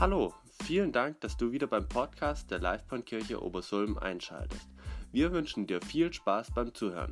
Hallo, 0.00 0.32
vielen 0.62 0.92
Dank, 0.92 1.20
dass 1.22 1.36
du 1.36 1.50
wieder 1.50 1.66
beim 1.66 1.88
Podcast 1.88 2.52
der 2.52 2.60
Livebahnkirche 2.60 3.42
Obersulm 3.42 3.98
einschaltest. 3.98 4.68
Wir 5.10 5.32
wünschen 5.32 5.66
dir 5.66 5.82
viel 5.82 6.12
Spaß 6.12 6.52
beim 6.54 6.72
Zuhören. 6.72 7.10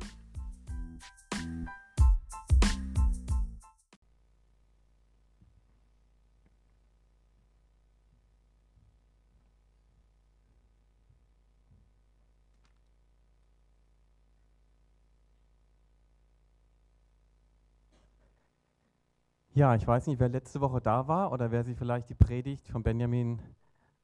Ja, 19.57 19.73
ich 19.73 19.87
weiß 19.87 20.05
nicht, 20.05 20.19
wer 20.19 20.29
letzte 20.29 20.61
Woche 20.61 20.81
da 20.81 21.07
war 21.07 21.31
oder 21.31 21.49
wer 21.49 21.63
sich 21.63 21.75
vielleicht 21.75 22.11
die 22.11 22.13
Predigt 22.13 22.67
von 22.67 22.83
Benjamin 22.83 23.41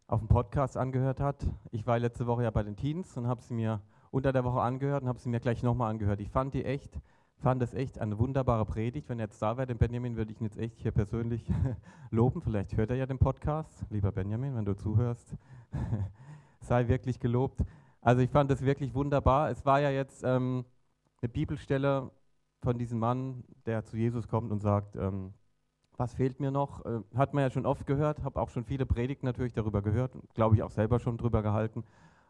auf 0.08 0.20
dem 0.20 0.28
Podcast 0.28 0.78
angehört 0.78 1.20
hat. 1.20 1.46
Ich 1.70 1.86
war 1.86 2.00
letzte 2.00 2.26
Woche 2.26 2.42
ja 2.42 2.50
bei 2.50 2.64
den 2.64 2.76
Teens 2.76 3.16
und 3.18 3.28
habe 3.28 3.44
sie 3.44 3.54
mir 3.54 3.80
unter 4.10 4.34
der 4.34 4.44
Woche 4.44 4.62
angehört 4.62 5.04
und 5.04 5.10
habe 5.10 5.20
sie 5.20 5.30
mir 5.30 5.40
gleich 5.40 5.62
nochmal 5.62 5.92
angehört. 5.92 6.22
Ich 6.22 6.32
fand 6.32 6.56
die 6.56 6.66
echt, 6.66 7.00
fand 7.38 7.62
das 7.62 7.76
echt 7.76 8.00
eine 8.00 8.18
wunderbare 8.18 8.66
Predigt. 8.66 9.10
Wenn 9.10 9.20
er 9.20 9.26
jetzt 9.26 9.40
da 9.44 9.56
wäre, 9.56 9.68
den 9.68 9.78
Benjamin, 9.78 10.16
würde 10.16 10.32
ich 10.32 10.42
ihn 10.42 10.46
jetzt 10.46 10.58
echt 10.58 10.80
hier 10.80 10.92
persönlich 10.92 11.46
loben. 12.10 12.42
Vielleicht 12.42 12.76
hört 12.76 12.90
er 12.90 12.96
ja 12.96 13.06
den 13.06 13.20
Podcast. 13.20 13.86
Lieber 13.92 14.12
Benjamin, 14.12 14.56
wenn 14.56 14.66
du 14.66 14.76
zuhörst, 14.76 15.38
sei 16.62 16.88
wirklich 16.88 17.20
gelobt. 17.20 17.62
Also 18.02 18.24
ich 18.24 18.32
fand 18.32 18.50
das 18.50 18.66
wirklich 18.66 18.96
wunderbar. 18.96 19.52
Es 19.52 19.64
war 19.68 19.80
ja 19.80 19.92
jetzt 19.92 20.24
ähm, 20.24 20.66
eine 21.22 21.30
Bibelstelle 21.30 22.10
von 22.64 22.80
diesem 22.80 22.98
Mann, 22.98 23.44
der 23.68 23.86
zu 23.86 23.98
Jesus 23.98 24.28
kommt 24.28 24.52
und 24.52 24.60
sagt, 24.60 24.96
ähm, 24.96 25.32
was 25.98 26.14
fehlt 26.14 26.40
mir 26.40 26.52
noch? 26.52 26.86
Äh, 26.86 27.02
hat 27.16 27.34
man 27.34 27.44
ja 27.44 27.50
schon 27.50 27.66
oft 27.66 27.86
gehört, 27.86 28.24
habe 28.24 28.42
auch 28.42 28.50
schon 28.50 28.64
viele 28.64 28.86
Predigten 28.86 29.26
natürlich 29.26 29.54
darüber 29.54 29.82
gehört, 29.82 30.12
glaube 30.34 30.56
ich 30.56 30.64
auch 30.64 30.72
selber 30.72 31.00
schon 31.00 31.18
drüber 31.18 31.42
gehalten. 31.42 31.84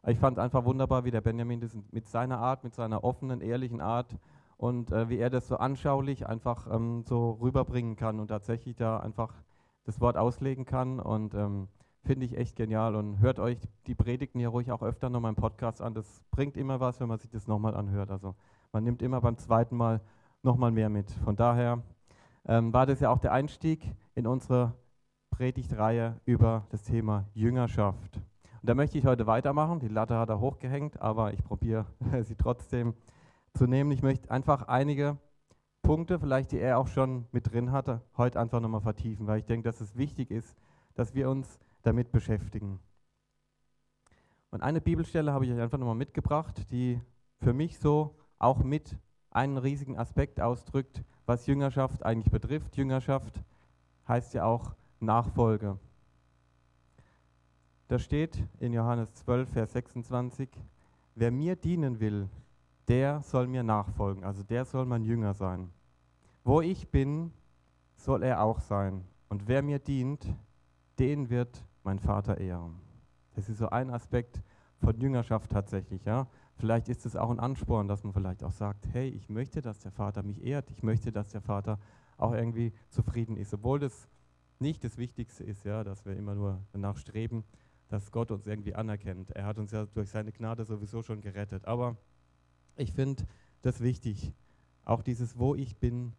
Ich 0.05 0.19
fand 0.19 0.37
es 0.37 0.43
einfach 0.43 0.65
wunderbar, 0.65 1.05
wie 1.05 1.11
der 1.11 1.21
Benjamin 1.21 1.61
das 1.61 1.77
mit 1.91 2.07
seiner 2.07 2.39
Art, 2.39 2.63
mit 2.63 2.73
seiner 2.73 3.03
offenen, 3.03 3.39
ehrlichen 3.39 3.79
Art 3.79 4.17
und 4.57 4.91
äh, 4.91 5.07
wie 5.09 5.17
er 5.17 5.29
das 5.29 5.47
so 5.47 5.57
anschaulich 5.57 6.27
einfach 6.27 6.67
ähm, 6.69 7.03
so 7.05 7.37
rüberbringen 7.41 7.95
kann 7.95 8.19
und 8.19 8.27
tatsächlich 8.27 8.75
da 8.75 8.97
einfach 8.97 9.33
das 9.85 10.01
Wort 10.01 10.17
auslegen 10.17 10.65
kann 10.65 10.99
und 10.99 11.33
ähm, 11.35 11.67
finde 12.03 12.25
ich 12.25 12.37
echt 12.37 12.55
genial 12.55 12.95
und 12.95 13.19
hört 13.19 13.39
euch 13.39 13.57
die 13.87 13.95
Predigten 13.95 14.39
hier 14.39 14.49
ruhig 14.49 14.71
auch 14.71 14.81
öfter 14.81 15.09
noch 15.09 15.21
mal 15.21 15.29
im 15.29 15.35
Podcast 15.35 15.81
an. 15.81 15.93
Das 15.93 16.21
bringt 16.31 16.57
immer 16.57 16.79
was, 16.79 16.99
wenn 16.99 17.07
man 17.07 17.19
sich 17.19 17.29
das 17.29 17.47
nochmal 17.47 17.75
anhört. 17.75 18.11
Also 18.11 18.35
man 18.73 18.83
nimmt 18.83 19.01
immer 19.01 19.21
beim 19.21 19.37
zweiten 19.37 19.77
Mal 19.77 20.01
nochmal 20.41 20.71
mehr 20.71 20.89
mit. 20.89 21.11
Von 21.11 21.35
daher 21.35 21.81
ähm, 22.45 22.73
war 22.73 22.85
das 22.85 22.99
ja 22.99 23.09
auch 23.09 23.19
der 23.19 23.31
Einstieg 23.31 23.93
in 24.15 24.27
unsere 24.27 24.73
Predigtreihe 25.31 26.19
über 26.25 26.67
das 26.69 26.83
Thema 26.83 27.25
Jüngerschaft. 27.33 28.17
Und 28.17 28.69
da 28.69 28.75
möchte 28.75 28.97
ich 28.97 29.05
heute 29.05 29.27
weitermachen. 29.27 29.79
Die 29.79 29.87
Latte 29.87 30.17
hat 30.17 30.29
er 30.29 30.39
hochgehängt, 30.39 31.01
aber 31.01 31.33
ich 31.33 31.43
probiere 31.43 31.85
sie 32.21 32.35
trotzdem 32.35 32.93
zu 33.53 33.65
nehmen. 33.65 33.91
Ich 33.91 34.01
möchte 34.01 34.31
einfach 34.31 34.67
einige 34.67 35.17
Punkte, 35.81 36.19
vielleicht 36.19 36.51
die 36.51 36.59
er 36.59 36.79
auch 36.79 36.87
schon 36.87 37.25
mit 37.31 37.51
drin 37.51 37.71
hatte, 37.71 38.01
heute 38.17 38.39
einfach 38.39 38.61
nochmal 38.61 38.81
vertiefen, 38.81 39.27
weil 39.27 39.39
ich 39.39 39.45
denke, 39.45 39.67
dass 39.67 39.81
es 39.81 39.97
wichtig 39.97 40.31
ist, 40.31 40.55
dass 40.95 41.13
wir 41.13 41.29
uns 41.29 41.59
damit 41.81 42.11
beschäftigen. 42.11 42.79
Und 44.49 44.61
eine 44.61 44.81
Bibelstelle 44.81 45.33
habe 45.33 45.45
ich 45.45 45.51
euch 45.51 45.59
einfach 45.59 45.77
nochmal 45.77 45.95
mitgebracht, 45.95 46.71
die 46.71 47.01
für 47.39 47.53
mich 47.53 47.79
so 47.79 48.15
auch 48.37 48.63
mit 48.63 48.97
einen 49.35 49.57
riesigen 49.57 49.97
Aspekt 49.97 50.39
ausdrückt, 50.39 51.03
was 51.25 51.47
Jüngerschaft 51.47 52.03
eigentlich 52.03 52.31
betrifft. 52.31 52.75
Jüngerschaft 52.77 53.41
heißt 54.07 54.33
ja 54.33 54.45
auch 54.45 54.73
Nachfolge. 54.99 55.77
Da 57.87 57.99
steht 57.99 58.43
in 58.59 58.73
Johannes 58.73 59.13
12, 59.13 59.49
Vers 59.49 59.73
26, 59.73 60.49
wer 61.15 61.31
mir 61.31 61.55
dienen 61.55 61.99
will, 61.99 62.29
der 62.87 63.21
soll 63.21 63.47
mir 63.47 63.63
nachfolgen, 63.63 64.23
also 64.23 64.43
der 64.43 64.65
soll 64.65 64.85
mein 64.85 65.03
Jünger 65.03 65.33
sein. 65.33 65.69
Wo 66.43 66.61
ich 66.61 66.89
bin, 66.89 67.31
soll 67.95 68.23
er 68.23 68.41
auch 68.41 68.59
sein. 68.59 69.05
Und 69.29 69.47
wer 69.47 69.61
mir 69.61 69.79
dient, 69.79 70.25
den 70.99 71.29
wird 71.29 71.63
mein 71.83 71.99
Vater 71.99 72.37
ehren. 72.37 72.75
Das 73.35 73.49
ist 73.49 73.57
so 73.57 73.69
ein 73.69 73.89
Aspekt 73.89 74.41
von 74.81 74.99
Jüngerschaft 74.99 75.51
tatsächlich. 75.51 76.03
Ja? 76.05 76.27
Vielleicht 76.57 76.89
ist 76.89 77.05
es 77.05 77.15
auch 77.15 77.29
ein 77.29 77.39
Ansporn, 77.39 77.87
dass 77.87 78.03
man 78.03 78.13
vielleicht 78.13 78.43
auch 78.43 78.51
sagt, 78.51 78.87
hey, 78.93 79.09
ich 79.09 79.29
möchte, 79.29 79.61
dass 79.61 79.79
der 79.79 79.91
Vater 79.91 80.23
mich 80.23 80.43
ehrt, 80.43 80.69
ich 80.71 80.83
möchte, 80.83 81.11
dass 81.11 81.29
der 81.29 81.41
Vater 81.41 81.79
auch 82.17 82.33
irgendwie 82.33 82.73
zufrieden 82.89 83.37
ist, 83.37 83.53
obwohl 83.53 83.79
das 83.79 84.07
nicht 84.59 84.83
das 84.83 84.97
Wichtigste 84.97 85.43
ist, 85.43 85.65
ja, 85.65 85.83
dass 85.83 86.05
wir 86.05 86.15
immer 86.15 86.35
nur 86.35 86.61
danach 86.71 86.97
streben, 86.97 87.43
dass 87.89 88.11
Gott 88.11 88.31
uns 88.31 88.47
irgendwie 88.47 88.73
anerkennt. 88.75 89.31
Er 89.31 89.45
hat 89.45 89.57
uns 89.57 89.71
ja 89.71 89.85
durch 89.85 90.09
seine 90.09 90.31
Gnade 90.31 90.65
sowieso 90.65 91.03
schon 91.03 91.21
gerettet. 91.21 91.65
Aber 91.65 91.97
ich 92.75 92.91
finde 92.93 93.23
das 93.61 93.81
wichtig. 93.81 94.33
Auch 94.85 95.03
dieses, 95.03 95.37
wo 95.37 95.53
ich 95.53 95.77
bin, 95.77 96.13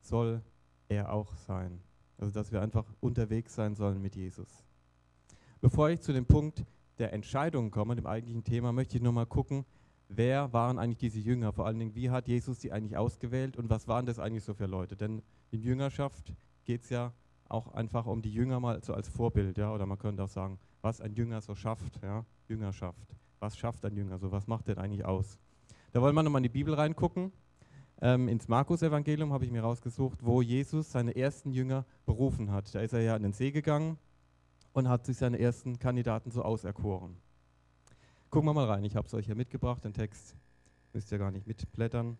soll 0.00 0.42
er 0.88 1.12
auch 1.12 1.36
sein. 1.36 1.80
Also, 2.18 2.32
dass 2.32 2.52
wir 2.52 2.60
einfach 2.60 2.84
unterwegs 3.00 3.54
sein 3.54 3.74
sollen 3.74 4.00
mit 4.02 4.16
Jesus. 4.16 4.64
Bevor 5.60 5.90
ich 5.90 6.00
zu 6.00 6.12
dem 6.12 6.26
Punkt 6.26 6.64
der 6.98 7.12
Entscheidung 7.12 7.70
komme, 7.70 7.96
dem 7.96 8.06
eigentlichen 8.06 8.44
Thema, 8.44 8.72
möchte 8.72 8.96
ich 8.96 9.02
nochmal 9.02 9.26
gucken, 9.26 9.64
wer 10.10 10.52
waren 10.52 10.78
eigentlich 10.78 10.98
diese 10.98 11.20
Jünger? 11.20 11.52
Vor 11.52 11.66
allen 11.66 11.78
Dingen, 11.78 11.94
wie 11.94 12.10
hat 12.10 12.28
Jesus 12.28 12.60
sie 12.60 12.72
eigentlich 12.72 12.96
ausgewählt 12.96 13.56
und 13.56 13.70
was 13.70 13.88
waren 13.88 14.06
das 14.06 14.18
eigentlich 14.18 14.44
so 14.44 14.54
für 14.54 14.66
Leute? 14.66 14.96
Denn 14.96 15.22
in 15.50 15.62
Jüngerschaft 15.62 16.34
geht 16.64 16.82
es 16.82 16.90
ja 16.90 17.12
auch 17.48 17.72
einfach 17.72 18.06
um 18.06 18.20
die 18.20 18.32
Jünger 18.32 18.60
mal 18.60 18.82
so 18.82 18.92
als 18.92 19.08
Vorbild, 19.08 19.58
ja, 19.58 19.72
oder 19.72 19.86
man 19.86 19.98
könnte 19.98 20.22
auch 20.22 20.28
sagen, 20.28 20.58
was 20.82 21.00
ein 21.00 21.14
Jünger 21.14 21.40
so 21.40 21.54
schafft, 21.54 22.00
ja, 22.02 22.24
Jüngerschaft. 22.48 23.16
Was 23.38 23.56
schafft 23.56 23.84
ein 23.84 23.96
Jünger 23.96 24.18
so? 24.18 24.30
Was 24.30 24.46
macht 24.46 24.68
der 24.68 24.78
eigentlich 24.78 25.04
aus? 25.04 25.38
Da 25.92 26.02
wollen 26.02 26.14
wir 26.14 26.22
nochmal 26.22 26.40
in 26.40 26.44
die 26.44 26.48
Bibel 26.50 26.74
reingucken. 26.74 27.32
Ähm, 28.02 28.28
ins 28.28 28.48
Markus-Evangelium 28.48 29.32
habe 29.32 29.44
ich 29.44 29.50
mir 29.50 29.62
rausgesucht, 29.62 30.24
wo 30.24 30.42
Jesus 30.42 30.90
seine 30.90 31.16
ersten 31.16 31.52
Jünger 31.52 31.84
berufen 32.06 32.50
hat. 32.50 32.74
Da 32.74 32.80
ist 32.80 32.92
er 32.92 33.00
ja 33.00 33.16
in 33.16 33.22
den 33.22 33.32
See 33.32 33.50
gegangen 33.50 33.98
und 34.72 34.88
hat 34.88 35.06
sich 35.06 35.18
seine 35.18 35.38
ersten 35.38 35.78
Kandidaten 35.78 36.30
so 36.30 36.42
auserkoren. 36.42 37.16
Gucken 38.30 38.48
wir 38.48 38.54
mal 38.54 38.66
rein, 38.66 38.84
ich 38.84 38.94
habe 38.94 39.08
es 39.08 39.14
euch 39.14 39.26
hier 39.26 39.34
mitgebracht, 39.34 39.84
den 39.84 39.92
Text 39.92 40.36
müsst 40.92 41.10
ihr 41.10 41.18
gar 41.18 41.32
nicht 41.32 41.48
mitblättern. 41.48 42.16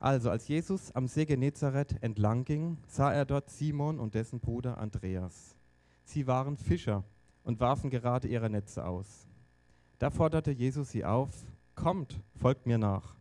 Also, 0.00 0.28
als 0.28 0.48
Jesus 0.48 0.90
am 0.92 1.06
See 1.06 1.24
Genezareth 1.24 2.02
entlang 2.02 2.44
ging, 2.44 2.78
sah 2.88 3.12
er 3.12 3.24
dort 3.24 3.48
Simon 3.48 4.00
und 4.00 4.14
dessen 4.14 4.40
Bruder 4.40 4.78
Andreas. 4.78 5.56
Sie 6.02 6.26
waren 6.26 6.56
Fischer 6.56 7.04
und 7.44 7.60
warfen 7.60 7.90
gerade 7.90 8.26
ihre 8.26 8.50
Netze 8.50 8.84
aus. 8.84 9.28
Da 10.00 10.10
forderte 10.10 10.50
Jesus 10.50 10.90
sie 10.90 11.04
auf, 11.04 11.44
kommt, 11.76 12.20
folgt 12.34 12.66
mir 12.66 12.78
nach. 12.78 13.14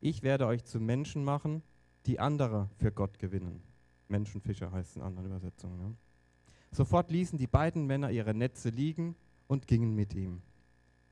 Ich 0.00 0.22
werde 0.22 0.46
euch 0.46 0.64
zu 0.64 0.78
Menschen 0.78 1.24
machen, 1.24 1.62
die 2.06 2.20
andere 2.20 2.68
für 2.76 2.92
Gott 2.92 3.18
gewinnen. 3.18 3.60
Menschenfischer 4.06 4.70
heißt 4.70 4.96
in 4.96 5.02
anderen 5.02 5.26
Übersetzungen. 5.26 5.80
Ja. 5.80 5.96
Sofort 6.70 7.10
ließen 7.10 7.38
die 7.38 7.48
beiden 7.48 7.86
Männer 7.86 8.10
ihre 8.10 8.34
Netze 8.34 8.68
liegen 8.68 9.16
und 9.48 9.66
gingen 9.66 9.96
mit 9.96 10.14
ihm. 10.14 10.42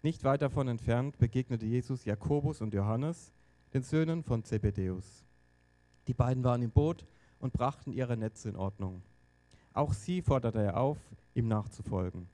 Nicht 0.02 0.24
weit 0.24 0.42
davon 0.42 0.66
entfernt 0.66 1.16
begegnete 1.18 1.64
Jesus 1.64 2.04
Jakobus 2.04 2.60
und 2.60 2.74
Johannes, 2.74 3.32
den 3.72 3.84
Söhnen 3.84 4.24
von 4.24 4.42
Zebedäus. 4.42 5.24
Die 6.08 6.14
beiden 6.14 6.42
waren 6.42 6.60
im 6.62 6.72
Boot 6.72 7.06
und 7.38 7.52
brachten 7.52 7.92
ihre 7.92 8.16
Netze 8.16 8.48
in 8.48 8.56
Ordnung. 8.56 9.02
Auch 9.72 9.92
sie 9.92 10.20
forderte 10.20 10.60
er 10.60 10.76
auf, 10.76 10.98
ihm 11.34 11.46
nachzufolgen. 11.46 12.26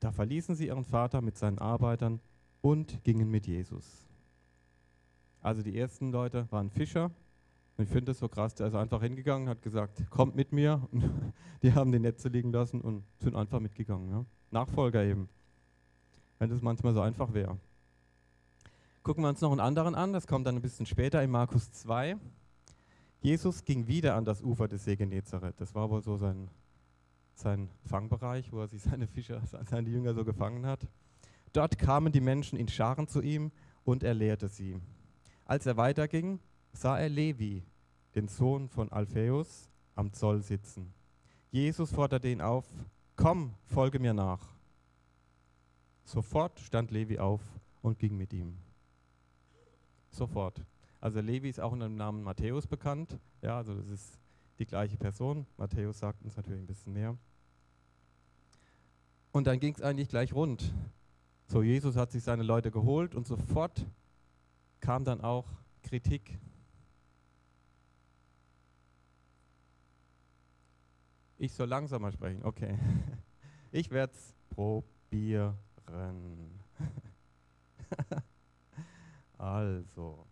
Da 0.00 0.12
verließen 0.12 0.54
sie 0.54 0.66
ihren 0.66 0.84
Vater 0.84 1.22
mit 1.22 1.38
seinen 1.38 1.58
Arbeitern 1.58 2.20
und 2.60 3.02
gingen 3.04 3.30
mit 3.30 3.46
Jesus. 3.46 4.06
Also 5.40 5.62
die 5.62 5.78
ersten 5.78 6.12
Leute 6.12 6.46
waren 6.50 6.70
Fischer. 6.70 7.10
Und 7.78 7.84
ich 7.84 7.88
finde 7.88 8.06
das 8.06 8.18
so 8.18 8.28
krass, 8.28 8.54
der 8.54 8.66
ist 8.66 8.74
einfach 8.74 9.02
hingegangen, 9.02 9.48
hat 9.48 9.62
gesagt, 9.62 10.10
kommt 10.10 10.36
mit 10.36 10.52
mir. 10.52 10.86
Und 10.92 11.04
die 11.62 11.72
haben 11.72 11.90
die 11.90 11.98
Netze 11.98 12.28
liegen 12.28 12.52
lassen 12.52 12.82
und 12.82 13.02
sind 13.18 13.34
einfach 13.34 13.60
mitgegangen. 13.60 14.10
Ja? 14.10 14.26
Nachfolger 14.50 15.02
eben 15.02 15.30
wenn 16.42 16.50
das 16.50 16.60
manchmal 16.60 16.92
so 16.92 17.00
einfach 17.00 17.32
wäre. 17.34 17.56
Gucken 19.04 19.22
wir 19.22 19.28
uns 19.28 19.40
noch 19.40 19.52
einen 19.52 19.60
anderen 19.60 19.94
an, 19.94 20.12
das 20.12 20.26
kommt 20.26 20.44
dann 20.44 20.56
ein 20.56 20.60
bisschen 20.60 20.86
später 20.86 21.22
in 21.22 21.30
Markus 21.30 21.70
2. 21.70 22.16
Jesus 23.20 23.64
ging 23.64 23.86
wieder 23.86 24.16
an 24.16 24.24
das 24.24 24.42
Ufer 24.42 24.66
des 24.66 24.82
See 24.82 24.96
Genezareth. 24.96 25.60
Das 25.60 25.72
war 25.76 25.88
wohl 25.88 26.02
so 26.02 26.16
sein, 26.16 26.50
sein 27.36 27.68
Fangbereich, 27.86 28.50
wo 28.50 28.58
er 28.58 28.66
sich 28.66 28.82
seine 28.82 29.06
Fischer, 29.06 29.40
seine 29.70 29.88
Jünger 29.88 30.14
so 30.14 30.24
gefangen 30.24 30.66
hat. 30.66 30.88
Dort 31.52 31.78
kamen 31.78 32.12
die 32.12 32.20
Menschen 32.20 32.58
in 32.58 32.66
Scharen 32.66 33.06
zu 33.06 33.20
ihm 33.20 33.52
und 33.84 34.02
er 34.02 34.14
lehrte 34.14 34.48
sie. 34.48 34.80
Als 35.44 35.66
er 35.66 35.76
weiterging, 35.76 36.40
sah 36.72 36.98
er 36.98 37.08
Levi, 37.08 37.62
den 38.16 38.26
Sohn 38.26 38.68
von 38.68 38.90
Alphaeus, 38.90 39.70
am 39.94 40.12
Zoll 40.12 40.42
sitzen. 40.42 40.92
Jesus 41.52 41.92
forderte 41.92 42.28
ihn 42.28 42.40
auf, 42.40 42.66
komm, 43.14 43.54
folge 43.66 44.00
mir 44.00 44.12
nach. 44.12 44.51
Sofort 46.04 46.60
stand 46.60 46.90
Levi 46.90 47.18
auf 47.18 47.40
und 47.80 47.98
ging 47.98 48.16
mit 48.16 48.32
ihm. 48.32 48.58
Sofort. 50.10 50.64
Also 51.00 51.20
Levi 51.20 51.48
ist 51.48 51.60
auch 51.60 51.72
unter 51.72 51.86
dem 51.86 51.96
Namen 51.96 52.22
Matthäus 52.22 52.66
bekannt. 52.66 53.18
Ja, 53.40 53.56
also 53.56 53.74
das 53.74 53.88
ist 53.88 54.20
die 54.58 54.66
gleiche 54.66 54.96
Person. 54.96 55.46
Matthäus 55.56 55.98
sagt 55.98 56.22
uns 56.22 56.36
natürlich 56.36 56.60
ein 56.60 56.66
bisschen 56.66 56.92
mehr. 56.92 57.16
Und 59.32 59.46
dann 59.46 59.58
ging 59.58 59.74
es 59.74 59.82
eigentlich 59.82 60.08
gleich 60.08 60.34
rund. 60.34 60.74
So, 61.46 61.62
Jesus 61.62 61.96
hat 61.96 62.12
sich 62.12 62.22
seine 62.22 62.42
Leute 62.42 62.70
geholt 62.70 63.14
und 63.14 63.26
sofort 63.26 63.86
kam 64.80 65.04
dann 65.04 65.20
auch 65.20 65.46
Kritik. 65.82 66.38
Ich 71.38 71.52
soll 71.52 71.68
langsamer 71.68 72.12
sprechen, 72.12 72.44
okay. 72.44 72.78
Ich 73.74 73.90
werde 73.90 74.12
es 74.12 74.34
probieren. 74.50 75.56
also. 79.38 80.26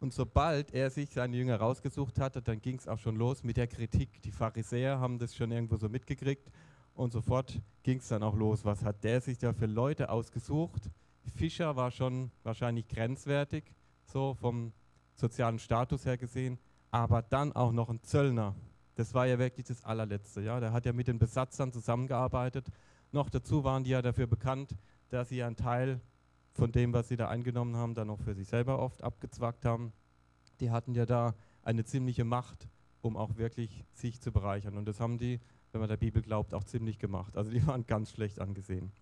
Und 0.00 0.12
sobald 0.12 0.74
er 0.74 0.90
sich 0.90 1.10
seine 1.10 1.36
Jünger 1.36 1.56
rausgesucht 1.56 2.18
hatte, 2.18 2.42
dann 2.42 2.60
ging 2.60 2.76
es 2.76 2.88
auch 2.88 2.98
schon 2.98 3.14
los 3.14 3.44
mit 3.44 3.56
der 3.56 3.68
Kritik. 3.68 4.20
Die 4.22 4.32
Pharisäer 4.32 4.98
haben 4.98 5.18
das 5.18 5.36
schon 5.36 5.52
irgendwo 5.52 5.76
so 5.76 5.88
mitgekriegt 5.88 6.50
und 6.94 7.12
sofort 7.12 7.60
ging 7.84 7.98
es 7.98 8.08
dann 8.08 8.24
auch 8.24 8.34
los. 8.34 8.64
Was 8.64 8.84
hat 8.84 9.04
der 9.04 9.20
sich 9.20 9.38
da 9.38 9.52
für 9.52 9.66
Leute 9.66 10.10
ausgesucht? 10.10 10.90
Fischer 11.36 11.76
war 11.76 11.92
schon 11.92 12.32
wahrscheinlich 12.42 12.88
grenzwertig, 12.88 13.72
so 14.04 14.34
vom 14.34 14.72
sozialen 15.14 15.60
Status 15.60 16.04
her 16.04 16.18
gesehen, 16.18 16.58
aber 16.90 17.22
dann 17.22 17.52
auch 17.52 17.70
noch 17.70 17.88
ein 17.88 18.02
Zöllner. 18.02 18.56
Das 18.94 19.14
war 19.14 19.26
ja 19.26 19.38
wirklich 19.38 19.66
das 19.66 19.84
allerletzte. 19.84 20.40
Ja? 20.42 20.60
Der 20.60 20.72
hat 20.72 20.86
ja 20.86 20.92
mit 20.92 21.08
den 21.08 21.18
Besatzern 21.18 21.72
zusammengearbeitet. 21.72 22.68
Noch 23.10 23.30
dazu 23.30 23.64
waren 23.64 23.84
die 23.84 23.90
ja 23.90 24.02
dafür 24.02 24.26
bekannt, 24.26 24.76
dass 25.08 25.28
sie 25.28 25.42
einen 25.42 25.56
Teil 25.56 26.00
von 26.52 26.72
dem, 26.72 26.92
was 26.92 27.08
sie 27.08 27.16
da 27.16 27.28
eingenommen 27.28 27.76
haben, 27.76 27.94
dann 27.94 28.10
auch 28.10 28.20
für 28.20 28.34
sich 28.34 28.48
selber 28.48 28.78
oft 28.78 29.02
abgezwackt 29.02 29.64
haben. 29.64 29.92
Die 30.60 30.70
hatten 30.70 30.94
ja 30.94 31.06
da 31.06 31.34
eine 31.62 31.84
ziemliche 31.84 32.24
Macht, 32.24 32.68
um 33.00 33.16
auch 33.16 33.36
wirklich 33.36 33.84
sich 33.92 34.20
zu 34.20 34.32
bereichern. 34.32 34.76
Und 34.76 34.86
das 34.86 35.00
haben 35.00 35.18
die, 35.18 35.40
wenn 35.72 35.80
man 35.80 35.88
der 35.88 35.96
Bibel 35.96 36.22
glaubt, 36.22 36.54
auch 36.54 36.64
ziemlich 36.64 36.98
gemacht. 36.98 37.36
Also 37.36 37.50
die 37.50 37.66
waren 37.66 37.86
ganz 37.86 38.10
schlecht 38.10 38.40
angesehen. 38.40 38.92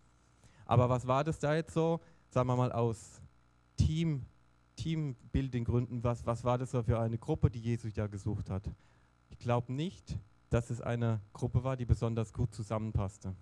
Aber 0.67 0.89
was 0.89 1.07
war 1.07 1.25
das 1.25 1.39
da 1.41 1.55
jetzt 1.55 1.75
so? 1.75 2.01
Sagen 2.29 2.49
wir 2.49 2.57
mal 2.57 2.71
aus 2.71 3.21
Team, 3.77 4.25
Teambuilding-Gründen, 4.77 6.05
was, 6.05 6.25
was 6.27 6.45
war 6.45 6.59
das 6.59 6.71
so 6.71 6.83
für 6.83 7.01
eine 7.01 7.19
Gruppe, 7.19 7.51
die 7.51 7.59
Jesus 7.59 7.93
da 7.95 8.07
gesucht 8.07 8.51
hat? 8.51 8.71
Ich 9.31 9.39
glaube 9.39 9.73
nicht, 9.73 10.19
dass 10.51 10.71
es 10.71 10.81
eine 10.81 11.21
Gruppe 11.33 11.65
war, 11.65 11.77
die 11.77 11.87
besonders 11.87 12.33
gut 12.33 12.55
zusammenpasste. 12.55 13.35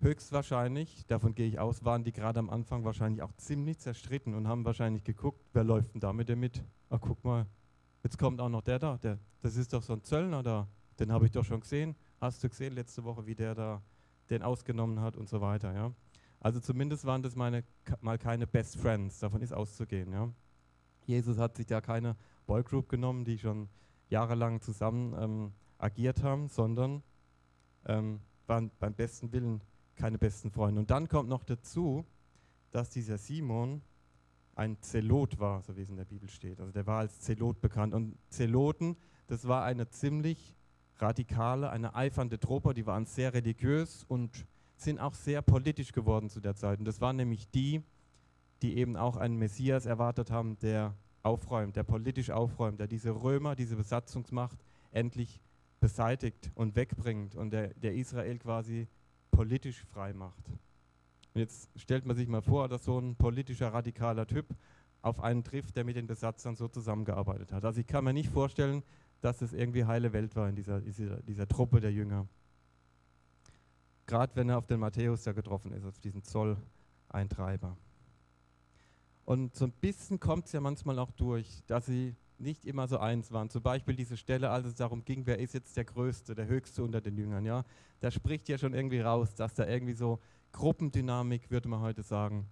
Höchstwahrscheinlich, 0.00 1.06
davon 1.06 1.34
gehe 1.34 1.48
ich 1.48 1.58
aus, 1.58 1.84
waren 1.84 2.04
die 2.04 2.12
gerade 2.12 2.38
am 2.38 2.50
Anfang 2.50 2.84
wahrscheinlich 2.84 3.22
auch 3.22 3.32
ziemlich 3.32 3.78
zerstritten 3.78 4.34
und 4.34 4.46
haben 4.46 4.66
wahrscheinlich 4.66 5.02
geguckt, 5.02 5.40
wer 5.54 5.64
läuft 5.64 5.94
denn 5.94 6.00
da 6.00 6.12
mit 6.12 6.28
dem 6.28 6.40
mit? 6.40 6.62
Ach, 6.90 7.00
guck 7.00 7.24
mal, 7.24 7.46
jetzt 8.02 8.18
kommt 8.18 8.40
auch 8.40 8.50
noch 8.50 8.60
der 8.60 8.78
da, 8.78 8.98
der, 8.98 9.18
das 9.40 9.56
ist 9.56 9.72
doch 9.72 9.82
so 9.82 9.94
ein 9.94 10.02
Zöllner 10.02 10.42
da, 10.42 10.68
den 10.98 11.10
habe 11.10 11.24
ich 11.24 11.32
doch 11.32 11.44
schon 11.44 11.60
gesehen. 11.60 11.96
Hast 12.20 12.44
du 12.44 12.50
gesehen 12.50 12.74
letzte 12.74 13.02
Woche, 13.04 13.26
wie 13.26 13.34
der 13.34 13.54
da 13.54 13.82
den 14.28 14.42
ausgenommen 14.42 15.00
hat 15.00 15.16
und 15.16 15.28
so 15.28 15.40
weiter, 15.40 15.72
ja? 15.74 15.92
Also 16.40 16.60
zumindest 16.60 17.06
waren 17.06 17.22
das 17.22 17.34
meine, 17.34 17.64
mal 18.02 18.18
keine 18.18 18.46
Best 18.46 18.76
Friends, 18.76 19.18
davon 19.20 19.40
ist 19.40 19.54
auszugehen, 19.54 20.12
ja? 20.12 20.30
Jesus 21.06 21.38
hat 21.38 21.56
sich 21.56 21.66
da 21.66 21.80
keine 21.80 22.16
Boygroup 22.46 22.88
genommen, 22.88 23.24
die 23.24 23.38
schon 23.38 23.68
jahrelang 24.08 24.60
zusammen 24.60 25.14
ähm, 25.18 25.52
agiert 25.78 26.22
haben, 26.22 26.48
sondern 26.48 27.02
ähm, 27.86 28.20
waren 28.46 28.70
beim 28.78 28.94
besten 28.94 29.32
Willen 29.32 29.60
keine 29.96 30.18
besten 30.18 30.50
Freunde. 30.50 30.80
Und 30.80 30.90
dann 30.90 31.08
kommt 31.08 31.28
noch 31.28 31.44
dazu, 31.44 32.04
dass 32.70 32.90
dieser 32.90 33.18
Simon 33.18 33.82
ein 34.56 34.80
Zelot 34.80 35.38
war, 35.38 35.62
so 35.62 35.76
wie 35.76 35.82
es 35.82 35.88
in 35.88 35.96
der 35.96 36.04
Bibel 36.04 36.28
steht. 36.28 36.60
Also 36.60 36.72
der 36.72 36.86
war 36.86 37.00
als 37.00 37.20
Zelot 37.20 37.60
bekannt. 37.60 37.94
Und 37.94 38.16
Zeloten, 38.28 38.96
das 39.26 39.46
war 39.48 39.64
eine 39.64 39.88
ziemlich 39.88 40.54
radikale, 40.98 41.70
eine 41.70 41.94
eifernde 41.94 42.38
Truppe, 42.38 42.74
die 42.74 42.86
waren 42.86 43.06
sehr 43.06 43.34
religiös 43.34 44.04
und 44.04 44.46
sind 44.76 45.00
auch 45.00 45.14
sehr 45.14 45.42
politisch 45.42 45.92
geworden 45.92 46.28
zu 46.28 46.40
der 46.40 46.54
Zeit. 46.54 46.78
Und 46.78 46.84
das 46.84 47.00
waren 47.00 47.16
nämlich 47.16 47.48
die, 47.50 47.82
die 48.62 48.76
eben 48.76 48.96
auch 48.96 49.16
einen 49.16 49.36
Messias 49.36 49.86
erwartet 49.86 50.30
haben, 50.30 50.58
der 50.58 50.94
aufräumt, 51.24 51.74
der 51.74 51.82
politisch 51.82 52.30
aufräumt, 52.30 52.78
der 52.78 52.86
diese 52.86 53.10
Römer, 53.10 53.56
diese 53.56 53.76
Besatzungsmacht 53.76 54.64
endlich 54.92 55.40
beseitigt 55.80 56.52
und 56.54 56.76
wegbringt 56.76 57.34
und 57.34 57.50
der, 57.50 57.74
der 57.74 57.94
Israel 57.94 58.38
quasi 58.38 58.86
politisch 59.30 59.84
frei 59.86 60.12
macht. 60.12 60.48
Und 60.48 61.40
jetzt 61.40 61.68
stellt 61.76 62.06
man 62.06 62.16
sich 62.16 62.28
mal 62.28 62.42
vor, 62.42 62.68
dass 62.68 62.84
so 62.84 62.98
ein 62.98 63.16
politischer 63.16 63.72
radikaler 63.72 64.26
Typ 64.26 64.46
auf 65.02 65.20
einen 65.20 65.42
trifft, 65.42 65.76
der 65.76 65.84
mit 65.84 65.96
den 65.96 66.06
Besatzern 66.06 66.54
so 66.56 66.68
zusammengearbeitet 66.68 67.52
hat. 67.52 67.64
Also 67.64 67.80
ich 67.80 67.86
kann 67.86 68.04
mir 68.04 68.12
nicht 68.12 68.30
vorstellen, 68.30 68.82
dass 69.20 69.42
es 69.42 69.52
irgendwie 69.52 69.84
heile 69.84 70.12
Welt 70.12 70.36
war 70.36 70.48
in 70.48 70.54
dieser, 70.54 70.80
dieser, 70.80 71.20
dieser 71.22 71.48
Truppe 71.48 71.80
der 71.80 71.92
Jünger. 71.92 72.26
Gerade 74.06 74.36
wenn 74.36 74.48
er 74.48 74.58
auf 74.58 74.66
den 74.66 74.80
Matthäus 74.80 75.22
da 75.24 75.32
getroffen 75.32 75.72
ist, 75.72 75.84
auf 75.84 75.98
diesen 75.98 76.22
Zolleintreiber. 76.22 77.76
Und 79.24 79.54
so 79.54 79.64
ein 79.64 79.72
bisschen 79.72 80.20
kommt 80.20 80.46
es 80.46 80.52
ja 80.52 80.60
manchmal 80.60 80.98
auch 80.98 81.10
durch, 81.12 81.62
dass 81.66 81.86
sie 81.86 82.14
nicht 82.38 82.64
immer 82.66 82.88
so 82.88 82.98
eins 82.98 83.32
waren. 83.32 83.48
Zum 83.48 83.62
Beispiel 83.62 83.96
diese 83.96 84.16
Stelle, 84.16 84.50
als 84.50 84.66
es 84.66 84.74
darum 84.74 85.04
ging, 85.04 85.26
wer 85.26 85.38
ist 85.38 85.54
jetzt 85.54 85.76
der 85.76 85.84
Größte, 85.84 86.34
der 86.34 86.46
Höchste 86.46 86.82
unter 86.82 87.00
den 87.00 87.16
Jüngern. 87.16 87.44
Ja? 87.44 87.64
Da 88.00 88.10
spricht 88.10 88.48
ja 88.48 88.58
schon 88.58 88.74
irgendwie 88.74 89.00
raus, 89.00 89.34
dass 89.34 89.54
da 89.54 89.66
irgendwie 89.66 89.94
so 89.94 90.20
Gruppendynamik, 90.52 91.50
würde 91.50 91.68
man 91.68 91.80
heute 91.80 92.02
sagen, 92.02 92.48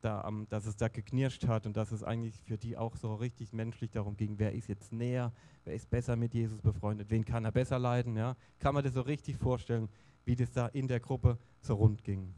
da, 0.00 0.20
um, 0.20 0.48
dass 0.48 0.66
es 0.66 0.76
da 0.76 0.88
geknirscht 0.88 1.46
hat 1.46 1.66
und 1.66 1.76
dass 1.76 1.90
es 1.90 2.02
eigentlich 2.02 2.38
für 2.40 2.58
die 2.58 2.76
auch 2.76 2.96
so 2.96 3.14
richtig 3.14 3.52
menschlich 3.52 3.90
darum 3.90 4.16
ging, 4.16 4.38
wer 4.38 4.52
ist 4.52 4.68
jetzt 4.68 4.92
näher, 4.92 5.32
wer 5.64 5.74
ist 5.74 5.88
besser 5.88 6.16
mit 6.16 6.34
Jesus 6.34 6.60
befreundet, 6.60 7.10
wen 7.10 7.24
kann 7.24 7.44
er 7.44 7.52
besser 7.52 7.78
leiden. 7.78 8.16
Ja? 8.16 8.36
Kann 8.58 8.74
man 8.74 8.84
das 8.84 8.94
so 8.94 9.00
richtig 9.00 9.36
vorstellen, 9.36 9.88
wie 10.24 10.36
das 10.36 10.50
da 10.50 10.66
in 10.66 10.88
der 10.88 11.00
Gruppe 11.00 11.38
so 11.60 11.74
rund 11.74 12.04
ging. 12.04 12.34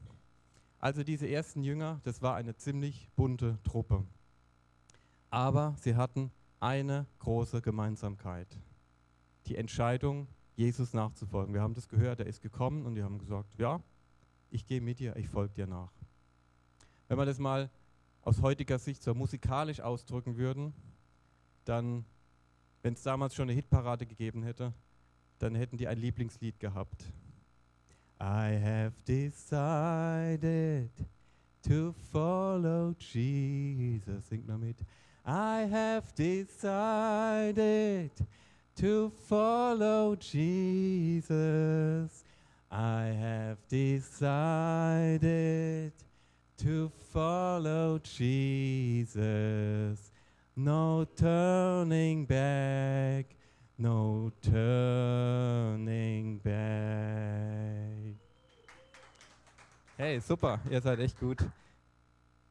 Also 0.78 1.02
diese 1.02 1.28
ersten 1.28 1.62
Jünger, 1.62 2.00
das 2.04 2.22
war 2.22 2.36
eine 2.36 2.56
ziemlich 2.56 3.10
bunte 3.16 3.58
Truppe. 3.64 4.04
Aber 5.30 5.74
sie 5.80 5.96
hatten 5.96 6.30
eine 6.60 7.06
große 7.18 7.60
Gemeinsamkeit. 7.62 8.58
Die 9.46 9.56
Entscheidung, 9.56 10.28
Jesus 10.54 10.92
nachzufolgen. 10.92 11.54
Wir 11.54 11.62
haben 11.62 11.74
das 11.74 11.88
gehört, 11.88 12.20
er 12.20 12.26
ist 12.26 12.42
gekommen 12.42 12.86
und 12.86 12.94
die 12.94 13.02
haben 13.02 13.18
gesagt, 13.18 13.58
ja, 13.58 13.80
ich 14.50 14.66
gehe 14.66 14.80
mit 14.80 14.98
dir, 14.98 15.16
ich 15.16 15.28
folge 15.28 15.54
dir 15.54 15.66
nach. 15.66 15.92
Wenn 17.08 17.18
wir 17.18 17.26
das 17.26 17.38
mal 17.38 17.70
aus 18.22 18.42
heutiger 18.42 18.78
Sicht 18.78 19.02
so 19.02 19.14
musikalisch 19.14 19.80
ausdrücken 19.80 20.36
würden, 20.36 20.74
dann, 21.64 22.04
wenn 22.82 22.94
es 22.94 23.02
damals 23.02 23.34
schon 23.34 23.44
eine 23.44 23.52
Hitparade 23.54 24.06
gegeben 24.06 24.42
hätte, 24.42 24.72
dann 25.38 25.54
hätten 25.54 25.76
die 25.76 25.88
ein 25.88 25.98
Lieblingslied 25.98 26.58
gehabt. 26.60 27.04
I 28.20 28.48
have 28.48 28.92
decided 29.04 30.90
to 31.62 31.94
follow 32.12 32.96
Jesus. 32.98 34.24
I 35.24 35.60
have 35.70 36.14
decided 36.14 38.10
to 38.76 39.12
follow 39.28 40.16
Jesus. 40.16 41.24
I 42.70 43.04
have 43.04 43.58
decided 43.68 45.22
to 46.58 46.90
follow 47.12 47.98
Jesus. 47.98 49.18
No 50.56 51.06
turning 51.16 52.24
back, 52.24 53.36
no 53.78 54.32
turning 54.42 56.38
back. 56.38 57.57
Hey, 60.00 60.20
super, 60.20 60.60
ihr 60.70 60.80
seid 60.80 61.00
echt 61.00 61.18
gut. 61.18 61.44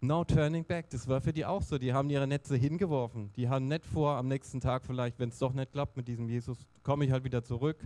No 0.01 0.25
turning 0.25 0.66
back, 0.66 0.89
das 0.89 1.08
war 1.08 1.22
für 1.22 1.32
die 1.32 1.46
auch 1.46 1.62
so. 1.62 1.77
Die 1.77 1.94
haben 1.94 2.10
ihre 2.10 2.27
Netze 2.27 2.58
hingeworfen. 2.58 3.32
Die 3.38 3.48
haben 3.48 3.70
nicht 3.70 3.86
vor, 3.86 4.18
am 4.18 4.27
nächsten 4.27 4.60
Tag 4.60 4.84
vielleicht, 4.84 5.18
wenn 5.18 5.30
es 5.30 5.39
doch 5.39 5.54
nicht 5.54 5.72
klappt 5.72 5.96
mit 5.96 6.10
diesem 6.10 6.27
Jesus, 6.27 6.68
komme 6.84 7.06
ich 7.06 7.12
halt 7.12 7.24
wieder 7.24 7.46
zurück, 7.46 7.77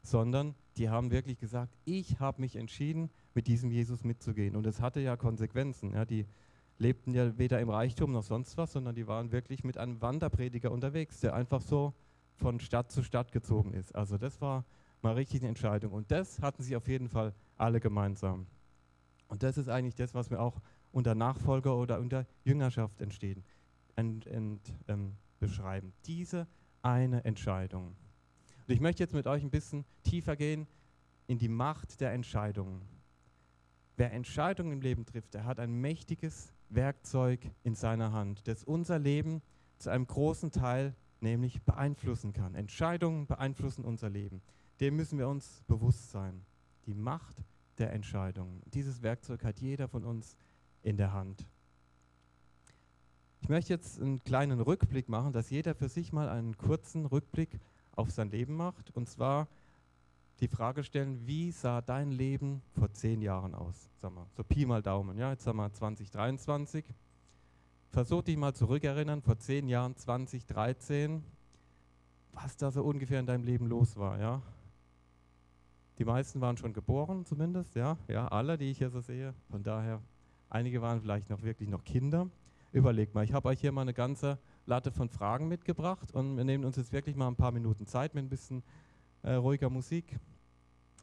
sondern 0.00 0.54
die 0.76 0.90
haben 0.90 1.10
wirklich 1.10 1.40
gesagt, 1.40 1.74
ich 1.84 2.20
habe 2.20 2.40
mich 2.40 2.54
entschieden, 2.54 3.10
mit 3.34 3.48
diesem 3.48 3.72
Jesus 3.72 4.04
mitzugehen. 4.04 4.54
Und 4.54 4.64
es 4.64 4.80
hatte 4.80 5.00
ja 5.00 5.16
Konsequenzen. 5.16 5.92
Ja, 5.94 6.04
die 6.04 6.24
lebten 6.78 7.12
ja 7.12 7.36
weder 7.36 7.58
im 7.58 7.70
Reichtum 7.70 8.12
noch 8.12 8.22
sonst 8.22 8.56
was, 8.58 8.74
sondern 8.74 8.94
die 8.94 9.08
waren 9.08 9.32
wirklich 9.32 9.64
mit 9.64 9.76
einem 9.76 10.00
Wanderprediger 10.00 10.70
unterwegs, 10.70 11.18
der 11.18 11.34
einfach 11.34 11.62
so 11.62 11.94
von 12.36 12.60
Stadt 12.60 12.92
zu 12.92 13.02
Stadt 13.02 13.32
gezogen 13.32 13.74
ist. 13.74 13.92
Also 13.92 14.18
das 14.18 14.40
war 14.40 14.64
mal 15.02 15.14
richtig 15.14 15.40
eine 15.40 15.48
Entscheidung. 15.48 15.94
Und 15.94 16.12
das 16.12 16.40
hatten 16.40 16.62
sie 16.62 16.76
auf 16.76 16.86
jeden 16.86 17.08
Fall 17.08 17.34
alle 17.56 17.80
gemeinsam. 17.80 18.46
Und 19.30 19.44
das 19.44 19.56
ist 19.56 19.68
eigentlich 19.68 19.94
das, 19.94 20.12
was 20.12 20.28
wir 20.30 20.42
auch 20.42 20.60
unter 20.90 21.14
Nachfolger 21.14 21.76
oder 21.76 22.00
unter 22.00 22.26
Jüngerschaft 22.44 23.00
entstehen, 23.00 23.44
ent, 23.94 24.26
ent, 24.26 24.74
ähm, 24.88 25.14
beschreiben. 25.38 25.92
Diese 26.04 26.48
eine 26.82 27.24
Entscheidung. 27.24 27.94
Und 28.66 28.74
ich 28.74 28.80
möchte 28.80 29.04
jetzt 29.04 29.14
mit 29.14 29.28
euch 29.28 29.44
ein 29.44 29.50
bisschen 29.50 29.84
tiefer 30.02 30.34
gehen 30.34 30.66
in 31.28 31.38
die 31.38 31.48
Macht 31.48 32.00
der 32.00 32.12
Entscheidungen. 32.12 32.82
Wer 33.96 34.12
Entscheidungen 34.12 34.72
im 34.72 34.80
Leben 34.80 35.06
trifft, 35.06 35.34
der 35.34 35.44
hat 35.44 35.60
ein 35.60 35.80
mächtiges 35.80 36.52
Werkzeug 36.68 37.40
in 37.62 37.76
seiner 37.76 38.12
Hand, 38.12 38.48
das 38.48 38.64
unser 38.64 38.98
Leben 38.98 39.42
zu 39.78 39.90
einem 39.90 40.08
großen 40.08 40.50
Teil 40.50 40.96
nämlich 41.20 41.62
beeinflussen 41.62 42.32
kann. 42.32 42.56
Entscheidungen 42.56 43.28
beeinflussen 43.28 43.84
unser 43.84 44.10
Leben. 44.10 44.42
Dem 44.80 44.96
müssen 44.96 45.18
wir 45.18 45.28
uns 45.28 45.62
bewusst 45.68 46.10
sein. 46.10 46.44
Die 46.86 46.94
Macht 46.94 47.44
der 47.80 47.92
Entscheidungen. 47.92 48.62
Dieses 48.66 49.02
Werkzeug 49.02 49.44
hat 49.44 49.60
jeder 49.60 49.88
von 49.88 50.04
uns 50.04 50.36
in 50.82 50.96
der 50.96 51.12
Hand. 51.12 51.46
Ich 53.42 53.48
möchte 53.48 53.72
jetzt 53.72 54.00
einen 54.00 54.22
kleinen 54.22 54.60
Rückblick 54.60 55.08
machen, 55.08 55.32
dass 55.32 55.50
jeder 55.50 55.74
für 55.74 55.88
sich 55.88 56.12
mal 56.12 56.28
einen 56.28 56.56
kurzen 56.56 57.06
Rückblick 57.06 57.58
auf 57.96 58.10
sein 58.10 58.30
Leben 58.30 58.54
macht. 58.54 58.94
Und 58.94 59.08
zwar 59.08 59.48
die 60.40 60.48
Frage 60.48 60.84
stellen, 60.84 61.26
wie 61.26 61.50
sah 61.50 61.80
dein 61.80 62.12
Leben 62.12 62.62
vor 62.78 62.92
zehn 62.92 63.22
Jahren 63.22 63.54
aus? 63.54 63.88
Sag 63.96 64.14
mal, 64.14 64.26
so 64.36 64.44
Pi 64.44 64.66
mal 64.66 64.82
Daumen, 64.82 65.18
ja, 65.18 65.30
jetzt 65.32 65.46
haben 65.46 65.56
wir 65.56 65.72
2023. 65.72 66.84
Versuch 67.90 68.22
dich 68.22 68.36
mal 68.36 68.54
zurückerinnern, 68.54 69.20
vor 69.20 69.38
zehn 69.38 69.68
Jahren, 69.68 69.96
2013, 69.96 71.24
was 72.32 72.56
da 72.56 72.70
so 72.70 72.84
ungefähr 72.84 73.20
in 73.20 73.26
deinem 73.26 73.44
Leben 73.44 73.66
los 73.66 73.96
war, 73.96 74.18
ja. 74.20 74.40
Die 76.00 76.06
meisten 76.06 76.40
waren 76.40 76.56
schon 76.56 76.72
geboren 76.72 77.26
zumindest, 77.26 77.74
ja, 77.76 77.98
ja, 78.08 78.26
alle, 78.28 78.56
die 78.56 78.70
ich 78.70 78.78
hier 78.78 78.88
so 78.88 79.00
sehe. 79.00 79.34
Von 79.50 79.62
daher, 79.62 80.00
einige 80.48 80.80
waren 80.80 81.02
vielleicht 81.02 81.28
noch 81.28 81.42
wirklich 81.42 81.68
noch 81.68 81.84
Kinder. 81.84 82.30
Überlegt 82.72 83.14
mal, 83.14 83.22
ich 83.22 83.34
habe 83.34 83.50
euch 83.50 83.60
hier 83.60 83.70
mal 83.70 83.82
eine 83.82 83.92
ganze 83.92 84.38
Latte 84.64 84.92
von 84.92 85.10
Fragen 85.10 85.46
mitgebracht 85.46 86.10
und 86.12 86.38
wir 86.38 86.44
nehmen 86.44 86.64
uns 86.64 86.76
jetzt 86.76 86.90
wirklich 86.94 87.16
mal 87.16 87.28
ein 87.28 87.36
paar 87.36 87.52
Minuten 87.52 87.86
Zeit 87.86 88.14
mit 88.14 88.24
ein 88.24 88.30
bisschen 88.30 88.62
äh, 89.20 89.34
ruhiger 89.34 89.68
Musik. 89.68 90.18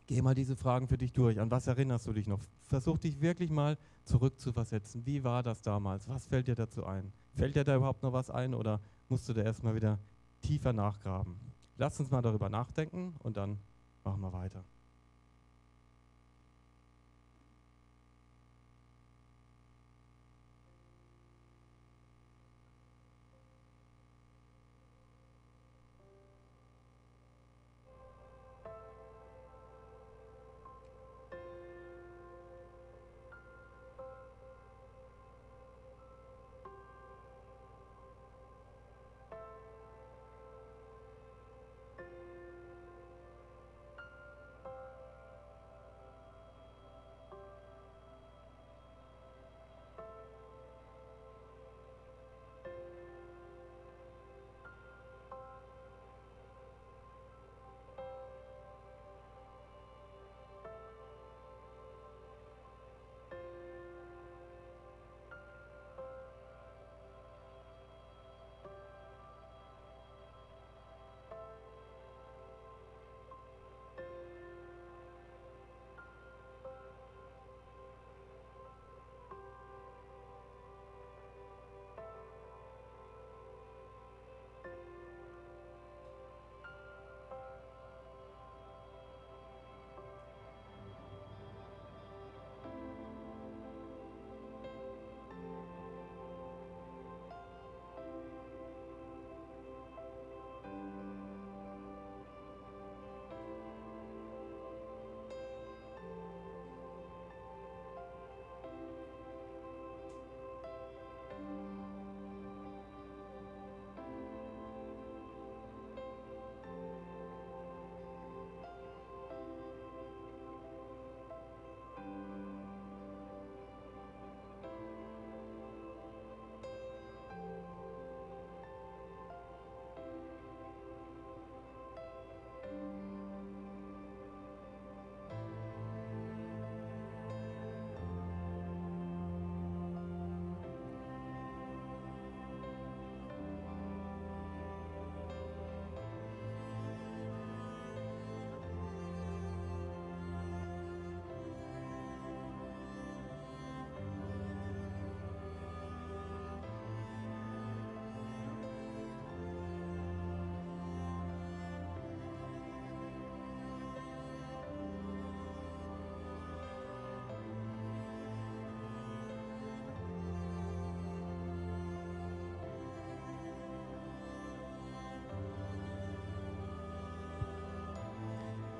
Geh 0.08 0.20
mal 0.24 0.34
diese 0.34 0.56
Fragen 0.56 0.88
für 0.88 0.98
dich 0.98 1.14
durch. 1.14 1.40
An 1.40 1.52
was 1.52 1.68
erinnerst 1.68 2.08
du 2.08 2.14
dich 2.14 2.26
noch? 2.26 2.42
Versuch 2.64 2.98
dich 2.98 3.22
wirklich 3.22 3.52
mal 3.52 3.78
zurückzuversetzen. 4.04 5.06
Wie 5.06 5.24
war 5.24 5.44
das 5.44 5.62
damals? 5.62 6.10
Was 6.10 6.26
fällt 6.26 6.48
dir 6.48 6.56
dazu 6.56 6.88
ein? 6.88 7.14
Fällt 7.36 7.56
dir 7.56 7.64
da 7.64 7.76
überhaupt 7.76 8.02
noch 8.02 8.14
was 8.14 8.32
ein 8.32 8.56
oder 8.56 8.82
musst 9.10 9.30
du 9.30 9.34
da 9.34 9.44
erstmal 9.44 9.76
wieder 9.76 10.00
tiefer 10.42 10.74
nachgraben? 10.74 11.40
Lass 11.76 12.00
uns 12.00 12.10
mal 12.10 12.24
darüber 12.24 12.50
nachdenken 12.50 13.14
und 13.20 13.38
dann 13.38 13.60
machen 14.04 14.22
wir 14.22 14.34
weiter. 14.34 14.64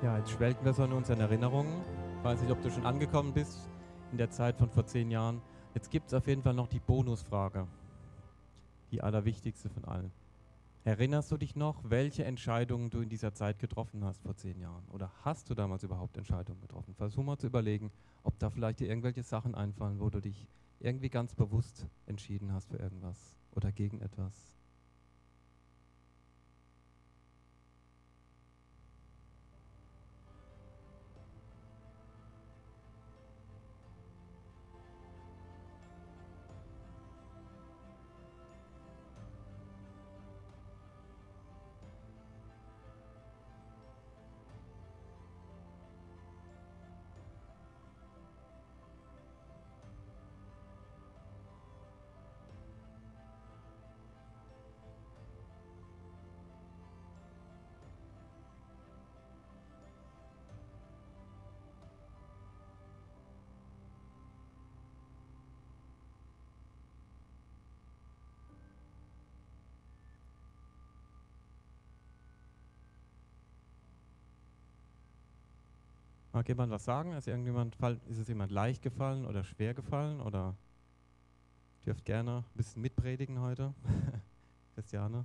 Ja, 0.00 0.16
jetzt 0.16 0.30
schwelgen 0.30 0.64
wir 0.64 0.72
so 0.72 0.84
in 0.84 0.92
unseren 0.92 1.18
Erinnerungen. 1.18 1.82
Ich 2.18 2.24
weiß 2.24 2.40
nicht, 2.42 2.52
ob 2.52 2.62
du 2.62 2.70
schon 2.70 2.86
angekommen 2.86 3.32
bist 3.32 3.68
in 4.12 4.18
der 4.18 4.30
Zeit 4.30 4.56
von 4.56 4.70
vor 4.70 4.86
zehn 4.86 5.10
Jahren. 5.10 5.42
Jetzt 5.74 5.90
gibt 5.90 6.06
es 6.06 6.14
auf 6.14 6.28
jeden 6.28 6.40
Fall 6.40 6.54
noch 6.54 6.68
die 6.68 6.78
Bonusfrage. 6.78 7.66
Die 8.92 9.02
allerwichtigste 9.02 9.68
von 9.68 9.84
allen. 9.84 10.12
Erinnerst 10.84 11.32
du 11.32 11.36
dich 11.36 11.56
noch, 11.56 11.82
welche 11.82 12.24
Entscheidungen 12.24 12.90
du 12.90 13.00
in 13.00 13.08
dieser 13.08 13.34
Zeit 13.34 13.58
getroffen 13.58 14.04
hast 14.04 14.22
vor 14.22 14.36
zehn 14.36 14.60
Jahren? 14.60 14.84
Oder 14.92 15.10
hast 15.24 15.50
du 15.50 15.54
damals 15.54 15.82
überhaupt 15.82 16.16
Entscheidungen 16.16 16.60
getroffen? 16.60 16.94
Versuch 16.94 17.24
mal 17.24 17.36
zu 17.36 17.48
überlegen, 17.48 17.90
ob 18.22 18.38
da 18.38 18.50
vielleicht 18.50 18.78
dir 18.78 18.88
irgendwelche 18.88 19.24
Sachen 19.24 19.56
einfallen, 19.56 19.98
wo 19.98 20.10
du 20.10 20.20
dich 20.20 20.46
irgendwie 20.78 21.10
ganz 21.10 21.34
bewusst 21.34 21.88
entschieden 22.06 22.52
hast 22.52 22.70
für 22.70 22.76
irgendwas 22.78 23.36
oder 23.50 23.72
gegen 23.72 24.00
etwas. 24.00 24.57
Mag 76.38 76.46
jemand 76.46 76.70
was 76.70 76.84
sagen? 76.84 77.14
Ist, 77.14 77.26
irgendjemand, 77.26 77.76
ist 78.08 78.18
es 78.18 78.28
jemand 78.28 78.52
leicht 78.52 78.80
gefallen 78.80 79.26
oder 79.26 79.42
schwer 79.42 79.74
gefallen? 79.74 80.20
Oder 80.20 80.54
dürft 81.84 82.04
gerne 82.04 82.44
ein 82.48 82.56
bisschen 82.56 82.80
mitpredigen 82.80 83.40
heute? 83.40 83.74
Christiane? 84.76 85.24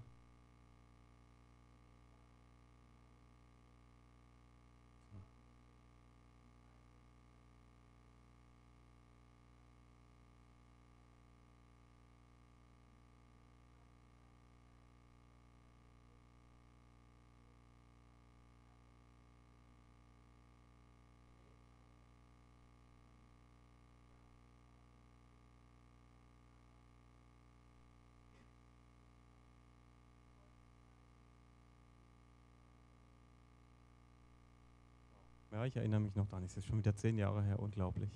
Ja, 35.63 35.67
ich 35.67 35.77
erinnere 35.77 36.01
mich 36.01 36.13
noch 36.15 36.27
dran. 36.27 36.43
Es 36.43 36.57
ist 36.57 36.65
schon 36.65 36.79
wieder 36.79 36.93
zehn 36.93 37.17
Jahre 37.17 37.41
her. 37.41 37.57
Unglaublich. 37.57 38.11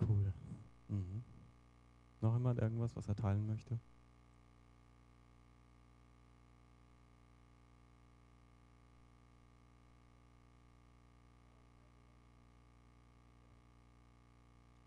Cool. 0.00 0.32
Mhm. 0.88 1.22
Noch 2.20 2.34
jemand 2.34 2.58
irgendwas, 2.58 2.96
was 2.96 3.06
er 3.06 3.14
teilen 3.14 3.46
möchte? 3.46 3.78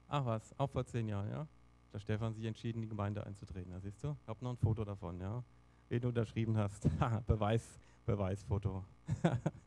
Ach 0.10 0.26
was, 0.26 0.54
auch 0.60 0.70
vor 0.70 0.86
zehn 0.86 1.08
Jahren, 1.08 1.30
ja? 1.30 1.48
Da 1.94 2.00
Stefan 2.00 2.34
sich 2.34 2.44
entschieden, 2.44 2.82
die 2.82 2.90
Gemeinde 2.90 3.26
einzutreten. 3.26 3.72
Da 3.72 3.80
siehst 3.80 4.04
du, 4.04 4.18
ich 4.22 4.28
habe 4.28 4.44
noch 4.44 4.52
ein 4.52 4.58
Foto 4.58 4.84
davon, 4.84 5.22
ja? 5.22 5.42
Wen 5.88 6.02
du 6.02 6.10
unterschrieben 6.10 6.58
hast. 6.58 6.90
Beweis, 7.28 7.80
Beweisfoto. 8.06 8.84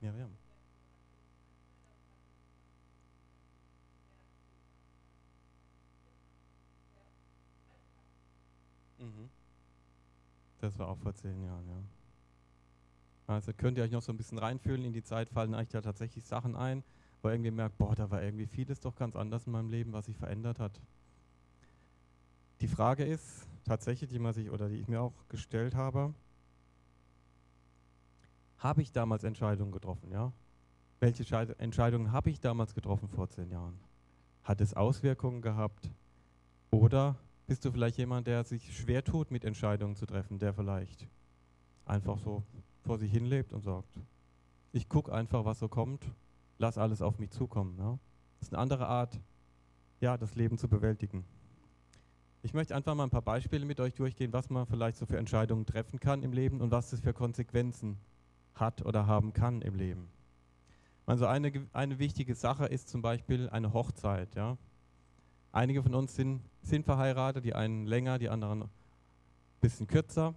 Miriam. 0.00 0.30
Mhm. 8.98 9.30
Das 10.60 10.78
war 10.78 10.88
auch 10.88 10.98
vor 10.98 11.14
zehn 11.14 11.42
Jahren, 11.42 11.66
ja. 11.68 11.82
Also 13.26 13.52
könnt 13.52 13.78
ihr 13.78 13.84
euch 13.84 13.92
noch 13.92 14.02
so 14.02 14.12
ein 14.12 14.16
bisschen 14.16 14.38
reinfühlen 14.38 14.84
in 14.84 14.92
die 14.92 15.02
Zeit, 15.02 15.30
fallen 15.30 15.54
euch 15.54 15.68
da 15.68 15.80
tatsächlich 15.80 16.24
Sachen 16.24 16.56
ein, 16.56 16.82
wo 17.22 17.28
ihr 17.28 17.34
irgendwie 17.34 17.52
merkt, 17.52 17.78
boah, 17.78 17.94
da 17.94 18.10
war 18.10 18.22
irgendwie 18.22 18.46
vieles 18.46 18.80
doch 18.80 18.96
ganz 18.96 19.14
anders 19.16 19.46
in 19.46 19.52
meinem 19.52 19.70
Leben, 19.70 19.92
was 19.92 20.06
sich 20.06 20.16
verändert 20.16 20.58
hat. 20.58 20.80
Die 22.60 22.68
Frage 22.68 23.04
ist 23.04 23.46
tatsächlich, 23.64 24.10
die 24.10 24.18
man 24.18 24.34
sich 24.34 24.50
oder 24.50 24.68
die 24.68 24.76
ich 24.76 24.88
mir 24.88 25.00
auch 25.00 25.14
gestellt 25.28 25.74
habe, 25.74 26.12
habe 28.60 28.82
ich 28.82 28.92
damals 28.92 29.24
Entscheidungen 29.24 29.72
getroffen, 29.72 30.12
ja? 30.12 30.32
Welche 31.00 31.24
Entscheidungen 31.58 32.12
habe 32.12 32.28
ich 32.28 32.40
damals 32.40 32.74
getroffen 32.74 33.08
vor 33.08 33.28
zehn 33.30 33.50
Jahren? 33.50 33.80
Hat 34.44 34.60
es 34.60 34.74
Auswirkungen 34.74 35.40
gehabt? 35.40 35.90
Oder 36.70 37.16
bist 37.46 37.64
du 37.64 37.72
vielleicht 37.72 37.96
jemand, 37.96 38.26
der 38.26 38.44
sich 38.44 38.76
schwer 38.76 39.02
tut, 39.02 39.30
mit 39.30 39.46
Entscheidungen 39.46 39.96
zu 39.96 40.04
treffen, 40.04 40.38
der 40.38 40.52
vielleicht 40.52 41.08
einfach 41.86 42.18
so 42.18 42.42
vor 42.82 42.98
sich 42.98 43.10
hinlebt 43.10 43.52
und 43.54 43.62
sagt, 43.62 43.98
ich 44.72 44.88
gucke 44.90 45.12
einfach, 45.12 45.46
was 45.46 45.58
so 45.58 45.68
kommt, 45.68 46.04
lass 46.58 46.76
alles 46.76 47.00
auf 47.00 47.18
mich 47.18 47.30
zukommen. 47.30 47.78
Ja? 47.78 47.98
Das 48.38 48.48
ist 48.48 48.54
eine 48.54 48.62
andere 48.62 48.86
Art, 48.86 49.18
ja, 50.00 50.18
das 50.18 50.34
Leben 50.34 50.58
zu 50.58 50.68
bewältigen. 50.68 51.24
Ich 52.42 52.52
möchte 52.52 52.76
einfach 52.76 52.94
mal 52.94 53.04
ein 53.04 53.10
paar 53.10 53.22
Beispiele 53.22 53.64
mit 53.64 53.80
euch 53.80 53.94
durchgehen, 53.94 54.32
was 54.34 54.50
man 54.50 54.66
vielleicht 54.66 54.98
so 54.98 55.06
für 55.06 55.18
Entscheidungen 55.18 55.64
treffen 55.66 55.98
kann 55.98 56.22
im 56.22 56.32
Leben 56.32 56.60
und 56.60 56.70
was 56.70 56.90
das 56.90 57.00
für 57.00 57.12
Konsequenzen 57.12 57.98
hat 58.60 58.84
oder 58.84 59.06
haben 59.06 59.32
kann 59.32 59.62
im 59.62 59.74
Leben. 59.74 60.08
Also 61.06 61.26
eine, 61.26 61.52
eine 61.72 61.98
wichtige 61.98 62.34
Sache 62.34 62.66
ist 62.66 62.88
zum 62.88 63.02
Beispiel 63.02 63.48
eine 63.50 63.72
Hochzeit. 63.72 64.34
Ja? 64.36 64.56
Einige 65.50 65.82
von 65.82 65.94
uns 65.94 66.14
sind, 66.14 66.42
sind 66.62 66.84
verheiratet, 66.84 67.44
die 67.44 67.54
einen 67.54 67.86
länger, 67.86 68.18
die 68.18 68.28
anderen 68.28 68.62
ein 68.62 68.70
bisschen 69.60 69.88
kürzer. 69.88 70.34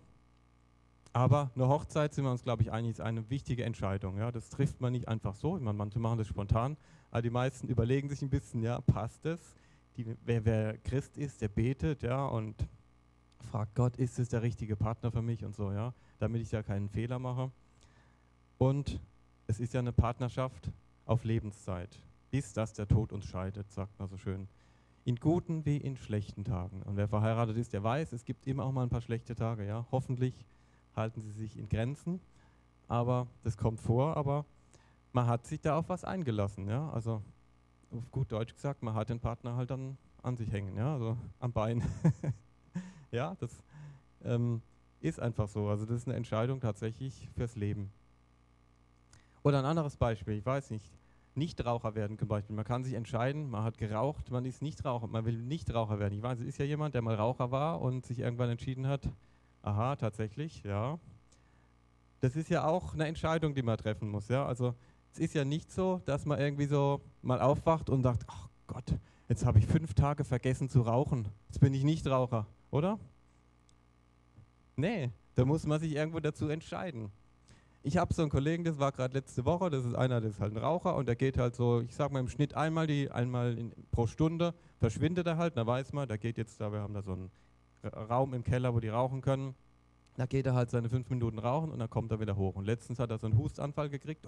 Aber 1.15 1.51
eine 1.53 1.67
Hochzeit, 1.67 2.15
sind 2.15 2.23
wir 2.23 2.31
uns, 2.31 2.41
glaube 2.41 2.63
ich, 2.63 2.71
einig, 2.71 2.93
ist 2.93 3.01
eine 3.01 3.29
wichtige 3.29 3.65
Entscheidung. 3.65 4.17
Ja? 4.17 4.31
Das 4.31 4.49
trifft 4.49 4.81
man 4.81 4.93
nicht 4.93 5.07
einfach 5.07 5.35
so. 5.35 5.59
Meine, 5.59 5.73
manche 5.73 5.99
machen 5.99 6.17
das 6.17 6.27
spontan, 6.27 6.75
aber 7.11 7.21
die 7.21 7.29
meisten 7.29 7.67
überlegen 7.67 8.09
sich 8.09 8.23
ein 8.23 8.31
bisschen, 8.31 8.63
ja, 8.63 8.81
passt 8.81 9.27
es? 9.27 9.39
Die, 9.95 10.15
wer, 10.25 10.43
wer 10.43 10.77
Christ 10.79 11.17
ist, 11.17 11.41
der 11.41 11.49
betet, 11.49 12.01
ja, 12.01 12.25
und 12.25 12.67
fragt 13.43 13.75
Gott, 13.75 13.95
ist 13.97 14.17
es 14.17 14.29
der 14.29 14.41
richtige 14.41 14.75
Partner 14.75 15.11
für 15.11 15.21
mich 15.21 15.45
und 15.45 15.55
so, 15.55 15.71
ja, 15.71 15.93
damit 16.17 16.41
ich 16.41 16.51
ja 16.51 16.63
keinen 16.63 16.89
Fehler 16.89 17.19
mache. 17.19 17.51
Und 18.63 19.01
es 19.45 19.59
ist 19.59 19.73
ja 19.73 19.81
eine 19.81 19.91
Partnerschaft 19.91 20.71
auf 21.03 21.25
Lebenszeit, 21.25 21.99
bis 22.31 22.53
dass 22.53 22.71
der 22.71 22.87
Tod 22.87 23.11
uns 23.11 23.25
scheidet, 23.25 23.69
sagt 23.69 23.99
man 23.99 24.07
so 24.07 24.15
schön. 24.15 24.47
In 25.03 25.17
guten 25.17 25.65
wie 25.65 25.75
in 25.75 25.97
schlechten 25.97 26.45
Tagen. 26.45 26.81
Und 26.83 26.95
wer 26.95 27.09
verheiratet 27.09 27.57
ist, 27.57 27.73
der 27.73 27.83
weiß, 27.83 28.13
es 28.13 28.23
gibt 28.23 28.47
immer 28.47 28.63
auch 28.63 28.71
mal 28.71 28.83
ein 28.83 28.89
paar 28.89 29.01
schlechte 29.01 29.35
Tage. 29.35 29.67
Ja? 29.67 29.85
Hoffentlich 29.91 30.45
halten 30.95 31.19
sie 31.19 31.31
sich 31.31 31.59
in 31.59 31.67
Grenzen, 31.67 32.21
aber 32.87 33.27
das 33.43 33.57
kommt 33.57 33.81
vor. 33.81 34.15
Aber 34.15 34.45
man 35.11 35.27
hat 35.27 35.45
sich 35.45 35.59
da 35.59 35.77
auf 35.77 35.89
was 35.89 36.05
eingelassen. 36.05 36.69
Ja? 36.69 36.89
Also 36.91 37.21
auf 37.91 38.11
gut 38.11 38.31
Deutsch 38.31 38.55
gesagt, 38.55 38.81
man 38.81 38.93
hat 38.93 39.09
den 39.09 39.19
Partner 39.19 39.57
halt 39.57 39.71
dann 39.71 39.97
an 40.21 40.37
sich 40.37 40.49
hängen, 40.53 40.77
ja? 40.77 40.93
also 40.93 41.17
am 41.41 41.51
Bein. 41.51 41.83
ja, 43.11 43.35
das 43.41 43.61
ähm, 44.23 44.61
ist 45.01 45.19
einfach 45.19 45.49
so. 45.49 45.67
Also 45.67 45.85
das 45.85 45.97
ist 45.97 46.07
eine 46.07 46.15
Entscheidung 46.15 46.61
tatsächlich 46.61 47.27
fürs 47.35 47.57
Leben. 47.57 47.91
Oder 49.43 49.59
ein 49.59 49.65
anderes 49.65 49.97
Beispiel, 49.97 50.35
ich 50.35 50.45
weiß 50.45 50.71
nicht, 50.71 50.89
Nichtraucher 51.35 51.95
werden 51.95 52.17
zum 52.17 52.27
Beispiel. 52.27 52.55
Man 52.55 52.65
kann 52.65 52.83
sich 52.83 52.93
entscheiden, 52.93 53.49
man 53.49 53.63
hat 53.63 53.77
geraucht, 53.77 54.31
man 54.31 54.45
ist 54.45 54.61
Nichtraucher, 54.61 55.07
man 55.07 55.25
will 55.25 55.37
Nichtraucher 55.37 55.99
werden. 55.99 56.13
Ich 56.13 56.21
weiß, 56.21 56.39
es 56.39 56.47
ist 56.47 56.57
ja 56.59 56.65
jemand, 56.65 56.93
der 56.95 57.01
mal 57.01 57.15
Raucher 57.15 57.51
war 57.51 57.81
und 57.81 58.05
sich 58.05 58.19
irgendwann 58.19 58.49
entschieden 58.49 58.87
hat, 58.87 59.09
aha, 59.61 59.95
tatsächlich, 59.95 60.63
ja. 60.63 60.99
Das 62.21 62.35
ist 62.35 62.49
ja 62.49 62.65
auch 62.65 62.93
eine 62.93 63.07
Entscheidung, 63.07 63.53
die 63.53 63.63
man 63.63 63.77
treffen 63.77 64.09
muss, 64.09 64.29
ja. 64.29 64.45
Also 64.45 64.75
es 65.11 65.19
ist 65.19 65.33
ja 65.33 65.43
nicht 65.43 65.71
so, 65.71 66.01
dass 66.05 66.25
man 66.25 66.39
irgendwie 66.39 66.65
so 66.67 67.01
mal 67.21 67.41
aufwacht 67.41 67.89
und 67.89 68.03
sagt, 68.03 68.25
ach 68.27 68.49
Gott, 68.67 68.95
jetzt 69.27 69.45
habe 69.45 69.59
ich 69.59 69.65
fünf 69.65 69.93
Tage 69.93 70.23
vergessen 70.23 70.69
zu 70.69 70.81
rauchen, 70.81 71.27
jetzt 71.47 71.59
bin 71.59 71.73
ich 71.73 71.83
Nichtraucher, 71.83 72.45
oder? 72.71 72.99
Nee, 74.75 75.11
da 75.35 75.45
muss 75.45 75.65
man 75.65 75.79
sich 75.79 75.95
irgendwo 75.95 76.19
dazu 76.19 76.47
entscheiden. 76.47 77.11
Ich 77.85 77.97
habe 77.97 78.13
so 78.13 78.21
einen 78.21 78.31
Kollegen, 78.31 78.63
das 78.63 78.79
war 78.79 78.93
gerade 78.93 79.13
letzte 79.13 79.43
Woche, 79.43 79.69
das 79.69 79.83
ist 79.83 79.93
einer, 79.93 80.21
das 80.21 80.35
ist 80.35 80.39
halt 80.39 80.53
ein 80.53 80.57
Raucher 80.57 80.95
und 80.95 81.05
der 81.05 81.17
geht 81.17 81.37
halt 81.37 81.53
so, 81.53 81.81
ich 81.81 81.93
sag 81.93 82.13
mal 82.13 82.21
im 82.21 82.29
Schnitt 82.29 82.53
einmal, 82.53 82.87
die, 82.87 83.11
einmal 83.11 83.59
in, 83.59 83.73
pro 83.91 84.07
Stunde, 84.07 84.53
verschwindet 84.79 85.27
er 85.27 85.35
halt, 85.35 85.57
da 85.57 85.67
weiß 85.67 85.91
man, 85.91 86.07
da 86.07 86.15
geht 86.15 86.37
jetzt 86.37 86.61
da, 86.61 86.71
wir 86.71 86.79
haben 86.79 86.93
da 86.93 87.01
so 87.01 87.11
einen 87.11 87.29
Raum 87.83 88.33
im 88.33 88.45
Keller, 88.45 88.73
wo 88.73 88.79
die 88.79 88.87
rauchen 88.87 89.19
können. 89.19 89.53
Da 90.15 90.25
geht 90.27 90.45
er 90.45 90.53
halt 90.53 90.69
seine 90.69 90.87
fünf 90.87 91.09
Minuten 91.09 91.39
rauchen 91.39 91.71
und 91.71 91.79
dann 91.79 91.89
kommt 91.89 92.09
er 92.13 92.21
wieder 92.21 92.37
hoch. 92.37 92.55
Und 92.55 92.63
letztens 92.63 92.99
hat 92.99 93.09
er 93.11 93.17
so 93.17 93.27
einen 93.27 93.37
Hustanfall 93.37 93.89
gekriegt. 93.89 94.25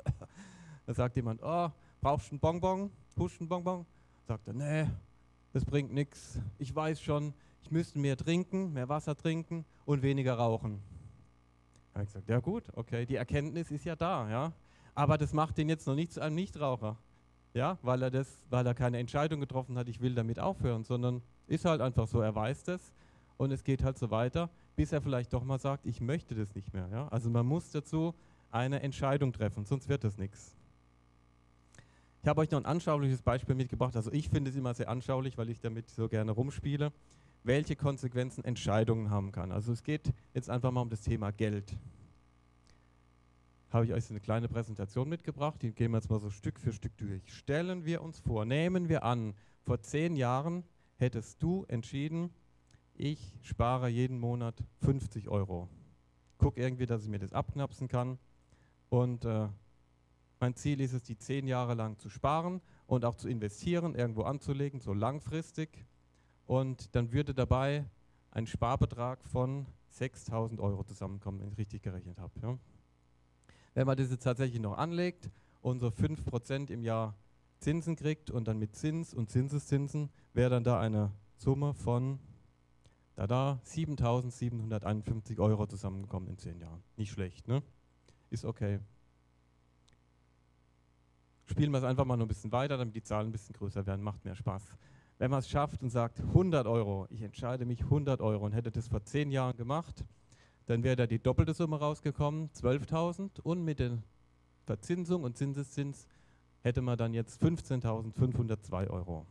da 0.86 0.94
sagt 0.94 1.16
jemand, 1.16 1.42
oh, 1.42 1.68
brauchst 2.00 2.28
du 2.28 2.36
einen 2.36 2.40
Bonbon? 2.40 2.90
Hust 3.18 3.38
einen 3.38 3.50
Bonbon? 3.50 3.84
Sagt 4.26 4.46
er, 4.46 4.54
nee, 4.54 4.86
das 5.52 5.62
bringt 5.62 5.92
nichts. 5.92 6.40
Ich 6.58 6.74
weiß 6.74 7.02
schon, 7.02 7.34
ich 7.60 7.70
müsste 7.70 7.98
mehr 7.98 8.16
trinken, 8.16 8.72
mehr 8.72 8.88
Wasser 8.88 9.14
trinken 9.14 9.66
und 9.84 10.00
weniger 10.00 10.34
rauchen 10.34 10.80
habe 11.98 12.04
ich 12.04 12.12
gesagt, 12.12 12.28
ja 12.28 12.40
gut, 12.40 12.64
okay, 12.74 13.06
die 13.06 13.16
Erkenntnis 13.16 13.70
ist 13.70 13.84
ja 13.84 13.96
da, 13.96 14.30
ja. 14.30 14.52
Aber 14.94 15.18
das 15.18 15.32
macht 15.32 15.58
ihn 15.58 15.68
jetzt 15.68 15.86
noch 15.86 15.94
nicht 15.94 16.12
zu 16.12 16.20
einem 16.20 16.34
Nichtraucher. 16.34 16.96
Ja, 17.54 17.78
weil 17.82 18.02
er 18.02 18.10
das, 18.10 18.44
weil 18.50 18.66
er 18.66 18.74
keine 18.74 18.98
Entscheidung 18.98 19.40
getroffen 19.40 19.76
hat, 19.78 19.88
ich 19.88 20.00
will 20.00 20.14
damit 20.14 20.38
aufhören, 20.38 20.84
sondern 20.84 21.22
ist 21.46 21.64
halt 21.64 21.80
einfach 21.80 22.06
so, 22.06 22.20
er 22.20 22.34
weiß 22.34 22.64
das 22.64 22.92
und 23.36 23.50
es 23.50 23.64
geht 23.64 23.82
halt 23.82 23.98
so 23.98 24.10
weiter, 24.10 24.50
bis 24.76 24.92
er 24.92 25.00
vielleicht 25.00 25.32
doch 25.32 25.42
mal 25.42 25.58
sagt, 25.58 25.86
ich 25.86 26.00
möchte 26.00 26.34
das 26.34 26.54
nicht 26.54 26.72
mehr. 26.72 26.88
Ja? 26.92 27.08
Also 27.08 27.30
man 27.30 27.46
muss 27.46 27.70
dazu 27.70 28.14
eine 28.50 28.80
Entscheidung 28.82 29.32
treffen, 29.32 29.64
sonst 29.64 29.88
wird 29.88 30.04
das 30.04 30.18
nichts. 30.18 30.54
Ich 32.22 32.28
habe 32.28 32.40
euch 32.42 32.50
noch 32.50 32.60
ein 32.60 32.66
anschauliches 32.66 33.22
Beispiel 33.22 33.54
mitgebracht. 33.54 33.96
Also 33.96 34.12
ich 34.12 34.28
finde 34.28 34.50
es 34.50 34.56
immer 34.56 34.74
sehr 34.74 34.88
anschaulich, 34.88 35.38
weil 35.38 35.48
ich 35.48 35.60
damit 35.60 35.88
so 35.88 36.08
gerne 36.08 36.32
rumspiele 36.32 36.92
welche 37.44 37.76
Konsequenzen 37.76 38.44
Entscheidungen 38.44 39.10
haben 39.10 39.32
kann. 39.32 39.52
Also 39.52 39.72
es 39.72 39.82
geht 39.82 40.12
jetzt 40.34 40.50
einfach 40.50 40.70
mal 40.70 40.82
um 40.82 40.90
das 40.90 41.02
Thema 41.02 41.30
Geld. 41.30 41.76
Habe 43.70 43.84
ich 43.84 43.92
euch 43.92 44.04
so 44.04 44.14
eine 44.14 44.20
kleine 44.20 44.48
Präsentation 44.48 45.08
mitgebracht, 45.08 45.60
die 45.62 45.72
gehen 45.72 45.90
wir 45.92 45.98
jetzt 45.98 46.10
mal 46.10 46.20
so 46.20 46.30
Stück 46.30 46.58
für 46.58 46.72
Stück 46.72 46.96
durch. 46.96 47.22
Stellen 47.26 47.84
wir 47.84 48.02
uns 48.02 48.18
vor, 48.18 48.44
nehmen 48.44 48.88
wir 48.88 49.02
an, 49.02 49.34
vor 49.62 49.80
zehn 49.82 50.16
Jahren 50.16 50.64
hättest 50.96 51.42
du 51.42 51.64
entschieden, 51.68 52.30
ich 52.94 53.32
spare 53.42 53.88
jeden 53.88 54.18
Monat 54.18 54.64
50 54.80 55.28
Euro. 55.28 55.68
Guck 56.38 56.56
irgendwie, 56.56 56.86
dass 56.86 57.02
ich 57.02 57.08
mir 57.08 57.18
das 57.18 57.32
abknapsen 57.32 57.86
kann. 57.86 58.18
Und 58.88 59.24
äh, 59.24 59.48
mein 60.40 60.54
Ziel 60.54 60.80
ist 60.80 60.92
es, 60.92 61.02
die 61.02 61.16
zehn 61.16 61.46
Jahre 61.46 61.74
lang 61.74 61.98
zu 61.98 62.08
sparen 62.08 62.60
und 62.86 63.04
auch 63.04 63.14
zu 63.14 63.28
investieren, 63.28 63.94
irgendwo 63.94 64.22
anzulegen, 64.22 64.80
so 64.80 64.92
langfristig. 64.92 65.86
Und 66.48 66.94
dann 66.94 67.12
würde 67.12 67.34
dabei 67.34 67.84
ein 68.30 68.46
Sparbetrag 68.46 69.22
von 69.22 69.66
6000 69.90 70.58
Euro 70.60 70.82
zusammenkommen, 70.82 71.40
wenn 71.40 71.48
ich 71.48 71.58
richtig 71.58 71.82
gerechnet 71.82 72.18
habe. 72.18 72.32
Ja. 72.40 72.58
Wenn 73.74 73.86
man 73.86 73.98
das 73.98 74.10
jetzt 74.10 74.22
tatsächlich 74.22 74.58
noch 74.58 74.78
anlegt 74.78 75.30
und 75.60 75.78
so 75.78 75.88
5% 75.88 76.70
im 76.70 76.82
Jahr 76.82 77.14
Zinsen 77.58 77.96
kriegt 77.96 78.30
und 78.30 78.48
dann 78.48 78.58
mit 78.58 78.74
Zins 78.74 79.12
und 79.12 79.28
Zinseszinsen 79.28 80.08
wäre 80.32 80.48
dann 80.48 80.64
da 80.64 80.80
eine 80.80 81.12
Summe 81.36 81.74
von 81.74 82.18
da 83.14 83.26
da 83.26 83.60
7.751 83.66 85.38
Euro 85.40 85.66
zusammengekommen 85.66 86.30
in 86.30 86.38
zehn 86.38 86.58
Jahren. 86.60 86.82
Nicht 86.96 87.10
schlecht, 87.10 87.46
ne? 87.46 87.62
Ist 88.30 88.46
okay. 88.46 88.80
Spielen 91.44 91.72
wir 91.72 91.78
es 91.78 91.84
einfach 91.84 92.06
mal 92.06 92.16
noch 92.16 92.24
ein 92.24 92.28
bisschen 92.28 92.52
weiter, 92.52 92.78
damit 92.78 92.96
die 92.96 93.02
Zahlen 93.02 93.28
ein 93.28 93.32
bisschen 93.32 93.54
größer 93.54 93.84
werden, 93.84 94.00
macht 94.02 94.24
mehr 94.24 94.34
Spaß. 94.34 94.62
Wenn 95.18 95.30
man 95.30 95.40
es 95.40 95.48
schafft 95.48 95.82
und 95.82 95.90
sagt 95.90 96.20
100 96.20 96.66
Euro, 96.66 97.06
ich 97.10 97.22
entscheide 97.22 97.64
mich 97.64 97.82
100 97.82 98.20
Euro 98.20 98.46
und 98.46 98.52
hätte 98.52 98.70
das 98.70 98.88
vor 98.88 99.02
zehn 99.02 99.30
Jahren 99.30 99.56
gemacht, 99.56 100.04
dann 100.66 100.84
wäre 100.84 100.96
da 100.96 101.06
die 101.06 101.18
doppelte 101.18 101.54
Summe 101.54 101.78
rausgekommen, 101.78 102.50
12.000 102.50 103.40
und 103.40 103.64
mit 103.64 103.80
der 103.80 103.98
Verzinsung 104.64 105.24
und 105.24 105.36
Zinseszins 105.36 106.06
hätte 106.60 106.82
man 106.82 106.98
dann 106.98 107.14
jetzt 107.14 107.42
15.502 107.42 108.90
Euro. 108.90 109.26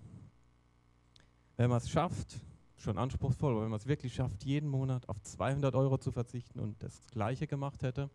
Wenn 1.55 1.69
man 1.69 1.77
es 1.77 1.89
schafft, 1.89 2.39
schon 2.75 2.97
anspruchsvoll, 2.97 3.53
aber 3.53 3.63
wenn 3.63 3.69
man 3.69 3.79
es 3.79 3.87
wirklich 3.87 4.13
schafft, 4.13 4.43
jeden 4.43 4.69
Monat 4.69 5.07
auf 5.07 5.21
200 5.21 5.73
Euro 5.75 5.97
zu 5.97 6.11
verzichten 6.11 6.59
und 6.59 6.81
das 6.83 7.01
Gleiche 7.11 7.47
gemacht 7.47 7.81
hätte, 7.83 8.09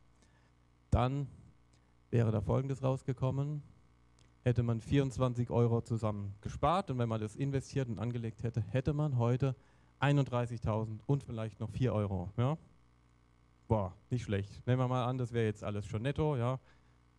dann 0.90 1.26
wäre 2.10 2.30
da 2.30 2.40
Folgendes 2.40 2.82
rausgekommen. 2.82 3.62
Hätte 4.44 4.64
man 4.64 4.80
24 4.80 5.50
Euro 5.50 5.82
zusammen 5.82 6.34
gespart 6.40 6.90
und 6.90 6.98
wenn 6.98 7.08
man 7.08 7.20
das 7.20 7.36
investiert 7.36 7.88
und 7.88 8.00
angelegt 8.00 8.42
hätte, 8.42 8.60
hätte 8.60 8.92
man 8.92 9.16
heute 9.16 9.54
31.000 10.00 10.98
und 11.06 11.22
vielleicht 11.22 11.60
noch 11.60 11.70
4 11.70 11.94
Euro. 11.94 12.28
Ja? 12.36 12.58
Boah, 13.68 13.94
nicht 14.10 14.24
schlecht. 14.24 14.66
Nehmen 14.66 14.80
wir 14.80 14.88
mal 14.88 15.04
an, 15.04 15.16
das 15.16 15.32
wäre 15.32 15.46
jetzt 15.46 15.62
alles 15.62 15.86
schon 15.86 16.02
netto, 16.02 16.36
ja? 16.36 16.58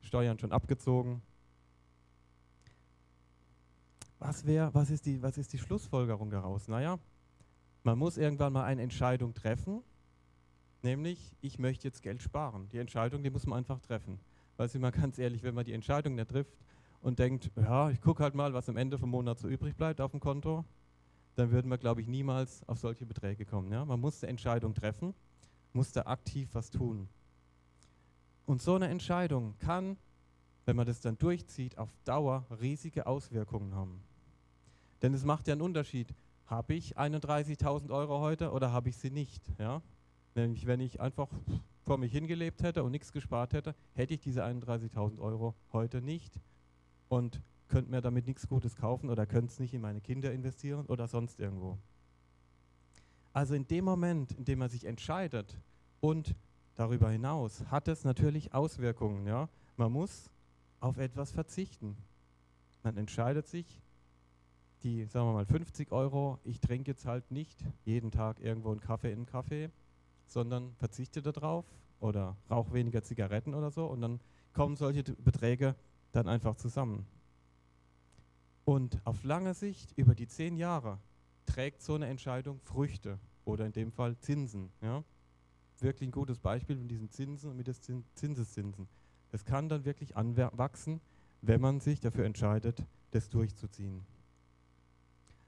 Steuern 0.02 0.38
schon 0.38 0.52
abgezogen. 0.52 1.22
Was, 4.20 4.46
wär, 4.46 4.74
was, 4.74 4.90
ist 4.90 5.06
die, 5.06 5.22
was 5.22 5.38
ist 5.38 5.54
die 5.54 5.58
Schlussfolgerung 5.58 6.30
daraus? 6.30 6.68
Naja, 6.68 7.00
man 7.84 7.98
muss 7.98 8.18
irgendwann 8.18 8.52
mal 8.52 8.66
eine 8.66 8.82
Entscheidung 8.82 9.34
treffen, 9.34 9.82
nämlich 10.82 11.38
ich 11.40 11.58
möchte 11.58 11.88
jetzt 11.88 12.02
Geld 12.02 12.22
sparen. 12.22 12.68
Die 12.70 12.80
Entscheidung, 12.80 13.24
die 13.24 13.30
muss 13.30 13.46
man 13.46 13.60
einfach 13.60 13.80
treffen. 13.80 14.20
Weil 14.58 14.68
sie 14.68 14.80
mal 14.80 14.92
ganz 14.92 15.18
ehrlich, 15.18 15.42
wenn 15.44 15.56
man 15.56 15.66
die 15.66 15.74
Entscheidung 15.74 16.16
nicht 16.16 16.30
trifft 16.30 16.54
und 17.04 17.20
denkt, 17.20 17.52
ja, 17.58 17.90
ich 17.90 18.02
gucke 18.02 18.24
halt 18.24 18.34
mal, 18.34 18.54
was 18.54 18.70
am 18.70 18.78
Ende 18.78 18.98
vom 18.98 19.10
Monat 19.10 19.38
so 19.38 19.50
übrig 19.50 19.76
bleibt 19.76 20.00
auf 20.00 20.12
dem 20.12 20.22
Konto, 20.22 20.64
dann 21.36 21.52
würden 21.52 21.70
wir, 21.70 21.78
glaube 21.78 22.02
ich, 22.02 22.08
niemals 22.08 22.68
auf 22.68 22.80
solche 22.80 23.06
Beträge 23.06 23.46
kommen. 23.46 23.72
Ja? 23.72 23.84
Man 23.84 24.00
muss 24.00 24.24
eine 24.24 24.30
Entscheidung 24.30 24.74
treffen, 24.74 25.14
muss 25.74 25.92
da 25.92 26.04
aktiv 26.04 26.50
was 26.54 26.70
tun. 26.70 27.10
Und 28.46 28.62
so 28.62 28.76
eine 28.76 28.88
Entscheidung 28.88 29.56
kann, 29.60 29.98
wenn 30.66 30.78
man 30.78 30.88
das 30.88 31.02
dann 31.02 31.18
durchzieht, 31.18 31.78
auf 31.78 31.90
Dauer 32.06 32.46
riesige 32.62 33.06
Auswirkungen 33.06 33.76
haben. 33.76 34.02
Denn 35.02 35.14
es 35.14 35.26
macht 35.26 35.48
ja 35.48 35.54
einen 35.54 35.62
Unterschied, 35.62 36.14
habe 36.46 36.74
ich 36.74 36.98
31.000 36.98 37.92
Euro 37.92 38.20
heute 38.20 38.52
oder 38.52 38.72
habe 38.72 38.88
ich 38.88 38.96
sie 38.96 39.12
nicht? 39.12 39.44
Ja? 39.60 39.82
Nämlich, 40.36 40.66
wenn 40.68 40.80
ich 40.80 41.02
einfach 41.02 41.28
vor 41.82 41.98
mich 41.98 42.14
hingelebt 42.14 42.64
hätte 42.64 42.82
und 42.82 42.92
nichts 42.92 43.12
gespart 43.12 43.52
hätte, 43.52 43.76
hätte 43.94 44.14
ich 44.14 44.22
diese 44.22 44.46
31.000 44.46 45.20
Euro 45.20 45.54
heute 45.74 46.02
nicht 46.02 46.40
und 47.14 47.42
könnte 47.68 47.92
mir 47.92 48.02
damit 48.02 48.26
nichts 48.26 48.48
Gutes 48.48 48.76
kaufen 48.76 49.10
oder 49.10 49.26
könnte 49.26 49.52
es 49.52 49.60
nicht 49.60 49.74
in 49.74 49.82
meine 49.82 50.02
Kinder 50.02 50.32
investieren 50.32 50.86
oder 50.88 51.08
sonst 51.08 51.40
irgendwo. 51.40 51.78
Also 53.34 53.54
in 53.54 53.68
dem 53.68 53.86
Moment, 53.86 54.32
in 54.34 54.46
dem 54.46 54.60
man 54.60 54.70
sich 54.70 54.86
entscheidet 54.86 55.60
und 56.02 56.36
darüber 56.76 57.10
hinaus 57.10 57.66
hat 57.68 57.88
es 57.88 58.04
natürlich 58.04 58.54
Auswirkungen. 58.54 59.28
Ja? 59.28 59.48
Man 59.78 59.92
muss 59.92 60.32
auf 60.80 60.98
etwas 60.98 61.32
verzichten. 61.32 61.98
Man 62.84 62.98
entscheidet 62.98 63.48
sich, 63.48 63.80
die, 64.82 65.06
sagen 65.06 65.28
wir 65.28 65.34
mal, 65.34 65.46
50 65.46 65.92
Euro, 65.92 66.40
ich 66.44 66.60
trinke 66.60 66.92
jetzt 66.92 67.06
halt 67.06 67.32
nicht 67.32 67.64
jeden 67.86 68.12
Tag 68.12 68.40
irgendwo 68.42 68.72
einen 68.72 68.82
Kaffee 68.82 69.12
in 69.12 69.20
einen 69.20 69.26
Kaffee, 69.26 69.70
sondern 70.26 70.76
verzichte 70.76 71.22
darauf 71.22 71.66
oder 72.00 72.36
rauche 72.50 72.74
weniger 72.74 73.02
Zigaretten 73.02 73.54
oder 73.54 73.72
so 73.72 73.86
und 73.86 74.02
dann 74.02 74.20
kommen 74.52 74.76
solche 74.76 75.04
Beträge 75.04 75.76
dann 76.14 76.30
einfach 76.30 76.56
zusammen. 76.56 77.06
Und 78.66 79.02
auf 79.04 79.24
lange 79.24 79.54
Sicht, 79.54 79.92
über 79.98 80.16
die 80.16 80.28
zehn 80.28 80.56
Jahre, 80.56 81.00
trägt 81.46 81.82
so 81.82 81.96
eine 81.96 82.08
Entscheidung 82.08 82.62
Früchte 82.62 83.20
oder 83.44 83.66
in 83.66 83.74
dem 83.74 83.92
Fall 83.92 84.18
Zinsen. 84.20 84.72
Ja? 84.82 85.04
Wirklich 85.80 86.08
ein 86.08 86.14
gutes 86.14 86.40
Beispiel 86.40 86.78
mit 86.78 86.90
diesen 86.90 87.10
Zinsen 87.10 87.50
und 87.50 87.58
mit 87.58 87.68
den 87.68 88.06
Zinseszinsen. 88.16 88.88
Es 89.34 89.44
kann 89.44 89.68
dann 89.68 89.84
wirklich 89.84 90.16
anwachsen, 90.16 91.02
wenn 91.42 91.60
man 91.60 91.82
sich 91.82 92.00
dafür 92.00 92.26
entscheidet, 92.26 92.86
das 93.12 93.30
durchzuziehen. 93.30 94.06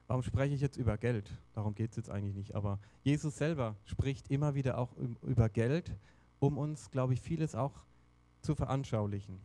Warum 0.07 0.23
spreche 0.23 0.53
ich 0.53 0.61
jetzt 0.61 0.77
über 0.77 0.97
Geld? 0.97 1.31
Darum 1.53 1.73
geht 1.73 1.91
es 1.91 1.97
jetzt 1.97 2.09
eigentlich 2.09 2.35
nicht. 2.35 2.53
Aber 2.53 2.79
Jesus 3.03 3.37
selber 3.37 3.75
spricht 3.85 4.29
immer 4.29 4.55
wieder 4.55 4.77
auch 4.77 4.91
über 5.21 5.49
Geld, 5.49 5.95
um 6.39 6.57
uns, 6.57 6.91
glaube 6.91 7.13
ich, 7.13 7.21
vieles 7.21 7.55
auch 7.55 7.85
zu 8.41 8.55
veranschaulichen. 8.55 9.39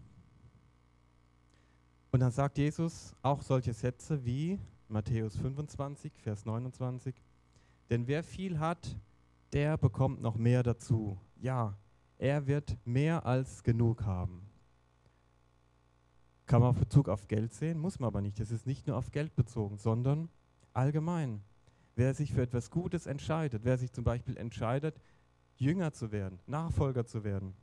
Und 2.10 2.20
dann 2.20 2.32
sagt 2.32 2.58
Jesus 2.58 3.14
auch 3.22 3.42
solche 3.42 3.72
Sätze 3.72 4.24
wie 4.24 4.58
Matthäus 4.88 5.36
25, 5.36 6.12
Vers 6.20 6.44
29, 6.44 7.14
denn 7.88 8.06
wer 8.06 8.24
viel 8.24 8.58
hat, 8.58 8.96
der 9.52 9.76
bekommt 9.76 10.20
noch 10.20 10.36
mehr 10.36 10.62
dazu. 10.62 11.18
Ja, 11.36 11.76
er 12.18 12.46
wird 12.46 12.76
mehr 12.84 13.24
als 13.24 13.62
genug 13.62 14.04
haben. 14.04 14.42
Kann 16.46 16.60
man 16.60 16.70
auf 16.70 16.78
Bezug 16.78 17.08
auf 17.08 17.28
Geld 17.28 17.54
sehen, 17.54 17.78
muss 17.78 18.00
man 18.00 18.08
aber 18.08 18.20
nicht. 18.20 18.40
Es 18.40 18.50
ist 18.50 18.66
nicht 18.66 18.88
nur 18.88 18.96
auf 18.96 19.12
Geld 19.12 19.36
bezogen, 19.36 19.78
sondern 19.78 20.28
allgemein. 20.72 21.42
Wer 21.94 22.12
sich 22.14 22.32
für 22.32 22.42
etwas 22.42 22.70
Gutes 22.70 23.06
entscheidet, 23.06 23.64
wer 23.64 23.78
sich 23.78 23.92
zum 23.92 24.04
Beispiel 24.04 24.36
entscheidet, 24.36 25.00
Jünger 25.56 25.92
zu 25.92 26.10
werden, 26.10 26.40
Nachfolger 26.46 27.06
zu 27.06 27.22
werden, 27.22 27.54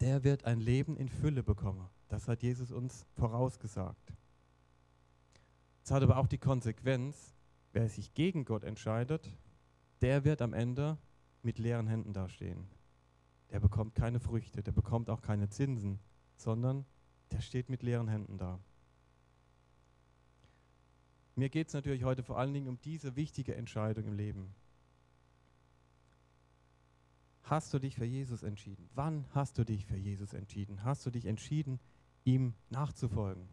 der 0.00 0.22
wird 0.22 0.44
ein 0.44 0.60
Leben 0.60 0.96
in 0.96 1.08
Fülle 1.08 1.42
bekommen. 1.42 1.88
Das 2.08 2.28
hat 2.28 2.42
Jesus 2.42 2.70
uns 2.70 3.04
vorausgesagt. 3.14 4.12
Es 5.82 5.90
hat 5.90 6.02
aber 6.02 6.16
auch 6.18 6.26
die 6.26 6.38
Konsequenz, 6.38 7.34
wer 7.72 7.88
sich 7.88 8.14
gegen 8.14 8.44
Gott 8.44 8.64
entscheidet, 8.64 9.30
der 10.00 10.24
wird 10.24 10.42
am 10.42 10.52
Ende 10.52 10.98
mit 11.42 11.58
leeren 11.58 11.86
Händen 11.86 12.12
dastehen. 12.12 12.66
Der 13.50 13.60
bekommt 13.60 13.94
keine 13.94 14.20
Früchte, 14.20 14.62
der 14.62 14.72
bekommt 14.72 15.08
auch 15.10 15.22
keine 15.22 15.48
Zinsen, 15.48 16.00
sondern 16.36 16.84
der 17.30 17.40
steht 17.40 17.68
mit 17.68 17.82
leeren 17.82 18.08
Händen 18.08 18.38
da. 18.38 18.58
Mir 21.34 21.50
geht 21.50 21.68
es 21.68 21.74
natürlich 21.74 22.02
heute 22.02 22.22
vor 22.22 22.38
allen 22.38 22.54
Dingen 22.54 22.68
um 22.68 22.80
diese 22.80 23.14
wichtige 23.14 23.54
Entscheidung 23.54 24.06
im 24.06 24.14
Leben. 24.14 24.54
Hast 27.42 27.72
du 27.72 27.78
dich 27.78 27.94
für 27.94 28.04
Jesus 28.04 28.42
entschieden? 28.42 28.88
Wann 28.94 29.24
hast 29.32 29.58
du 29.58 29.64
dich 29.64 29.86
für 29.86 29.96
Jesus 29.96 30.32
entschieden? 30.32 30.82
Hast 30.82 31.06
du 31.06 31.10
dich 31.10 31.26
entschieden, 31.26 31.78
ihm 32.26 32.52
nachzufolgen? 32.68 33.48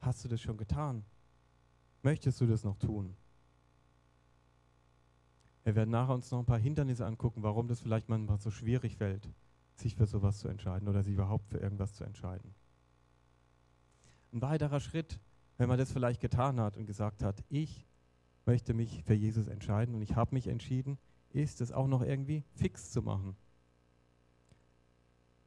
Hast 0.00 0.22
du 0.22 0.28
das 0.28 0.42
schon 0.42 0.58
getan? 0.58 1.06
Möchtest 2.02 2.38
du 2.42 2.46
das 2.46 2.64
noch 2.64 2.76
tun? 2.76 3.16
Wir 5.64 5.74
werden 5.74 5.90
nachher 5.90 6.14
uns 6.14 6.30
noch 6.30 6.40
ein 6.40 6.44
paar 6.44 6.58
Hindernisse 6.58 7.06
angucken, 7.06 7.42
warum 7.42 7.68
das 7.68 7.80
vielleicht 7.80 8.10
manchmal 8.10 8.38
so 8.38 8.50
schwierig 8.50 8.98
fällt, 8.98 9.30
sich 9.76 9.94
für 9.94 10.06
sowas 10.06 10.40
zu 10.40 10.48
entscheiden 10.48 10.86
oder 10.88 11.02
sich 11.02 11.14
überhaupt 11.14 11.48
für 11.48 11.58
irgendwas 11.58 11.94
zu 11.94 12.04
entscheiden. 12.04 12.54
Ein 14.32 14.42
weiterer 14.42 14.80
Schritt 14.80 15.18
wenn 15.62 15.68
man 15.68 15.78
das 15.78 15.92
vielleicht 15.92 16.20
getan 16.20 16.58
hat 16.58 16.76
und 16.76 16.86
gesagt 16.86 17.22
hat, 17.22 17.44
ich 17.48 17.86
möchte 18.46 18.74
mich 18.74 19.04
für 19.04 19.14
Jesus 19.14 19.46
entscheiden 19.46 19.94
und 19.94 20.02
ich 20.02 20.16
habe 20.16 20.34
mich 20.34 20.48
entschieden, 20.48 20.98
ist 21.30 21.60
es 21.60 21.70
auch 21.70 21.86
noch 21.86 22.02
irgendwie 22.02 22.44
fix 22.54 22.90
zu 22.90 23.00
machen. 23.02 23.36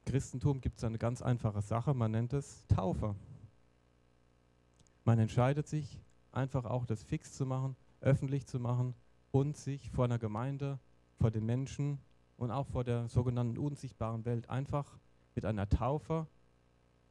Christentum 0.06 0.60
gibt 0.60 0.78
es 0.78 0.84
eine 0.84 0.98
ganz 0.98 1.20
einfache 1.20 1.60
Sache, 1.60 1.92
man 1.92 2.12
nennt 2.12 2.32
es 2.32 2.64
Taufe. 2.68 3.16
Man 5.04 5.18
entscheidet 5.18 5.66
sich 5.66 6.00
einfach 6.32 6.64
auch 6.64 6.86
das 6.86 7.02
fix 7.02 7.32
zu 7.32 7.44
machen, 7.44 7.76
öffentlich 8.00 8.46
zu 8.46 8.60
machen 8.60 8.94
und 9.32 9.56
sich 9.56 9.90
vor 9.90 10.04
einer 10.04 10.18
Gemeinde, 10.18 10.78
vor 11.18 11.30
den 11.30 11.44
Menschen 11.44 11.98
und 12.36 12.52
auch 12.52 12.66
vor 12.68 12.84
der 12.84 13.08
sogenannten 13.08 13.58
unsichtbaren 13.58 14.24
Welt 14.24 14.48
einfach 14.48 14.98
mit 15.34 15.44
einer 15.44 15.68
Taufe 15.68 16.26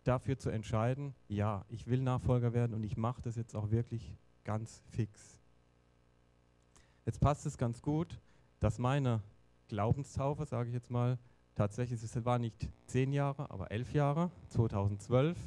dafür 0.05 0.37
zu 0.37 0.49
entscheiden, 0.49 1.15
ja, 1.27 1.65
ich 1.67 1.87
will 1.87 2.01
Nachfolger 2.01 2.53
werden 2.53 2.73
und 2.73 2.83
ich 2.83 2.95
mache 2.95 3.21
das 3.21 3.35
jetzt 3.35 3.55
auch 3.55 3.71
wirklich 3.71 4.15
ganz 4.43 4.81
fix. 4.91 5.39
Jetzt 7.05 7.19
passt 7.19 7.45
es 7.45 7.57
ganz 7.57 7.81
gut, 7.81 8.19
dass 8.59 8.79
meine 8.79 9.21
Glaubenstaufe, 9.67 10.45
sage 10.45 10.69
ich 10.69 10.73
jetzt 10.73 10.91
mal, 10.91 11.17
tatsächlich, 11.55 12.01
es 12.03 12.25
war 12.25 12.37
nicht 12.39 12.69
zehn 12.85 13.11
Jahre, 13.11 13.49
aber 13.49 13.71
elf 13.71 13.93
Jahre, 13.93 14.29
2012. 14.49 15.37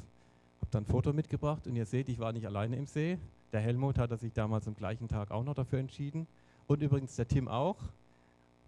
Habe 0.61 0.71
dann 0.71 0.83
ein 0.83 0.85
Foto 0.85 1.13
mitgebracht 1.13 1.65
und 1.67 1.75
ihr 1.75 1.85
seht, 1.85 2.09
ich 2.09 2.19
war 2.19 2.33
nicht 2.33 2.45
alleine 2.45 2.75
im 2.75 2.87
See. 2.87 3.17
Der 3.51 3.61
Helmut 3.61 3.97
hat 3.97 4.17
sich 4.19 4.33
damals 4.33 4.67
am 4.67 4.75
gleichen 4.75 5.07
Tag 5.07 5.31
auch 5.31 5.43
noch 5.43 5.55
dafür 5.55 5.79
entschieden. 5.79 6.27
Und 6.67 6.81
übrigens 6.81 7.15
der 7.15 7.27
Tim 7.27 7.47
auch, 7.47 7.77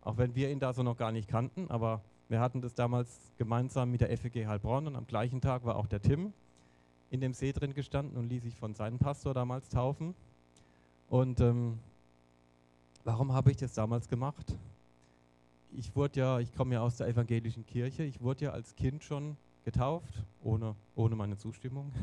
auch 0.01 0.17
wenn 0.17 0.33
wir 0.33 0.49
ihn 0.49 0.59
da 0.59 0.73
so 0.73 0.81
noch 0.81 0.97
gar 0.97 1.11
nicht 1.11 1.27
kannten, 1.27 1.69
aber 1.69 2.01
wir 2.29 2.39
hatten 2.39 2.61
das 2.61 2.73
damals 2.73 3.33
gemeinsam 3.37 3.91
mit 3.91 4.01
der 4.01 4.17
FEG 4.17 4.47
Heilbronn 4.47 4.87
und 4.87 4.95
am 4.95 5.05
gleichen 5.05 5.41
Tag 5.41 5.65
war 5.65 5.75
auch 5.75 5.87
der 5.87 6.01
Tim 6.01 6.33
in 7.11 7.19
dem 7.19 7.33
See 7.33 7.51
drin 7.51 7.73
gestanden 7.73 8.17
und 8.17 8.29
ließ 8.29 8.43
sich 8.43 8.55
von 8.55 8.73
seinem 8.73 8.97
Pastor 8.97 9.33
damals 9.33 9.67
taufen. 9.67 10.15
Und 11.09 11.41
ähm, 11.41 11.77
warum 13.03 13.33
habe 13.33 13.51
ich 13.51 13.57
das 13.57 13.73
damals 13.73 14.07
gemacht? 14.07 14.55
Ich 15.73 15.95
wurde 15.95 16.19
ja, 16.19 16.39
ich 16.39 16.53
komme 16.53 16.75
ja 16.75 16.81
aus 16.81 16.97
der 16.97 17.07
evangelischen 17.07 17.65
Kirche, 17.65 18.03
ich 18.03 18.19
wurde 18.21 18.45
ja 18.45 18.51
als 18.51 18.75
Kind 18.75 19.03
schon 19.03 19.37
getauft, 19.63 20.13
ohne, 20.43 20.75
ohne 20.95 21.15
meine 21.15 21.37
Zustimmung. 21.37 21.91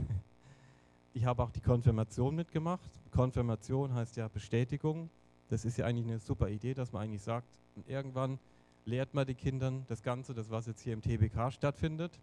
Ich 1.15 1.25
habe 1.25 1.43
auch 1.43 1.51
die 1.51 1.63
Konfirmation 1.63 2.37
mitgemacht. 2.37 2.89
Konfirmation 3.11 3.93
heißt 3.93 4.17
ja 4.19 4.29
Bestätigung. 4.29 5.11
Das 5.49 5.65
ist 5.65 5.77
ja 5.77 5.87
eigentlich 5.87 6.07
eine 6.07 6.21
super 6.21 6.49
Idee, 6.49 6.75
dass 6.75 6.93
man 6.93 7.03
eigentlich 7.03 7.23
sagt, 7.23 7.49
irgendwann 7.89 8.39
lehrt 8.85 9.15
man 9.15 9.27
die 9.27 9.35
Kindern 9.35 9.85
das 9.89 10.03
Ganze, 10.03 10.33
das 10.33 10.49
was 10.51 10.67
jetzt 10.67 10.83
hier 10.83 10.93
im 10.93 11.03
TBK 11.03 11.51
stattfindet. 11.51 12.21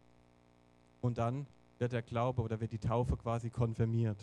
Und 1.01 1.17
dann 1.17 1.45
wird 1.77 1.91
der 1.91 2.03
Glaube 2.03 2.41
oder 2.41 2.61
wird 2.61 2.71
die 2.71 2.77
Taufe 2.77 3.17
quasi 3.17 3.49
konfirmiert. 3.49 4.21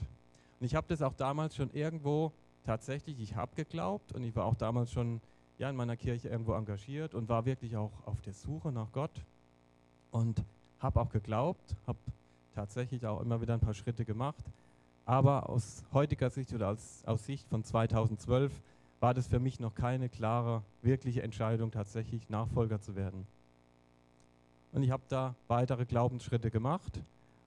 Und 0.58 0.64
ich 0.64 0.74
habe 0.74 0.87
das 0.88 1.02
auch 1.02 1.14
damals 1.14 1.54
schon 1.54 1.70
irgendwo 1.72 2.32
tatsächlich, 2.64 3.20
ich 3.20 3.35
habe 3.35 3.54
geglaubt 3.54 4.12
und 4.12 4.22
ich 4.22 4.35
war 4.35 4.46
auch 4.46 4.54
damals 4.54 4.90
schon 4.90 5.20
ja, 5.62 5.70
in 5.70 5.77
meiner 5.77 5.96
Kirche 5.96 6.29
irgendwo 6.29 6.55
engagiert 6.55 7.14
und 7.14 7.29
war 7.29 7.44
wirklich 7.44 7.77
auch 7.77 7.92
auf 8.05 8.20
der 8.22 8.33
Suche 8.33 8.72
nach 8.72 8.90
Gott 8.90 9.12
und 10.11 10.42
habe 10.81 11.01
auch 11.01 11.09
geglaubt, 11.09 11.77
habe 11.87 11.98
tatsächlich 12.57 13.07
auch 13.07 13.20
immer 13.20 13.40
wieder 13.40 13.55
ein 13.55 13.61
paar 13.61 13.72
Schritte 13.72 14.05
gemacht. 14.05 14.44
Aber 15.07 15.48
aus 15.48 15.85
heutiger 15.92 16.31
Sicht 16.31 16.53
oder 16.53 16.70
aus, 16.70 17.05
aus 17.07 17.27
Sicht 17.27 17.48
von 17.48 17.62
2012 17.62 18.51
war 18.98 19.14
das 19.14 19.29
für 19.29 19.38
mich 19.38 19.61
noch 19.61 19.72
keine 19.77 20.09
klare, 20.09 20.62
wirkliche 20.83 21.22
Entscheidung, 21.22 21.70
tatsächlich 21.70 22.29
Nachfolger 22.29 22.81
zu 22.81 22.96
werden. 22.96 23.25
Und 24.72 24.83
ich 24.83 24.90
habe 24.90 25.05
da 25.09 25.37
weitere 25.46 25.85
Glaubensschritte 25.85 26.51
gemacht 26.51 26.98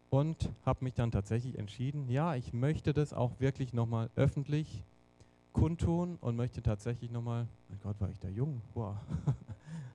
und 0.09 0.49
habe 0.65 0.85
mich 0.85 0.93
dann 0.93 1.11
tatsächlich 1.11 1.59
entschieden, 1.59 2.09
ja, 2.09 2.35
ich 2.35 2.53
möchte 2.53 2.93
das 2.93 3.11
auch 3.11 3.31
wirklich 3.39 3.73
nochmal 3.73 4.09
öffentlich 4.15 4.83
kundtun 5.55 6.17
und 6.19 6.35
möchte 6.35 6.61
tatsächlich 6.61 7.09
nochmal, 7.11 7.47
mein 7.69 7.79
Gott, 7.81 7.95
war 7.99 8.09
ich 8.09 8.19
da 8.19 8.27
jung, 8.27 8.61
boah, 8.73 8.99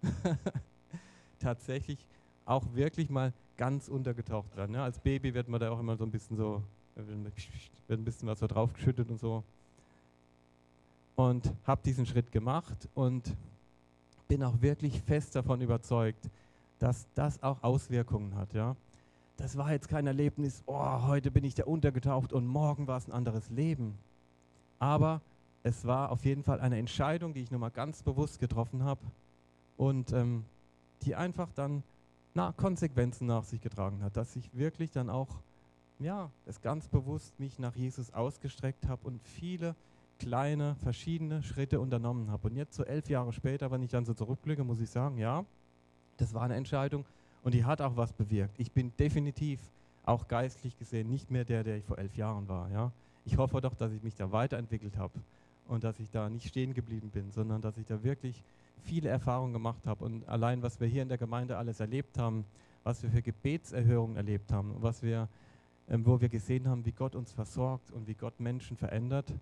tatsächlich 1.39 2.07
auch 2.47 2.65
wirklich 2.75 3.11
mal 3.11 3.35
ganz 3.59 3.89
untergetaucht 3.89 4.57
dran. 4.57 4.73
Ja. 4.73 4.85
Als 4.85 4.99
Baby 4.99 5.35
wird 5.35 5.49
man 5.49 5.61
da 5.61 5.71
auch 5.71 5.79
immer 5.79 5.97
so 5.97 6.05
ein 6.05 6.11
bisschen 6.11 6.37
so, 6.37 6.63
wird 6.97 8.01
ein 8.01 8.05
bisschen 8.05 8.27
was 8.27 8.39
so 8.39 8.47
draufgeschüttet 8.47 9.11
und 9.11 9.21
so. 9.21 9.45
Und 11.15 11.53
habe 11.65 11.83
diesen 11.85 12.07
Schritt 12.07 12.33
gemacht 12.33 12.89
und 12.95 13.37
bin 14.29 14.43
auch 14.43 14.63
wirklich 14.63 15.03
fest 15.03 15.37
davon 15.37 15.61
überzeugt, 15.61 16.31
dass 16.79 17.07
das 17.15 17.43
auch 17.43 17.63
Auswirkungen 17.63 18.35
hat. 18.35 18.55
Ja. 18.55 18.77
Das 19.37 19.59
war 19.59 19.73
jetzt 19.73 19.89
kein 19.89 20.07
Erlebnis, 20.07 20.63
oh, 20.65 21.03
heute 21.07 21.31
bin 21.31 21.45
ich 21.45 21.55
da 21.55 21.65
untergetaucht 21.65 22.33
und 22.33 22.47
morgen 22.47 22.87
war 22.87 22.97
es 22.97 23.07
ein 23.07 23.13
anderes 23.13 23.51
Leben. 23.51 23.99
Aber 24.79 25.21
es 25.63 25.85
war 25.85 26.11
auf 26.11 26.25
jeden 26.25 26.43
Fall 26.43 26.61
eine 26.61 26.79
Entscheidung, 26.79 27.35
die 27.35 27.43
ich 27.43 27.51
nochmal 27.51 27.71
ganz 27.71 28.03
bewusst 28.03 28.39
getroffen 28.39 28.85
habe 28.85 29.01
und 29.77 30.13
ähm, 30.13 30.45
die 31.03 31.15
einfach 31.15 31.53
dann 31.53 31.83
na, 32.35 32.53
Konsequenzen 32.53 33.27
nach 33.27 33.45
sich 33.45 33.61
getragen 33.61 34.03
hat, 34.03 34.17
dass 34.17 34.37
ich 34.37 34.55
wirklich 34.55 34.91
dann 34.91 35.11
auch, 35.11 35.29
ja, 35.99 36.31
es 36.47 36.61
ganz 36.61 36.89
bewusst 36.89 37.39
mich 37.39 37.59
nach 37.59 37.75
Jesus 37.75 38.13
ausgestreckt 38.13 38.87
habe 38.87 39.07
und 39.07 39.21
viele 39.27 39.75
kleine, 40.19 40.77
verschiedene 40.77 41.43
Schritte 41.43 41.81
unternommen 41.81 42.31
habe. 42.31 42.49
Und 42.49 42.57
jetzt 42.57 42.75
so 42.75 42.85
elf 42.85 43.09
Jahre 43.09 43.33
später, 43.33 43.71
wenn 43.71 43.83
ich 43.83 43.91
dann 43.91 44.05
so 44.05 44.15
zurückblicke, 44.15 44.65
muss 44.65 44.81
ich 44.81 44.91
sagen, 44.91 45.19
ja, 45.19 45.45
das 46.19 46.35
war 46.35 46.43
eine 46.43 46.55
Entscheidung 46.57 47.05
und 47.43 47.55
die 47.55 47.65
hat 47.65 47.81
auch 47.81 47.97
was 47.97 48.13
bewirkt. 48.13 48.55
Ich 48.59 48.71
bin 48.73 48.93
definitiv 48.99 49.61
auch 50.05 50.29
geistlich 50.29 50.79
gesehen 50.79 51.09
nicht 51.09 51.31
mehr 51.31 51.45
der, 51.45 51.65
der 51.65 51.77
ich 51.77 51.85
vor 51.85 51.99
elf 51.99 52.17
Jahren 52.17 52.49
war. 52.49 52.71
Ja. 52.71 52.93
Ich 53.25 53.37
hoffe 53.37 53.61
doch, 53.61 53.75
dass 53.75 53.93
ich 53.93 54.03
mich 54.03 54.15
da 54.15 54.31
weiterentwickelt 54.31 54.97
habe 54.97 55.13
und 55.67 55.85
dass 55.85 56.01
ich 56.01 56.11
da 56.11 56.29
nicht 56.29 56.49
stehen 56.49 56.75
geblieben 56.75 57.11
bin, 57.11 57.31
sondern 57.31 57.61
dass 57.63 57.77
ich 57.77 57.87
da 57.87 58.03
wirklich 58.03 58.43
viele 58.83 59.09
Erfahrungen 59.09 59.53
gemacht 59.53 59.87
habe. 59.87 60.05
Und 60.05 60.29
allein, 60.29 60.63
was 60.63 60.81
wir 60.81 60.89
hier 60.89 61.03
in 61.03 61.09
der 61.09 61.19
Gemeinde 61.19 61.57
alles 61.57 61.81
erlebt 61.81 62.19
haben, 62.19 62.45
was 62.83 63.03
wir 63.03 63.11
für 63.11 63.23
Gebetserhörungen 63.23 64.17
erlebt 64.17 64.53
haben, 64.53 64.75
was 64.81 65.03
wir, 65.03 65.29
ähm, 65.89 66.05
wo 66.07 66.21
wir 66.21 66.29
gesehen 66.29 66.69
haben, 66.69 66.85
wie 66.87 66.93
Gott 66.93 67.15
uns 67.15 67.33
versorgt 67.33 67.91
und 67.91 68.07
wie 68.07 68.15
Gott 68.15 68.41
Menschen 68.41 68.77
verändert. 68.77 69.33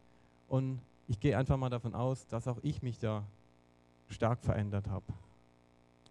Und 0.48 0.80
ich 1.06 1.20
gehe 1.20 1.38
einfach 1.38 1.56
mal 1.56 1.70
davon 1.70 1.94
aus, 1.94 2.26
dass 2.26 2.48
auch 2.48 2.58
ich 2.62 2.82
mich 2.82 2.98
da 2.98 3.24
stark 4.08 4.42
verändert 4.42 4.88
habe 4.88 5.06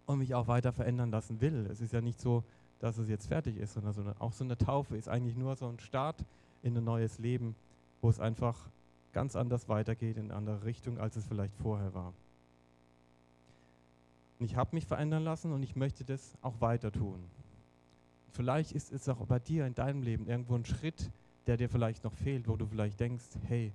und 0.06 0.20
mich 0.20 0.34
auch 0.34 0.48
weiter 0.48 0.72
verändern 0.72 1.12
lassen 1.12 1.42
will. 1.42 1.68
Es 1.70 1.82
ist 1.82 1.94
ja 1.94 2.02
nicht 2.02 2.20
so, 2.20 2.44
dass 2.80 2.98
es 2.98 3.10
jetzt 3.10 3.28
fertig 3.28 3.58
ist, 3.58 3.74
sondern 3.74 4.16
auch 4.20 4.34
so 4.34 4.44
eine 4.44 4.58
Taufe 4.58 4.96
ist 4.96 5.10
eigentlich 5.10 5.36
nur 5.36 5.56
so 5.56 5.68
ein 5.68 5.80
Start 5.80 6.24
in 6.62 6.78
ein 6.78 6.84
neues 6.84 7.20
Leben, 7.20 7.56
wo 8.02 8.10
es 8.10 8.20
einfach 8.20 8.70
ganz 9.14 9.36
anders 9.36 9.70
weitergeht 9.70 10.18
in 10.18 10.26
eine 10.26 10.36
andere 10.36 10.64
Richtung, 10.64 11.00
als 11.00 11.16
es 11.16 11.26
vielleicht 11.26 11.56
vorher 11.56 11.94
war. 11.94 12.14
Und 14.40 14.46
ich 14.46 14.56
habe 14.56 14.76
mich 14.76 14.86
verändern 14.86 15.24
lassen 15.24 15.52
und 15.52 15.64
ich 15.64 15.76
möchte 15.76 16.04
das 16.04 16.36
auch 16.42 16.62
weiter 16.62 16.92
tun. 16.92 17.24
Vielleicht 18.32 18.72
ist 18.72 18.92
es 18.92 19.10
auch 19.10 19.26
bei 19.26 19.40
dir 19.40 19.66
in 19.66 19.74
deinem 19.74 20.04
Leben 20.04 20.28
irgendwo 20.28 20.56
ein 20.56 20.66
Schritt, 20.66 21.10
der 21.48 21.58
dir 21.58 21.70
vielleicht 21.70 22.04
noch 22.04 22.14
fehlt, 22.14 22.48
wo 22.48 22.56
du 22.56 22.68
vielleicht 22.68 23.00
denkst, 23.00 23.26
hey, 23.48 23.72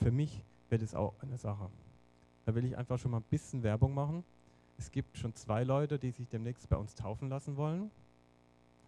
für 0.00 0.10
mich 0.10 0.42
wird 0.68 0.82
es 0.82 0.94
auch 0.94 1.14
eine 1.22 1.38
Sache. 1.38 1.70
Da 2.44 2.54
will 2.54 2.64
ich 2.64 2.76
einfach 2.76 2.98
schon 2.98 3.12
mal 3.12 3.18
ein 3.18 3.30
bisschen 3.30 3.62
Werbung 3.62 3.94
machen. 3.94 4.24
Es 4.78 4.90
gibt 4.90 5.16
schon 5.16 5.34
zwei 5.34 5.64
Leute, 5.64 5.98
die 5.98 6.10
sich 6.10 6.28
demnächst 6.28 6.68
bei 6.68 6.76
uns 6.76 6.94
taufen 6.94 7.28
lassen 7.28 7.56
wollen. 7.56 7.90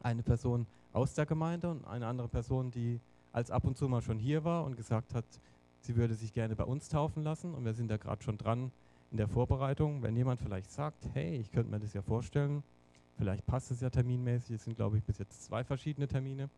Eine 0.03 0.23
Person 0.23 0.67
aus 0.93 1.15
der 1.15 1.25
Gemeinde 1.25 1.71
und 1.71 1.87
eine 1.87 2.07
andere 2.07 2.29
Person, 2.29 2.71
die 2.71 3.01
als 3.33 3.51
ab 3.51 3.65
und 3.65 3.77
zu 3.77 3.89
mal 3.89 4.03
schon 4.03 4.19
hier 4.19 4.45
war 4.45 4.65
und 4.65 4.77
gesagt 4.77 5.15
hat, 5.15 5.25
sie 5.85 5.97
würde 5.97 6.15
sich 6.15 6.33
gerne 6.33 6.57
bei 6.57 6.65
uns 6.65 6.89
taufen 6.89 7.23
lassen 7.23 7.55
und 7.55 7.65
wir 7.65 7.75
sind 7.75 7.91
da 7.91 7.99
gerade 7.99 8.23
schon 8.23 8.39
dran 8.39 8.73
in 9.11 9.19
der 9.19 9.29
Vorbereitung. 9.29 10.03
Wenn 10.03 10.17
jemand 10.17 10.41
vielleicht 10.41 10.71
sagt, 10.71 11.11
hey, 11.13 11.37
ich 11.37 11.53
könnte 11.53 11.71
mir 11.71 11.79
das 11.79 11.93
ja 11.93 12.03
vorstellen, 12.03 12.63
vielleicht 13.19 13.47
passt 13.47 13.71
es 13.71 13.81
ja 13.81 13.91
terminmäßig, 13.91 14.57
es 14.57 14.65
sind 14.65 14.77
glaube 14.77 14.97
ich 14.97 15.05
bis 15.05 15.19
jetzt 15.19 15.45
zwei 15.45 15.63
verschiedene 15.63 16.09
Termine, 16.09 16.49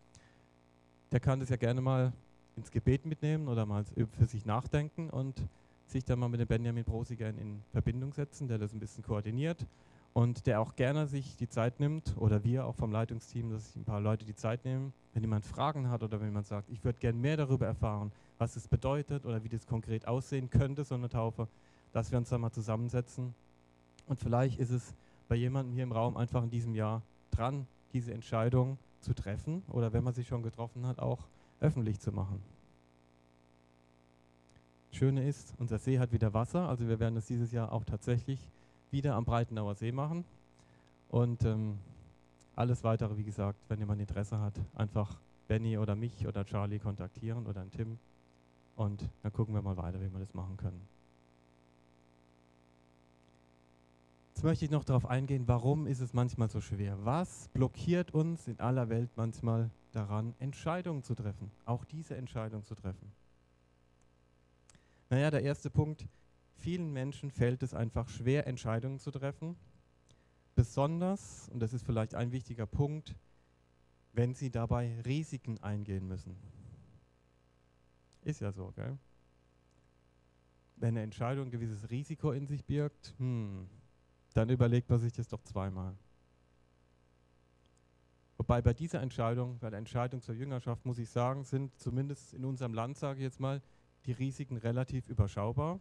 der 1.11 1.21
kann 1.21 1.41
das 1.41 1.49
ja 1.49 1.57
gerne 1.57 1.81
mal 1.81 2.13
ins 2.57 2.71
Gebet 2.71 3.05
mitnehmen 3.05 3.49
oder 3.49 3.67
mal 3.67 3.85
für 3.85 4.27
sich 4.27 4.47
nachdenken 4.47 5.11
und 5.11 5.35
sich 5.87 6.05
dann 6.05 6.19
mal 6.19 6.29
mit 6.29 6.41
dem 6.41 6.49
Benjamin 6.49 6.85
Brosiger 6.85 7.29
in 7.29 7.63
Verbindung 7.73 8.13
setzen, 8.13 8.49
der 8.49 8.59
das 8.59 8.73
ein 8.73 8.81
bisschen 8.81 9.05
koordiniert 9.05 9.67
und 10.17 10.47
der 10.47 10.63
auch 10.63 10.77
gerne 10.77 11.07
sich 11.07 11.37
die 11.37 11.47
Zeit 11.47 11.79
nimmt 11.79 12.17
oder 12.17 12.43
wir 12.43 12.65
auch 12.65 12.75
vom 12.75 12.91
Leitungsteam, 12.91 13.51
dass 13.51 13.67
sich 13.67 13.77
ein 13.77 13.85
paar 13.85 14.01
Leute 14.01 14.25
die 14.25 14.35
Zeit 14.35 14.65
nehmen, 14.65 14.95
wenn 15.13 15.23
jemand 15.23 15.45
Fragen 15.45 15.91
hat 15.91 16.03
oder 16.03 16.19
wenn 16.19 16.29
jemand 16.29 16.47
sagt, 16.47 16.71
ich 16.71 16.83
würde 16.85 16.99
gerne 16.99 17.19
mehr 17.19 17.37
darüber 17.37 17.67
erfahren, 17.67 18.11
was 18.39 18.57
es 18.57 18.67
bedeutet 18.67 19.27
oder 19.27 19.45
wie 19.45 19.51
das 19.51 19.67
konkret 19.67 20.09
aussehen 20.09 20.49
könnte, 20.49 20.85
so 20.85 20.95
eine 20.95 21.11
Taufe, 21.11 21.49
dass 21.93 22.13
wir 22.13 22.17
uns 22.17 22.31
da 22.31 22.39
mal 22.39 22.51
zusammensetzen. 22.51 23.35
Und 24.07 24.19
vielleicht 24.19 24.59
ist 24.59 24.71
es 24.71 24.95
bei 25.29 25.35
jemandem 25.35 25.75
hier 25.75 25.83
im 25.83 25.93
Raum 25.93 26.17
einfach 26.17 26.43
in 26.43 26.49
diesem 26.49 26.75
Jahr 26.75 27.03
dran, 27.31 27.67
diese 27.93 28.15
Entscheidung 28.15 28.79
zu 29.03 29.13
treffen 29.13 29.65
oder 29.69 29.93
wenn 29.93 30.03
man 30.03 30.15
sich 30.15 30.27
schon 30.27 30.43
getroffen 30.43 30.87
hat, 30.87 30.99
auch 30.99 31.29
öffentlich 31.61 32.01
zu 32.01 32.11
machen. 32.11 32.41
Schöne 34.93 35.29
ist, 35.29 35.53
unser 35.59 35.77
See 35.77 35.99
hat 35.99 36.11
wieder 36.13 36.33
Wasser, 36.33 36.71
also 36.71 36.89
wir 36.89 37.01
werden 37.01 37.19
es 37.19 37.27
dieses 37.27 37.53
Jahr 37.53 37.71
auch 37.71 37.85
tatsächlich 37.85 38.49
wieder 38.91 39.15
am 39.15 39.25
Breitenauer 39.25 39.75
See 39.75 39.93
machen. 39.93 40.25
Und 41.09 41.45
ähm, 41.45 41.79
alles 42.55 42.85
weitere, 42.85 43.17
wie 43.17 43.25
gesagt, 43.25 43.59
wenn 43.69 43.79
jemand 43.79 44.01
Interesse 44.01 44.41
hat, 44.41 44.55
einfach 44.75 45.19
Benny 45.47 45.79
oder 45.79 45.95
mich 45.95 46.27
oder 46.27 46.45
Charlie 46.45 46.79
kontaktieren 46.79 47.47
oder 47.47 47.61
einen 47.61 47.71
Tim. 47.71 47.99
Und 48.77 49.09
dann 49.23 49.33
gucken 49.33 49.55
wir 49.55 49.63
mal 49.63 49.77
weiter, 49.77 50.01
wie 50.01 50.13
wir 50.13 50.21
das 50.21 50.35
machen 50.35 50.57
können. 50.57 50.81
Jetzt 54.35 54.45
möchte 54.45 54.67
ich 54.67 54.71
noch 54.71 54.85
darauf 54.85 55.07
eingehen, 55.07 55.49
warum 55.49 55.87
ist 55.87 56.01
es 56.01 56.13
manchmal 56.13 56.51
so 56.51 56.61
schwer? 56.61 56.99
Was 57.05 57.49
blockiert 57.55 58.13
uns 58.13 58.49
in 58.49 58.61
aller 58.61 58.91
Welt 58.91 59.09
manchmal 59.17 59.71
daran, 59.93 60.35
Entscheidungen 60.41 61.03
zu 61.03 61.15
treffen? 61.15 61.51
Auch 61.65 61.87
diese 61.87 62.17
Entscheidung 62.17 62.63
zu 62.63 62.75
treffen. 62.75 63.13
Naja, 65.09 65.31
der 65.31 65.43
erste 65.43 65.71
Punkt, 65.71 66.07
vielen 66.57 66.93
Menschen 66.93 67.31
fällt 67.31 67.63
es 67.63 67.75
einfach 67.75 68.09
schwer, 68.09 68.47
Entscheidungen 68.47 68.99
zu 68.99 69.11
treffen. 69.11 69.57
Besonders, 70.55 71.49
und 71.51 71.61
das 71.61 71.73
ist 71.73 71.85
vielleicht 71.85 72.15
ein 72.15 72.33
wichtiger 72.33 72.67
Punkt, 72.67 73.15
wenn 74.13 74.35
sie 74.35 74.51
dabei 74.51 75.01
Risiken 75.03 75.59
eingehen 75.63 76.09
müssen. 76.09 76.37
Ist 78.23 78.41
ja 78.41 78.51
so, 78.51 78.73
gell? 78.75 78.99
Wenn 80.77 80.91
eine 80.91 81.03
Entscheidung 81.03 81.47
ein 81.47 81.51
gewisses 81.51 81.91
Risiko 81.91 82.33
in 82.33 82.47
sich 82.47 82.65
birgt, 82.65 83.15
hm, 83.19 83.69
dann 84.35 84.49
überlegt 84.49 84.91
man 84.91 84.99
sich 84.99 85.13
das 85.13 85.29
doch 85.29 85.43
zweimal. 85.43 85.97
Wobei 88.39 88.61
bei 88.61 88.75
dieser 88.75 89.01
Entscheidung, 89.01 89.59
bei 89.59 89.71
der 89.71 89.79
Entscheidung 89.79 90.21
zur 90.21 90.35
Jüngerschaft, 90.35 90.85
muss 90.85 90.99
ich 90.99 91.09
sagen, 91.09 91.45
sind 91.45 91.79
zumindest 91.79 92.35
in 92.35 92.45
unserem 92.45 92.75
Land, 92.75 92.99
sage 92.99 93.19
ich 93.19 93.25
jetzt 93.25 93.41
mal, 93.41 93.63
die 94.05 94.13
Risiken 94.13 94.57
relativ 94.57 95.09
überschaubar. 95.09 95.81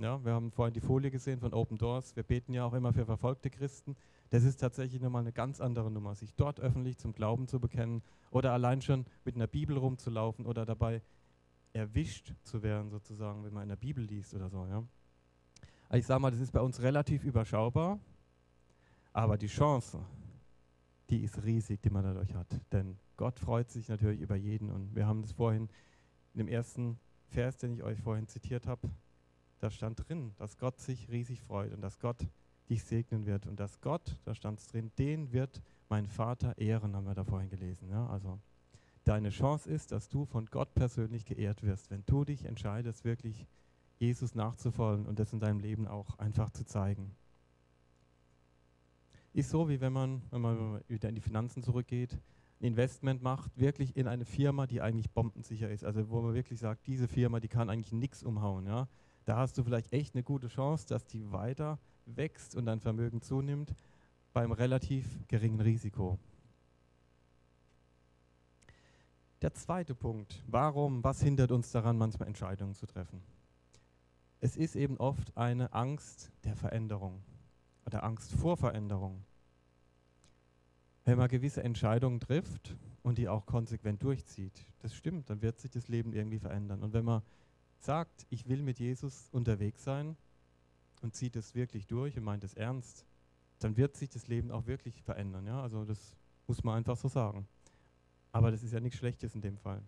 Ja, 0.00 0.24
wir 0.24 0.32
haben 0.32 0.50
vorhin 0.50 0.72
die 0.72 0.80
Folie 0.80 1.10
gesehen 1.10 1.40
von 1.40 1.52
Open 1.52 1.76
Doors. 1.76 2.16
Wir 2.16 2.22
beten 2.22 2.54
ja 2.54 2.64
auch 2.64 2.72
immer 2.72 2.94
für 2.94 3.04
verfolgte 3.04 3.50
Christen. 3.50 3.96
Das 4.30 4.44
ist 4.44 4.56
tatsächlich 4.56 5.02
nochmal 5.02 5.20
eine 5.20 5.32
ganz 5.32 5.60
andere 5.60 5.90
Nummer, 5.90 6.14
sich 6.14 6.34
dort 6.34 6.58
öffentlich 6.58 6.96
zum 6.96 7.12
Glauben 7.12 7.48
zu 7.48 7.60
bekennen 7.60 8.02
oder 8.30 8.52
allein 8.54 8.80
schon 8.80 9.04
mit 9.26 9.34
einer 9.34 9.46
Bibel 9.46 9.76
rumzulaufen 9.76 10.46
oder 10.46 10.64
dabei 10.64 11.02
erwischt 11.74 12.32
zu 12.44 12.62
werden, 12.62 12.88
sozusagen, 12.88 13.44
wenn 13.44 13.52
man 13.52 13.64
in 13.64 13.68
der 13.68 13.76
Bibel 13.76 14.02
liest 14.02 14.32
oder 14.32 14.48
so. 14.48 14.64
Ja. 14.64 14.82
Also 15.90 16.00
ich 16.00 16.06
sage 16.06 16.22
mal, 16.22 16.30
das 16.30 16.40
ist 16.40 16.52
bei 16.52 16.62
uns 16.62 16.80
relativ 16.80 17.22
überschaubar, 17.22 17.98
aber 19.12 19.36
die 19.36 19.48
Chance, 19.48 20.00
die 21.10 21.22
ist 21.24 21.44
riesig, 21.44 21.82
die 21.82 21.90
man 21.90 22.04
dadurch 22.04 22.32
hat. 22.32 22.58
Denn 22.72 22.96
Gott 23.18 23.38
freut 23.38 23.70
sich 23.70 23.90
natürlich 23.90 24.22
über 24.22 24.36
jeden 24.36 24.70
und 24.70 24.94
wir 24.94 25.06
haben 25.06 25.20
das 25.20 25.32
vorhin 25.32 25.68
in 26.32 26.38
dem 26.38 26.48
ersten 26.48 26.98
Vers, 27.28 27.58
den 27.58 27.74
ich 27.74 27.82
euch 27.82 28.00
vorhin 28.00 28.26
zitiert 28.28 28.66
habe, 28.66 28.88
da 29.60 29.70
stand 29.70 30.08
drin, 30.08 30.32
dass 30.36 30.56
Gott 30.58 30.80
sich 30.80 31.08
riesig 31.10 31.42
freut 31.42 31.72
und 31.72 31.80
dass 31.82 31.98
Gott 31.98 32.26
dich 32.68 32.82
segnen 32.84 33.26
wird 33.26 33.46
und 33.46 33.60
dass 33.60 33.80
Gott, 33.80 34.16
da 34.24 34.34
stand 34.34 34.58
es 34.58 34.66
drin, 34.68 34.90
den 34.98 35.32
wird 35.32 35.60
mein 35.88 36.06
Vater 36.06 36.56
ehren, 36.56 36.96
haben 36.96 37.06
wir 37.06 37.14
da 37.14 37.24
vorhin 37.24 37.50
gelesen. 37.50 37.88
Ja? 37.90 38.06
Also 38.08 38.38
deine 39.04 39.30
Chance 39.30 39.68
ist, 39.70 39.92
dass 39.92 40.08
du 40.08 40.24
von 40.24 40.46
Gott 40.46 40.74
persönlich 40.74 41.24
geehrt 41.24 41.62
wirst, 41.62 41.90
wenn 41.90 42.04
du 42.06 42.24
dich 42.24 42.44
entscheidest, 42.44 43.04
wirklich 43.04 43.46
Jesus 43.98 44.34
nachzufolgen 44.34 45.06
und 45.06 45.18
das 45.18 45.32
in 45.32 45.40
deinem 45.40 45.60
Leben 45.60 45.86
auch 45.86 46.18
einfach 46.18 46.50
zu 46.50 46.64
zeigen. 46.64 47.14
Ist 49.32 49.50
so, 49.50 49.68
wie 49.68 49.80
wenn 49.80 49.92
man, 49.92 50.22
wenn 50.30 50.40
man 50.40 50.80
wieder 50.88 51.08
in 51.08 51.14
die 51.14 51.20
Finanzen 51.20 51.62
zurückgeht, 51.62 52.18
ein 52.60 52.64
Investment 52.64 53.22
macht, 53.22 53.56
wirklich 53.58 53.96
in 53.96 54.06
eine 54.06 54.24
Firma, 54.24 54.66
die 54.66 54.80
eigentlich 54.80 55.10
bombensicher 55.10 55.70
ist. 55.70 55.84
Also 55.84 56.08
wo 56.10 56.20
man 56.20 56.34
wirklich 56.34 56.58
sagt, 56.58 56.86
diese 56.86 57.08
Firma, 57.08 57.40
die 57.40 57.48
kann 57.48 57.70
eigentlich 57.70 57.92
nichts 57.92 58.22
umhauen. 58.22 58.66
Ja? 58.66 58.88
Da 59.24 59.36
hast 59.36 59.58
du 59.58 59.62
vielleicht 59.62 59.92
echt 59.92 60.14
eine 60.14 60.22
gute 60.22 60.48
Chance, 60.48 60.86
dass 60.88 61.06
die 61.06 61.30
weiter 61.32 61.78
wächst 62.06 62.54
und 62.56 62.66
dein 62.66 62.80
Vermögen 62.80 63.22
zunimmt 63.22 63.74
beim 64.32 64.52
relativ 64.52 65.06
geringen 65.28 65.60
Risiko. 65.60 66.18
Der 69.42 69.54
zweite 69.54 69.94
Punkt, 69.94 70.42
warum, 70.46 71.02
was 71.02 71.22
hindert 71.22 71.50
uns 71.50 71.70
daran, 71.70 71.96
manchmal 71.96 72.28
Entscheidungen 72.28 72.74
zu 72.74 72.86
treffen? 72.86 73.22
Es 74.40 74.56
ist 74.56 74.76
eben 74.76 74.96
oft 74.98 75.36
eine 75.36 75.72
Angst 75.72 76.30
der 76.44 76.56
Veränderung 76.56 77.22
oder 77.86 78.04
Angst 78.04 78.32
vor 78.32 78.56
Veränderung. 78.56 79.24
Wenn 81.04 81.18
man 81.18 81.28
gewisse 81.28 81.62
Entscheidungen 81.62 82.20
trifft 82.20 82.76
und 83.02 83.18
die 83.18 83.28
auch 83.28 83.46
konsequent 83.46 84.02
durchzieht, 84.02 84.66
das 84.80 84.94
stimmt, 84.94 85.30
dann 85.30 85.40
wird 85.42 85.58
sich 85.58 85.70
das 85.70 85.88
Leben 85.88 86.12
irgendwie 86.12 86.38
verändern. 86.38 86.82
Und 86.82 86.92
wenn 86.92 87.04
man 87.04 87.22
sagt, 87.82 88.26
ich 88.30 88.48
will 88.48 88.62
mit 88.62 88.78
Jesus 88.78 89.28
unterwegs 89.32 89.84
sein 89.84 90.16
und 91.02 91.14
zieht 91.14 91.36
es 91.36 91.54
wirklich 91.54 91.86
durch 91.86 92.16
und 92.16 92.24
meint 92.24 92.44
es 92.44 92.54
ernst, 92.54 93.06
dann 93.58 93.76
wird 93.76 93.96
sich 93.96 94.08
das 94.10 94.28
Leben 94.28 94.50
auch 94.50 94.66
wirklich 94.66 95.02
verändern. 95.02 95.46
Ja? 95.46 95.62
Also 95.62 95.84
das 95.84 96.16
muss 96.46 96.64
man 96.64 96.76
einfach 96.76 96.96
so 96.96 97.08
sagen. 97.08 97.46
Aber 98.32 98.50
das 98.50 98.62
ist 98.62 98.72
ja 98.72 98.80
nichts 98.80 98.98
Schlechtes 98.98 99.34
in 99.34 99.40
dem 99.40 99.58
Fall. 99.58 99.82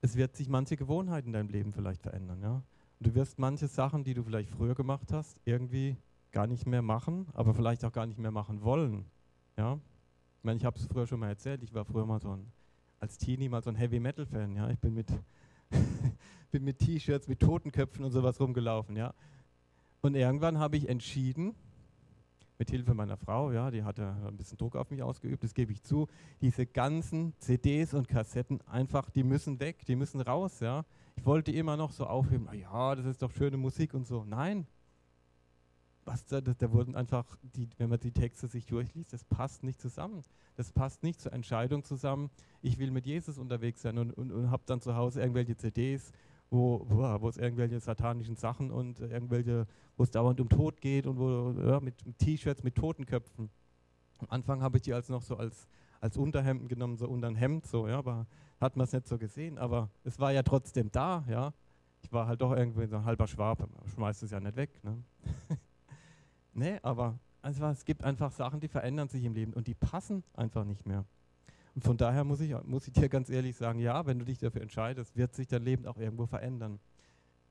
Es 0.00 0.16
wird 0.16 0.36
sich 0.36 0.48
manche 0.48 0.76
Gewohnheiten 0.76 1.28
in 1.28 1.32
deinem 1.32 1.48
Leben 1.48 1.72
vielleicht 1.72 2.02
verändern. 2.02 2.40
Ja? 2.42 2.62
Und 2.98 3.06
du 3.06 3.14
wirst 3.14 3.38
manche 3.38 3.66
Sachen, 3.66 4.04
die 4.04 4.14
du 4.14 4.22
vielleicht 4.22 4.50
früher 4.50 4.74
gemacht 4.74 5.12
hast, 5.12 5.40
irgendwie 5.44 5.96
gar 6.32 6.46
nicht 6.46 6.66
mehr 6.66 6.82
machen, 6.82 7.26
aber 7.32 7.54
vielleicht 7.54 7.84
auch 7.84 7.92
gar 7.92 8.06
nicht 8.06 8.18
mehr 8.18 8.30
machen 8.30 8.62
wollen. 8.62 9.06
Ja? 9.56 9.78
Ich 10.38 10.44
meine, 10.44 10.58
ich 10.58 10.64
habe 10.64 10.78
es 10.78 10.86
früher 10.86 11.06
schon 11.06 11.20
mal 11.20 11.28
erzählt, 11.28 11.62
ich 11.62 11.74
war 11.74 11.84
früher 11.84 12.06
mal 12.06 12.20
so 12.20 12.30
ein, 12.30 12.52
als 13.00 13.18
Teenie 13.18 13.48
mal 13.48 13.62
so 13.62 13.70
ein 13.70 13.76
Heavy-Metal-Fan. 13.76 14.54
Ja? 14.54 14.70
Ich 14.70 14.78
bin 14.78 14.94
mit, 14.94 15.08
bin 16.56 16.64
mit 16.64 16.78
T-Shirts, 16.78 17.28
mit 17.28 17.40
Totenköpfen 17.40 18.02
und 18.02 18.12
sowas 18.12 18.40
rumgelaufen. 18.40 18.96
Ja? 18.96 19.12
Und 20.00 20.14
irgendwann 20.14 20.58
habe 20.58 20.78
ich 20.78 20.88
entschieden, 20.88 21.54
mit 22.58 22.70
Hilfe 22.70 22.94
meiner 22.94 23.18
Frau, 23.18 23.52
ja, 23.52 23.70
die 23.70 23.84
hatte 23.84 24.16
ein 24.26 24.38
bisschen 24.38 24.56
Druck 24.56 24.74
auf 24.74 24.90
mich 24.90 25.02
ausgeübt, 25.02 25.44
das 25.44 25.52
gebe 25.52 25.72
ich 25.72 25.82
zu. 25.82 26.06
Diese 26.40 26.64
ganzen 26.64 27.34
CDs 27.40 27.92
und 27.92 28.08
Kassetten 28.08 28.62
einfach, 28.62 29.10
die 29.10 29.22
müssen 29.22 29.60
weg, 29.60 29.84
die 29.84 29.96
müssen 29.96 30.22
raus, 30.22 30.60
ja. 30.60 30.86
Ich 31.16 31.26
wollte 31.26 31.52
immer 31.52 31.76
noch 31.76 31.92
so 31.92 32.06
aufheben, 32.06 32.48
ja, 32.54 32.94
das 32.94 33.04
ist 33.04 33.20
doch 33.20 33.30
schöne 33.30 33.58
Musik 33.58 33.92
und 33.92 34.06
so. 34.06 34.24
Nein. 34.24 34.66
Was 36.06 36.24
da, 36.24 36.40
da 36.40 36.72
wurden 36.72 36.94
einfach, 36.94 37.36
die, 37.42 37.68
wenn 37.76 37.90
man 37.90 38.00
die 38.00 38.12
Texte 38.12 38.46
sich 38.46 38.64
durchliest, 38.64 39.12
das 39.12 39.24
passt 39.24 39.62
nicht 39.62 39.78
zusammen. 39.78 40.22
Das 40.54 40.72
passt 40.72 41.02
nicht 41.02 41.20
zur 41.20 41.34
Entscheidung 41.34 41.84
zusammen. 41.84 42.30
Ich 42.62 42.78
will 42.78 42.92
mit 42.92 43.04
Jesus 43.04 43.36
unterwegs 43.36 43.82
sein 43.82 43.98
und, 43.98 44.12
und, 44.12 44.32
und 44.32 44.50
habe 44.50 44.62
dann 44.64 44.80
zu 44.80 44.94
Hause 44.94 45.20
irgendwelche 45.20 45.56
CDs 45.56 46.12
wo, 46.50 47.28
es 47.28 47.36
irgendwelche 47.36 47.80
satanischen 47.80 48.36
Sachen 48.36 48.70
und 48.70 49.00
irgendwelche, 49.00 49.66
wo 49.96 50.04
es 50.04 50.10
dauernd 50.10 50.40
um 50.40 50.48
Tod 50.48 50.80
geht 50.80 51.06
und 51.06 51.18
wo 51.18 51.54
ja, 51.60 51.80
mit, 51.80 51.94
T-Shirts 52.18 52.62
mit 52.62 52.74
Totenköpfen. 52.74 53.50
Am 54.18 54.26
Anfang 54.30 54.62
habe 54.62 54.78
ich 54.78 54.82
die 54.82 54.94
als 54.94 55.08
noch 55.08 55.22
so 55.22 55.36
als, 55.36 55.68
als 56.00 56.16
Unterhemden 56.16 56.68
genommen, 56.68 56.96
so 56.96 57.08
unter 57.08 57.28
ein 57.28 57.36
Hemd, 57.36 57.66
so, 57.66 57.88
ja, 57.88 57.98
aber 57.98 58.26
hat 58.60 58.76
man 58.76 58.84
es 58.84 58.92
nicht 58.92 59.06
so 59.06 59.18
gesehen, 59.18 59.58
aber 59.58 59.90
es 60.04 60.18
war 60.18 60.32
ja 60.32 60.42
trotzdem 60.42 60.90
da, 60.90 61.24
ja. 61.28 61.52
Ich 62.02 62.12
war 62.12 62.28
halt 62.28 62.40
doch 62.40 62.52
irgendwie 62.52 62.86
so 62.86 62.96
ein 62.96 63.04
halber 63.04 63.26
Schwab, 63.26 63.68
schmeißt 63.92 64.22
es 64.22 64.30
ja 64.30 64.38
nicht 64.38 64.56
weg, 64.56 64.70
ne. 64.84 65.02
nee, 66.52 66.78
aber 66.82 67.18
also 67.42 67.64
es 67.66 67.84
gibt 67.84 68.04
einfach 68.04 68.30
Sachen, 68.32 68.60
die 68.60 68.68
verändern 68.68 69.08
sich 69.08 69.24
im 69.24 69.34
Leben 69.34 69.52
und 69.52 69.66
die 69.66 69.74
passen 69.74 70.24
einfach 70.34 70.64
nicht 70.64 70.86
mehr. 70.86 71.04
Von 71.78 71.96
daher 71.96 72.24
muss 72.24 72.40
ich, 72.40 72.54
muss 72.64 72.86
ich 72.86 72.94
dir 72.94 73.08
ganz 73.08 73.28
ehrlich 73.28 73.56
sagen, 73.56 73.78
ja, 73.78 74.06
wenn 74.06 74.18
du 74.18 74.24
dich 74.24 74.38
dafür 74.38 74.62
entscheidest, 74.62 75.16
wird 75.16 75.34
sich 75.34 75.46
dein 75.46 75.62
Leben 75.62 75.86
auch 75.86 75.98
irgendwo 75.98 76.26
verändern. 76.26 76.80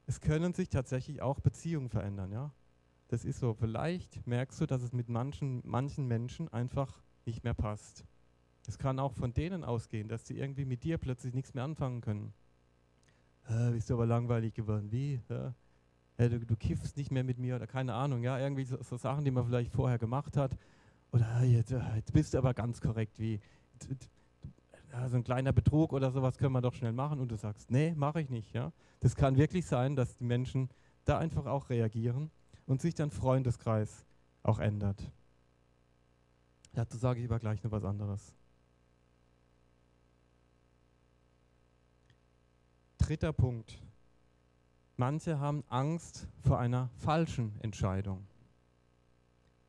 Es 0.08 0.20
können 0.20 0.54
sich 0.54 0.70
tatsächlich 0.70 1.22
auch 1.22 1.40
Beziehungen 1.40 1.90
verändern, 1.90 2.32
ja. 2.32 2.52
Das 3.08 3.24
ist 3.24 3.40
so. 3.40 3.54
Vielleicht 3.54 4.26
merkst 4.26 4.60
du, 4.60 4.66
dass 4.66 4.82
es 4.82 4.94
mit 4.94 5.10
manchen, 5.10 5.62
manchen 5.64 6.08
Menschen 6.08 6.52
einfach 6.52 7.04
nicht 7.26 7.44
mehr 7.44 7.54
passt. 7.54 8.04
Es 8.68 8.80
kann 8.80 9.00
auch 9.00 9.14
von 9.14 9.34
denen 9.34 9.64
ausgehen, 9.64 10.08
dass 10.08 10.26
sie 10.26 10.40
irgendwie 10.40 10.66
mit 10.66 10.84
dir 10.84 10.98
plötzlich 10.98 11.36
nichts 11.36 11.54
mehr 11.54 11.64
anfangen 11.64 12.02
können. 12.02 12.34
Äh, 13.48 13.72
bist 13.72 13.92
du 13.92 13.94
aber 13.94 14.08
langweilig 14.08 14.56
geworden. 14.56 14.92
Wie? 14.92 15.22
Äh, 16.18 16.30
du, 16.30 16.40
du 16.40 16.56
kiffst 16.56 16.98
nicht 16.98 17.12
mehr 17.12 17.24
mit 17.24 17.38
mir 17.38 17.58
oder 17.58 17.68
keine 17.68 17.94
Ahnung. 17.94 18.24
Ja, 18.24 18.40
irgendwie 18.40 18.66
so, 18.66 18.82
so 18.82 18.98
Sachen, 18.98 19.24
die 19.24 19.32
man 19.32 19.46
vielleicht 19.46 19.72
vorher 19.72 20.00
gemacht 20.00 20.36
hat. 20.36 20.58
Oder 21.12 21.44
jetzt, 21.44 21.72
jetzt 21.72 22.12
bist 22.12 22.34
du 22.34 22.40
aber 22.40 22.56
ganz 22.56 22.82
korrekt. 22.82 23.20
Wie? 23.20 23.40
So 25.08 25.18
ein 25.18 25.24
kleiner 25.24 25.52
Betrug 25.52 25.94
oder 25.94 26.12
sowas 26.12 26.38
können 26.38 26.54
wir 26.54 26.62
doch 26.62 26.74
schnell 26.74 26.94
machen 26.94 27.20
und 27.20 27.30
du 27.30 27.36
sagst, 27.36 27.70
nee, 27.70 27.94
mache 27.96 28.22
ich 28.22 28.30
nicht. 28.30 28.54
Ja? 28.54 28.72
Das 29.02 29.16
kann 29.16 29.36
wirklich 29.38 29.66
sein, 29.66 29.96
dass 29.96 30.16
die 30.16 30.24
Menschen 30.24 30.70
da 31.04 31.20
einfach 31.20 31.46
auch 31.46 31.70
reagieren 31.70 32.32
und 32.66 32.82
sich 32.82 32.96
dann 32.96 33.12
Freundeskreis 33.12 34.06
auch 34.44 34.60
ändert. 34.60 35.12
Dazu 36.74 36.98
sage 36.98 37.20
ich 37.20 37.26
aber 37.28 37.40
gleich 37.40 37.64
noch 37.64 37.72
was 37.72 37.84
anderes. 37.84 38.36
Dritter 42.98 43.34
Punkt. 43.34 43.82
Manche 44.98 45.40
haben 45.40 45.64
Angst 45.70 46.28
vor 46.42 46.58
einer 46.58 46.90
falschen 46.98 47.54
Entscheidung. 47.62 48.26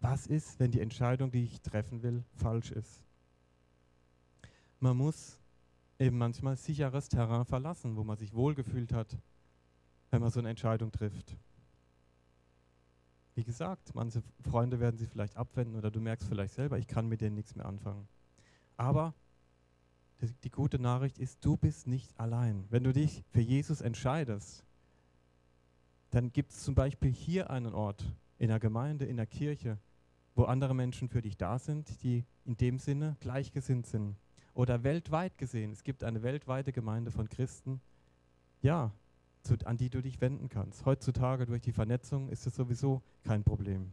Was 0.00 0.26
ist, 0.26 0.58
wenn 0.58 0.70
die 0.70 0.80
Entscheidung, 0.80 1.30
die 1.30 1.44
ich 1.44 1.60
treffen 1.60 2.02
will, 2.02 2.24
falsch 2.34 2.70
ist? 2.70 3.05
Man 4.80 4.96
muss 4.96 5.38
eben 5.98 6.18
manchmal 6.18 6.56
sicheres 6.56 7.08
Terrain 7.08 7.44
verlassen, 7.44 7.96
wo 7.96 8.04
man 8.04 8.16
sich 8.16 8.32
wohlgefühlt 8.34 8.92
hat, 8.92 9.18
wenn 10.10 10.20
man 10.20 10.30
so 10.30 10.40
eine 10.40 10.50
Entscheidung 10.50 10.92
trifft. 10.92 11.36
Wie 13.34 13.44
gesagt, 13.44 13.94
manche 13.94 14.22
Freunde 14.40 14.80
werden 14.80 14.96
sich 14.96 15.08
vielleicht 15.08 15.36
abwenden 15.36 15.76
oder 15.76 15.90
du 15.90 16.00
merkst 16.00 16.28
vielleicht 16.28 16.54
selber, 16.54 16.78
ich 16.78 16.86
kann 16.86 17.08
mit 17.08 17.20
denen 17.20 17.34
nichts 17.34 17.54
mehr 17.54 17.66
anfangen. 17.66 18.08
Aber 18.76 19.14
die 20.44 20.50
gute 20.50 20.78
Nachricht 20.78 21.18
ist, 21.18 21.44
du 21.44 21.56
bist 21.56 21.86
nicht 21.86 22.18
allein. 22.18 22.64
Wenn 22.70 22.84
du 22.84 22.92
dich 22.92 23.22
für 23.28 23.40
Jesus 23.40 23.82
entscheidest, 23.82 24.64
dann 26.10 26.32
gibt 26.32 26.52
es 26.52 26.62
zum 26.62 26.74
Beispiel 26.74 27.12
hier 27.12 27.50
einen 27.50 27.74
Ort 27.74 28.10
in 28.38 28.48
der 28.48 28.60
Gemeinde, 28.60 29.04
in 29.04 29.16
der 29.16 29.26
Kirche, 29.26 29.78
wo 30.34 30.44
andere 30.44 30.74
Menschen 30.74 31.08
für 31.08 31.20
dich 31.20 31.36
da 31.36 31.58
sind, 31.58 32.02
die 32.02 32.24
in 32.44 32.56
dem 32.56 32.78
Sinne 32.78 33.16
gleichgesinnt 33.20 33.86
sind 33.86 34.16
oder 34.56 34.82
weltweit 34.82 35.36
gesehen, 35.36 35.72
es 35.72 35.84
gibt 35.84 36.02
eine 36.02 36.22
weltweite 36.22 36.72
Gemeinde 36.72 37.10
von 37.10 37.28
Christen, 37.28 37.80
ja, 38.62 38.90
zu, 39.42 39.54
an 39.66 39.76
die 39.76 39.90
du 39.90 40.00
dich 40.00 40.20
wenden 40.22 40.48
kannst. 40.48 40.86
Heutzutage 40.86 41.44
durch 41.44 41.60
die 41.60 41.72
Vernetzung 41.72 42.30
ist 42.30 42.46
es 42.46 42.56
sowieso 42.56 43.02
kein 43.22 43.44
Problem. 43.44 43.92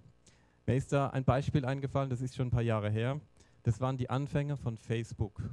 Mir 0.66 0.76
ist 0.76 0.94
da 0.94 1.10
ein 1.10 1.26
Beispiel 1.26 1.66
eingefallen, 1.66 2.10
das 2.10 2.22
ist 2.22 2.36
schon 2.36 2.48
ein 2.48 2.52
paar 2.52 2.62
Jahre 2.62 2.90
her. 2.90 3.20
Das 3.64 3.82
waren 3.82 3.98
die 3.98 4.10
Anfänge 4.10 4.56
von 4.56 4.78
Facebook. 4.78 5.44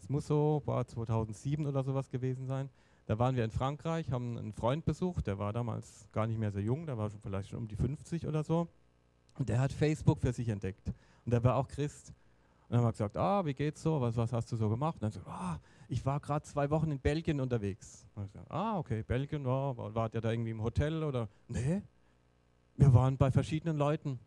Es 0.00 0.08
muss 0.08 0.26
so 0.26 0.62
war 0.64 0.86
2007 0.86 1.66
oder 1.66 1.84
sowas 1.84 2.10
gewesen 2.10 2.46
sein. 2.46 2.70
Da 3.04 3.18
waren 3.18 3.36
wir 3.36 3.44
in 3.44 3.50
Frankreich, 3.50 4.10
haben 4.10 4.38
einen 4.38 4.54
Freund 4.54 4.86
besucht, 4.86 5.26
der 5.26 5.38
war 5.38 5.52
damals 5.52 6.08
gar 6.10 6.26
nicht 6.26 6.38
mehr 6.38 6.52
so 6.52 6.58
jung, 6.58 6.86
der 6.86 6.96
war 6.96 7.10
schon 7.10 7.20
vielleicht 7.20 7.50
schon 7.50 7.58
um 7.58 7.68
die 7.68 7.76
50 7.76 8.26
oder 8.26 8.42
so. 8.42 8.68
Und 9.38 9.50
der 9.50 9.60
hat 9.60 9.72
Facebook 9.72 10.20
für 10.20 10.32
sich 10.32 10.48
entdeckt. 10.48 10.88
Und 11.26 11.32
der 11.32 11.44
war 11.44 11.56
auch 11.56 11.68
Christ. 11.68 12.14
Dann 12.72 12.80
haben 12.80 12.86
wir 12.86 12.92
gesagt, 12.92 13.18
ah, 13.18 13.44
wie 13.44 13.52
geht's 13.52 13.82
so? 13.82 14.00
Was, 14.00 14.16
was 14.16 14.32
hast 14.32 14.50
du 14.50 14.56
so 14.56 14.70
gemacht? 14.70 14.94
Und 14.94 15.02
dann 15.02 15.10
so, 15.10 15.20
ah, 15.26 15.58
ich 15.88 16.06
war 16.06 16.18
gerade 16.20 16.42
zwei 16.46 16.70
Wochen 16.70 16.90
in 16.90 16.98
Belgien 16.98 17.38
unterwegs. 17.38 18.06
Gesagt, 18.14 18.50
ah, 18.50 18.78
okay, 18.78 19.02
Belgien, 19.02 19.44
ja, 19.44 19.76
wart 19.76 20.14
ihr 20.14 20.22
da 20.22 20.30
irgendwie 20.30 20.52
im 20.52 20.62
Hotel 20.62 21.04
oder? 21.04 21.28
Nee, 21.48 21.82
wir 22.78 22.94
waren 22.94 23.18
bei 23.18 23.30
verschiedenen 23.30 23.76
Leuten. 23.76 24.18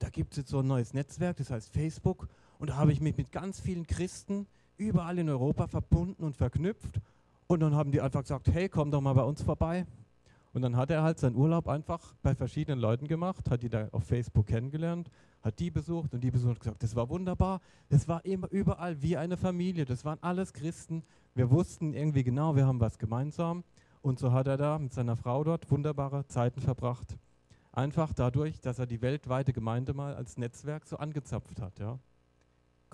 Da 0.00 0.10
gibt 0.10 0.34
es 0.34 0.36
jetzt 0.36 0.50
so 0.50 0.58
ein 0.58 0.66
neues 0.66 0.92
Netzwerk, 0.92 1.38
das 1.38 1.50
heißt 1.50 1.72
Facebook. 1.72 2.28
Und 2.58 2.68
da 2.68 2.76
habe 2.76 2.92
ich 2.92 3.00
mich 3.00 3.16
mit 3.16 3.32
ganz 3.32 3.58
vielen 3.58 3.86
Christen 3.86 4.48
überall 4.76 5.18
in 5.18 5.30
Europa 5.30 5.66
verbunden 5.66 6.24
und 6.24 6.36
verknüpft. 6.36 7.00
Und 7.46 7.60
dann 7.60 7.74
haben 7.74 7.90
die 7.90 8.02
einfach 8.02 8.20
gesagt, 8.20 8.48
hey, 8.52 8.68
komm 8.68 8.90
doch 8.90 9.00
mal 9.00 9.14
bei 9.14 9.24
uns 9.24 9.40
vorbei. 9.40 9.86
Und 10.52 10.60
dann 10.60 10.76
hat 10.76 10.90
er 10.90 11.02
halt 11.02 11.18
seinen 11.18 11.36
Urlaub 11.36 11.68
einfach 11.68 12.14
bei 12.22 12.34
verschiedenen 12.34 12.80
Leuten 12.80 13.08
gemacht, 13.08 13.50
hat 13.50 13.62
die 13.62 13.70
da 13.70 13.88
auf 13.92 14.04
Facebook 14.04 14.48
kennengelernt, 14.48 15.10
hat 15.44 15.58
die 15.58 15.70
besucht 15.70 16.14
und 16.14 16.24
die 16.24 16.30
besucht 16.30 16.52
und 16.52 16.60
gesagt, 16.60 16.82
das 16.82 16.96
war 16.96 17.10
wunderbar, 17.10 17.60
das 17.90 18.08
war 18.08 18.24
immer 18.24 18.50
überall 18.50 19.00
wie 19.02 19.18
eine 19.18 19.36
Familie, 19.36 19.84
das 19.84 20.04
waren 20.04 20.18
alles 20.22 20.54
Christen. 20.54 21.04
Wir 21.34 21.50
wussten 21.50 21.92
irgendwie 21.92 22.24
genau, 22.24 22.56
wir 22.56 22.66
haben 22.66 22.80
was 22.80 22.98
gemeinsam. 22.98 23.62
Und 24.00 24.18
so 24.18 24.32
hat 24.32 24.46
er 24.46 24.56
da 24.56 24.78
mit 24.78 24.92
seiner 24.94 25.16
Frau 25.16 25.44
dort 25.44 25.70
wunderbare 25.70 26.26
Zeiten 26.26 26.60
verbracht. 26.60 27.18
Einfach 27.72 28.12
dadurch, 28.14 28.60
dass 28.60 28.78
er 28.78 28.86
die 28.86 29.02
weltweite 29.02 29.52
Gemeinde 29.52 29.92
mal 29.92 30.14
als 30.14 30.38
Netzwerk 30.38 30.86
so 30.86 30.96
angezapft 30.96 31.60
hat. 31.60 31.78
Ja. 31.78 31.98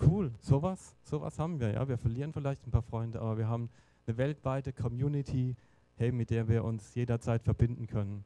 Cool, 0.01 0.33
sowas, 0.41 0.95
sowas 1.03 1.39
haben 1.39 1.59
wir. 1.59 1.71
Ja. 1.71 1.87
Wir 1.87 1.97
verlieren 1.97 2.33
vielleicht 2.33 2.67
ein 2.67 2.71
paar 2.71 2.81
Freunde, 2.81 3.21
aber 3.21 3.37
wir 3.37 3.47
haben 3.47 3.69
eine 4.07 4.17
weltweite 4.17 4.73
Community, 4.73 5.55
hey, 5.95 6.11
mit 6.11 6.29
der 6.29 6.47
wir 6.49 6.65
uns 6.65 6.95
jederzeit 6.95 7.43
verbinden 7.43 7.87
können. 7.87 8.25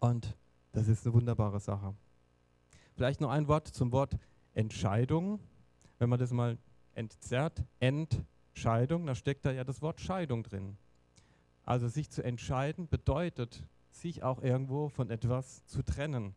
Und 0.00 0.36
das 0.72 0.88
ist 0.88 1.06
eine 1.06 1.14
wunderbare 1.14 1.60
Sache. 1.60 1.94
Vielleicht 2.98 3.20
noch 3.20 3.30
ein 3.30 3.46
Wort 3.46 3.68
zum 3.68 3.92
Wort 3.92 4.18
Entscheidung. 4.54 5.38
Wenn 6.00 6.08
man 6.08 6.18
das 6.18 6.32
mal 6.32 6.58
entzerrt, 6.94 7.62
Entscheidung, 7.78 9.06
da 9.06 9.14
steckt 9.14 9.46
da 9.46 9.52
ja 9.52 9.62
das 9.62 9.82
Wort 9.82 10.00
Scheidung 10.00 10.42
drin. 10.42 10.76
Also 11.62 11.86
sich 11.86 12.10
zu 12.10 12.24
entscheiden 12.24 12.88
bedeutet, 12.88 13.64
sich 13.92 14.24
auch 14.24 14.42
irgendwo 14.42 14.88
von 14.88 15.10
etwas 15.10 15.64
zu 15.66 15.84
trennen. 15.84 16.34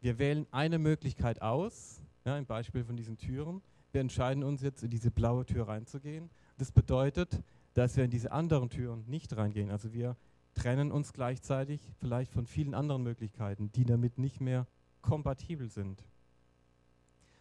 Wir 0.00 0.18
wählen 0.18 0.46
eine 0.50 0.78
Möglichkeit 0.78 1.42
aus, 1.42 2.00
ja, 2.24 2.38
im 2.38 2.46
Beispiel 2.46 2.82
von 2.82 2.96
diesen 2.96 3.18
Türen. 3.18 3.60
Wir 3.92 4.00
entscheiden 4.00 4.42
uns 4.42 4.62
jetzt, 4.62 4.82
in 4.82 4.88
diese 4.88 5.10
blaue 5.10 5.44
Tür 5.44 5.68
reinzugehen. 5.68 6.30
Das 6.56 6.72
bedeutet, 6.72 7.42
dass 7.74 7.98
wir 7.98 8.04
in 8.04 8.10
diese 8.10 8.32
anderen 8.32 8.70
Türen 8.70 9.04
nicht 9.08 9.36
reingehen. 9.36 9.70
Also 9.70 9.92
wir 9.92 10.16
trennen 10.54 10.90
uns 10.90 11.12
gleichzeitig 11.12 11.92
vielleicht 11.98 12.32
von 12.32 12.46
vielen 12.46 12.72
anderen 12.72 13.02
Möglichkeiten, 13.02 13.70
die 13.72 13.84
damit 13.84 14.16
nicht 14.16 14.40
mehr 14.40 14.66
kompatibel 15.02 15.68
sind. 15.70 16.04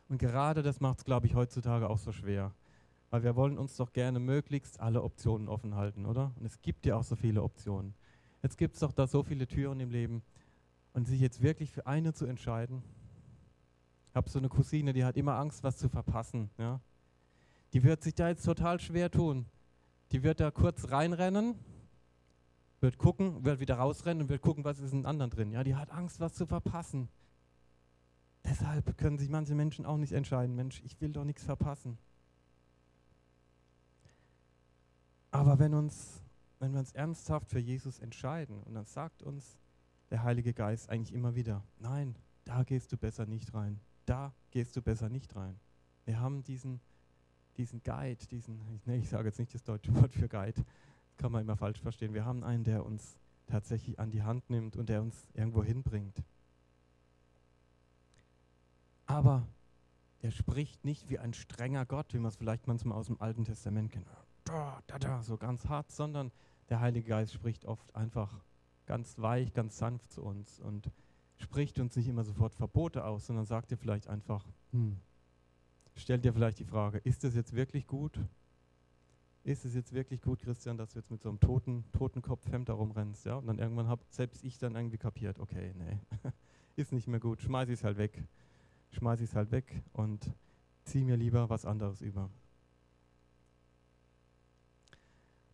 Und 0.07 0.18
gerade 0.18 0.64
das 0.64 0.80
macht 0.80 0.99
es, 0.99 1.05
glaube 1.05 1.28
ich, 1.28 1.36
heutzutage 1.36 1.89
auch 1.89 1.97
so 1.97 2.12
schwer. 2.12 2.53
Weil 3.12 3.24
wir 3.24 3.36
wollen 3.36 3.57
uns 3.57 3.76
doch 3.76 3.91
gerne 3.91 4.20
möglichst 4.20 4.80
alle 4.80 5.03
Optionen 5.03 5.47
offen 5.47 5.76
halten, 5.76 6.05
oder? 6.05 6.32
Und 6.39 6.45
es 6.45 6.62
gibt 6.62 6.86
ja 6.86 6.95
auch 6.95 7.03
so 7.03 7.16
viele 7.16 7.43
Optionen. 7.43 7.93
Jetzt 8.41 8.57
gibt 8.57 8.76
es 8.76 8.82
doch 8.82 8.91
da 8.91 9.07
so 9.07 9.24
viele 9.24 9.47
Türen 9.47 9.80
im 9.80 9.89
Leben. 9.89 10.24
Und 10.93 11.07
sich 11.07 11.20
jetzt 11.20 11.41
wirklich 11.41 11.72
für 11.72 11.86
eine 11.86 12.14
zu 12.14 12.26
entscheiden. 12.26 12.84
Ich 14.10 14.16
habe 14.16 14.30
so 14.30 14.39
eine 14.39 14.49
Cousine, 14.49 14.93
die 14.93 15.05
hat 15.05 15.18
immer 15.18 15.36
Angst, 15.36 15.64
was 15.64 15.78
zu 15.78 15.89
verpassen. 15.89 16.49
Ja? 16.57 16.82
Die 17.74 17.84
wird 17.84 18.03
sich 18.03 18.16
da 18.16 18.30
jetzt 18.30 18.43
total 18.43 18.80
schwer 18.80 19.12
tun 19.12 19.45
die 20.12 20.24
wird 20.24 20.39
da 20.39 20.51
kurz 20.51 20.91
reinrennen, 20.91 21.55
wird 22.80 22.97
gucken, 22.97 23.43
wird 23.45 23.60
wieder 23.60 23.76
rausrennen 23.76 24.24
und 24.24 24.30
wird 24.30 24.41
gucken, 24.41 24.64
was 24.64 24.80
ist 24.80 24.93
in 24.93 25.05
anderen 25.05 25.30
drin. 25.30 25.51
Ja, 25.51 25.64
die 25.64 25.76
hat 25.76 25.91
Angst, 25.91 26.20
was 26.20 26.34
zu 26.34 26.45
verpassen. 26.45 27.10
Deshalb 28.44 28.98
können 28.98 29.18
sich 29.18 29.30
manche 29.30 29.56
Menschen 29.56 29.86
auch 29.86 29.98
nicht 29.98 30.14
entscheiden, 30.14 30.56
Mensch, 30.56 30.82
ich 30.84 31.00
will 31.02 31.12
doch 31.12 31.24
nichts 31.24 31.44
verpassen. 31.44 31.98
Aber 35.32 35.60
wenn, 35.60 35.74
uns, 35.74 36.22
wenn 36.60 36.72
wir 36.72 36.80
uns 36.80 36.94
ernsthaft 36.94 37.50
für 37.50 37.60
Jesus 37.60 38.00
entscheiden, 38.00 38.64
und 38.64 38.74
dann 38.74 38.86
sagt 38.86 39.22
uns 39.22 39.58
der 40.10 40.24
Heilige 40.24 40.54
Geist 40.54 40.90
eigentlich 40.90 41.14
immer 41.14 41.36
wieder, 41.36 41.64
nein, 41.78 42.16
da 42.46 42.64
gehst 42.64 42.92
du 42.92 42.98
besser 42.98 43.26
nicht 43.26 43.54
rein, 43.54 43.80
da 44.06 44.34
gehst 44.52 44.76
du 44.76 44.82
besser 44.82 45.10
nicht 45.10 45.36
rein. 45.36 45.60
Wir 46.06 46.20
haben 46.20 46.44
diesen 46.44 46.82
diesen 47.60 47.84
Guide, 47.84 48.26
diesen, 48.28 48.62
ich, 48.74 48.86
nee, 48.86 48.98
ich 48.98 49.10
sage 49.10 49.28
jetzt 49.28 49.38
nicht 49.38 49.54
das 49.54 49.64
deutsche 49.64 49.94
Wort 49.96 50.14
für 50.14 50.30
Guide, 50.30 50.64
kann 51.18 51.32
man 51.32 51.42
immer 51.42 51.58
falsch 51.58 51.82
verstehen. 51.82 52.14
Wir 52.14 52.24
haben 52.26 52.44
einen, 52.44 52.64
der 52.64 52.86
uns 52.86 53.18
tatsächlich 53.48 54.00
an 54.00 54.12
die 54.12 54.24
Hand 54.24 54.50
nimmt 54.50 54.78
und 54.78 54.88
der 54.88 55.02
uns 55.02 55.28
irgendwo 55.34 55.62
hinbringt. 55.62 56.24
Aber 59.10 59.47
er 60.22 60.30
spricht 60.30 60.86
nicht 60.86 61.10
wie 61.10 61.18
ein 61.18 61.34
strenger 61.34 61.84
Gott, 61.86 62.14
wie 62.14 62.20
man 62.20 62.30
es 62.30 62.36
vielleicht 62.36 62.68
manchmal 62.68 62.95
aus 62.95 63.07
dem 63.07 63.20
Alten 63.20 63.43
Testament 63.43 63.91
kennt, 63.91 64.05
da, 64.43 64.84
da, 64.86 64.99
da, 64.99 65.24
so 65.24 65.36
ganz 65.36 65.68
hart, 65.68 65.91
sondern 65.91 66.32
der 66.70 66.80
Heilige 66.80 67.10
Geist 67.10 67.34
spricht 67.34 67.66
oft 67.66 67.95
einfach 67.95 68.39
ganz 68.86 69.18
weich, 69.18 69.51
ganz 69.53 69.80
sanft 69.80 70.12
zu 70.12 70.22
uns 70.22 70.60
und 70.60 70.91
spricht 71.38 71.80
uns 71.80 71.95
nicht 71.95 72.07
immer 72.07 72.24
sofort 72.24 72.53
Verbote 72.53 73.03
aus, 73.03 73.26
sondern 73.26 73.45
sagt 73.45 73.72
dir 73.72 73.78
vielleicht 73.78 74.07
einfach, 74.07 74.45
hm, 74.74 74.97
stellt 75.95 76.24
dir 76.24 76.34
vielleicht 76.34 76.60
die 76.60 76.66
Frage, 76.66 76.99
ist 76.99 77.24
es 77.24 77.34
jetzt 77.34 77.55
wirklich 77.55 77.88
gut? 77.88 78.20
Ist 79.43 79.66
es 79.66 79.74
jetzt 79.74 79.91
wirklich 79.93 80.22
gut, 80.22 80.41
Christian, 80.41 80.78
dass 80.78 80.91
du 80.91 80.99
jetzt 80.99 81.10
mit 81.10 81.24
so 81.24 81.30
einem 81.30 81.39
toten, 81.39 81.84
Totenkopfhemd 81.93 82.70
da 82.70 82.74
rumrennst? 82.74 83.26
Ja? 83.26 83.38
Und 83.38 83.47
dann 83.47 83.57
irgendwann 83.57 83.88
habe 83.88 84.03
selbst 84.10 84.43
ich 84.43 84.60
dann 84.60 84.76
irgendwie 84.76 84.99
kapiert, 84.99 85.39
okay, 85.39 85.74
nee, 85.76 85.97
ist 86.76 86.91
nicht 86.91 87.07
mehr 87.07 87.20
gut, 87.20 87.41
schmeiß 87.41 87.70
ich 87.70 87.80
es 87.80 87.84
halt 87.84 87.97
weg. 87.97 88.24
Schmeiß 88.92 89.22
ich 89.22 89.30
es 89.30 89.36
halt 89.36 89.52
weg 89.52 89.84
und 89.94 90.32
zieh 90.84 91.04
mir 91.04 91.16
lieber 91.16 91.50
was 91.50 91.66
anderes 91.66 92.02
über. 92.02 92.30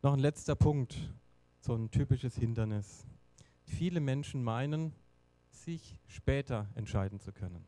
Noch 0.02 0.14
ein 0.14 0.20
letzter 0.20 0.56
Punkt, 0.56 1.14
so 1.60 1.76
ein 1.76 1.92
typisches 1.92 2.36
Hindernis. 2.36 3.06
Viele 3.64 4.00
Menschen 4.00 4.44
meinen, 4.44 4.94
sich 5.50 5.98
später 6.08 6.70
entscheiden 6.76 7.20
zu 7.20 7.32
können 7.32 7.66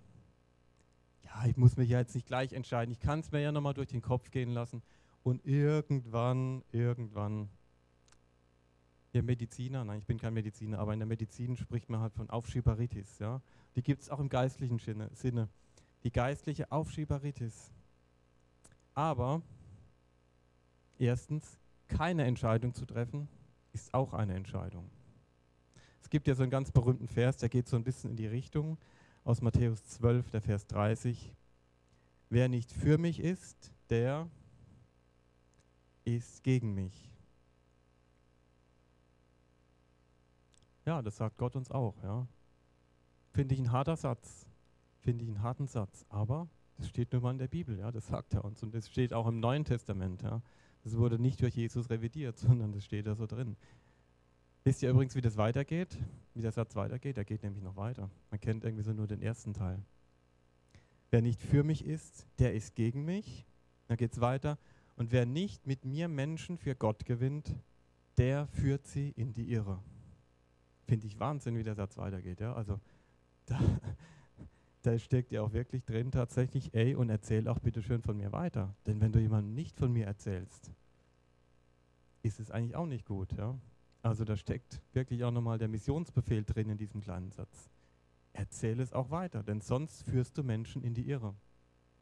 ja, 1.28 1.46
ich 1.46 1.58
muss 1.58 1.78
mich 1.78 1.90
ja 1.90 2.00
jetzt 2.00 2.16
nicht 2.16 2.28
gleich 2.28 2.54
entscheiden, 2.54 2.92
ich 2.92 3.00
kann 3.00 3.20
es 3.20 3.32
mir 3.32 3.42
ja 3.42 3.52
nochmal 3.52 3.74
durch 3.74 3.90
den 3.90 4.02
Kopf 4.02 4.32
gehen 4.32 4.52
lassen 4.52 4.82
und 5.24 5.46
irgendwann, 5.46 6.64
irgendwann, 6.72 7.50
ihr 9.14 9.24
Mediziner, 9.24 9.84
nein, 9.84 10.00
ich 10.00 10.06
bin 10.06 10.20
kein 10.20 10.34
Mediziner, 10.34 10.80
aber 10.80 10.94
in 10.94 11.00
der 11.00 11.08
Medizin 11.08 11.56
spricht 11.56 11.90
man 11.90 12.02
halt 12.02 12.14
von 12.14 12.30
Aufschieberitis, 12.30 13.20
ja. 13.20 13.42
Die 13.76 13.84
gibt 13.84 14.02
es 14.02 14.10
auch 14.10 14.20
im 14.20 14.30
geistlichen 14.30 14.80
Sinne, 14.80 15.50
die 16.04 16.12
geistliche 16.12 16.72
Aufschieberitis. 16.72 17.72
Aber 18.94 19.42
erstens, 20.98 21.60
keine 21.88 22.26
Entscheidung 22.26 22.74
zu 22.74 22.86
treffen, 22.86 23.28
ist 23.74 23.94
auch 23.94 24.14
eine 24.14 24.36
Entscheidung. 24.36 24.90
Es 26.02 26.10
gibt 26.10 26.28
ja 26.28 26.36
so 26.36 26.44
einen 26.44 26.52
ganz 26.52 26.72
berühmten 26.72 27.08
Vers, 27.08 27.38
der 27.38 27.50
geht 27.50 27.68
so 27.68 27.76
ein 27.76 27.84
bisschen 27.84 28.12
in 28.12 28.16
die 28.16 28.28
Richtung, 28.28 28.78
aus 29.24 29.42
Matthäus 29.42 29.84
12, 29.84 30.32
der 30.32 30.42
Vers 30.42 30.68
30. 30.68 31.34
Wer 32.30 32.48
nicht 32.50 32.72
für 32.72 32.98
mich 32.98 33.20
ist, 33.20 33.72
der 33.90 34.30
ist 36.06 36.44
gegen 36.44 36.74
mich. 36.74 37.17
Ja, 40.88 41.02
das 41.02 41.18
sagt 41.18 41.38
Gott 41.38 41.58
uns 41.58 41.70
auch. 41.70 42.02
Ja. 42.02 42.26
Finde 43.34 43.54
ich 43.54 43.60
ein 43.60 43.74
harter 43.74 43.98
Satz. 43.98 44.48
Finde 45.02 45.26
ich 45.26 45.30
einen 45.30 45.42
harten 45.42 45.68
Satz. 45.68 46.06
Aber 46.08 46.48
das 46.78 46.88
steht 46.88 47.12
nur 47.12 47.22
mal 47.22 47.32
in 47.32 47.40
der 47.40 47.50
Bibel. 47.50 47.78
Ja, 47.78 47.92
das 47.92 48.08
sagt 48.08 48.34
er 48.34 48.46
uns. 48.46 48.64
Und 48.64 48.74
das 48.74 48.90
steht 48.90 49.14
auch 49.14 49.28
im 49.28 49.42
Neuen 49.42 49.66
Testament. 49.66 50.22
Ja. 50.22 50.42
Das 50.86 50.96
wurde 50.96 51.20
nicht 51.20 51.42
durch 51.42 51.56
Jesus 51.56 51.90
revidiert, 51.90 52.38
sondern 52.40 52.72
das 52.72 52.86
steht 52.86 53.06
da 53.06 53.16
so 53.16 53.28
drin. 53.28 53.58
Wisst 54.64 54.82
ihr 54.82 54.90
übrigens, 54.90 55.14
wie 55.16 55.22
das 55.22 55.36
weitergeht? 55.36 55.98
Wie 56.34 56.42
der 56.42 56.54
Satz 56.54 56.74
weitergeht? 56.78 57.18
Der 57.18 57.26
geht 57.26 57.44
nämlich 57.44 57.64
noch 57.64 57.76
weiter. 57.76 58.10
Man 58.32 58.40
kennt 58.40 58.64
irgendwie 58.64 58.84
so 58.84 58.94
nur 58.94 59.08
den 59.08 59.22
ersten 59.22 59.54
Teil. 59.54 59.84
Wer 61.12 61.22
nicht 61.22 61.42
für 61.42 61.66
mich 61.66 61.84
ist, 61.84 62.26
der 62.40 62.54
ist 62.54 62.76
gegen 62.76 63.04
mich. 63.04 63.46
Dann 63.88 63.98
geht 63.98 64.14
es 64.14 64.22
weiter. 64.22 64.58
Und 64.96 65.12
wer 65.12 65.26
nicht 65.26 65.68
mit 65.68 65.84
mir 65.84 66.08
Menschen 66.08 66.58
für 66.58 66.76
Gott 66.76 67.04
gewinnt, 67.04 67.58
der 68.18 68.48
führt 68.48 68.88
sie 68.88 69.10
in 69.10 69.34
die 69.34 69.52
Irre. 69.52 69.82
Finde 70.88 71.06
ich 71.06 71.20
Wahnsinn, 71.20 71.58
wie 71.58 71.64
der 71.64 71.76
Satz 71.76 71.98
weitergeht. 71.98 72.40
Ja? 72.40 72.54
Also 72.54 72.80
da, 73.46 73.60
da 74.84 74.98
steckt 74.98 75.32
ja 75.32 75.42
auch 75.42 75.54
wirklich 75.54 75.84
drin 75.84 76.12
tatsächlich, 76.12 76.74
ey, 76.74 76.96
und 76.96 77.10
erzähl 77.10 77.48
auch 77.48 77.60
bitte 77.60 77.82
schön 77.82 78.02
von 78.02 78.18
mir 78.18 78.32
weiter. 78.32 78.74
Denn 78.86 79.02
wenn 79.02 79.12
du 79.12 79.20
jemandem 79.20 79.54
nicht 79.54 79.78
von 79.78 79.92
mir 79.92 80.06
erzählst, 80.06 80.72
ist 82.24 82.40
es 82.40 82.52
eigentlich 82.52 82.76
auch 82.76 82.86
nicht 82.86 83.06
gut. 83.06 83.34
Ja? 83.38 83.56
Also 84.02 84.24
da 84.24 84.38
steckt 84.38 84.82
wirklich 84.94 85.24
auch 85.24 85.32
nochmal 85.32 85.58
der 85.58 85.68
Missionsbefehl 85.68 86.46
drin 86.46 86.70
in 86.70 86.78
diesem 86.78 87.02
kleinen 87.02 87.32
Satz. 87.32 87.70
Erzähle 88.34 88.84
es 88.84 88.94
auch 88.94 89.10
weiter, 89.10 89.44
denn 89.44 89.62
sonst 89.62 90.04
führst 90.04 90.38
du 90.38 90.44
Menschen 90.44 90.84
in 90.84 90.94
die 90.94 91.10
Irre. 91.10 91.34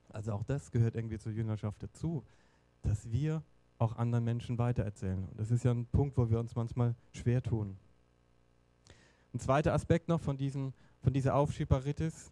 Also 0.10 0.34
auch 0.34 0.44
das 0.44 0.72
gehört 0.72 0.96
irgendwie 0.96 1.18
zur 1.18 1.32
Jüngerschaft 1.32 1.82
dazu, 1.82 2.24
dass 2.84 3.12
wir 3.12 3.42
auch 3.78 3.96
anderen 3.96 4.24
Menschen 4.24 4.58
weitererzählen. 4.58 5.26
Und 5.26 5.40
das 5.40 5.52
ist 5.52 5.64
ja 5.66 5.72
ein 5.72 5.86
Punkt, 5.88 6.18
wo 6.18 6.30
wir 6.30 6.40
uns 6.40 6.56
manchmal 6.56 6.96
schwer 7.12 7.42
tun. 7.42 7.78
Ein 9.36 9.40
zweiter 9.40 9.74
Aspekt 9.74 10.08
noch 10.08 10.22
von, 10.22 10.38
diesem, 10.38 10.72
von 11.02 11.12
dieser 11.12 11.36
Aufschieberitis, 11.36 12.32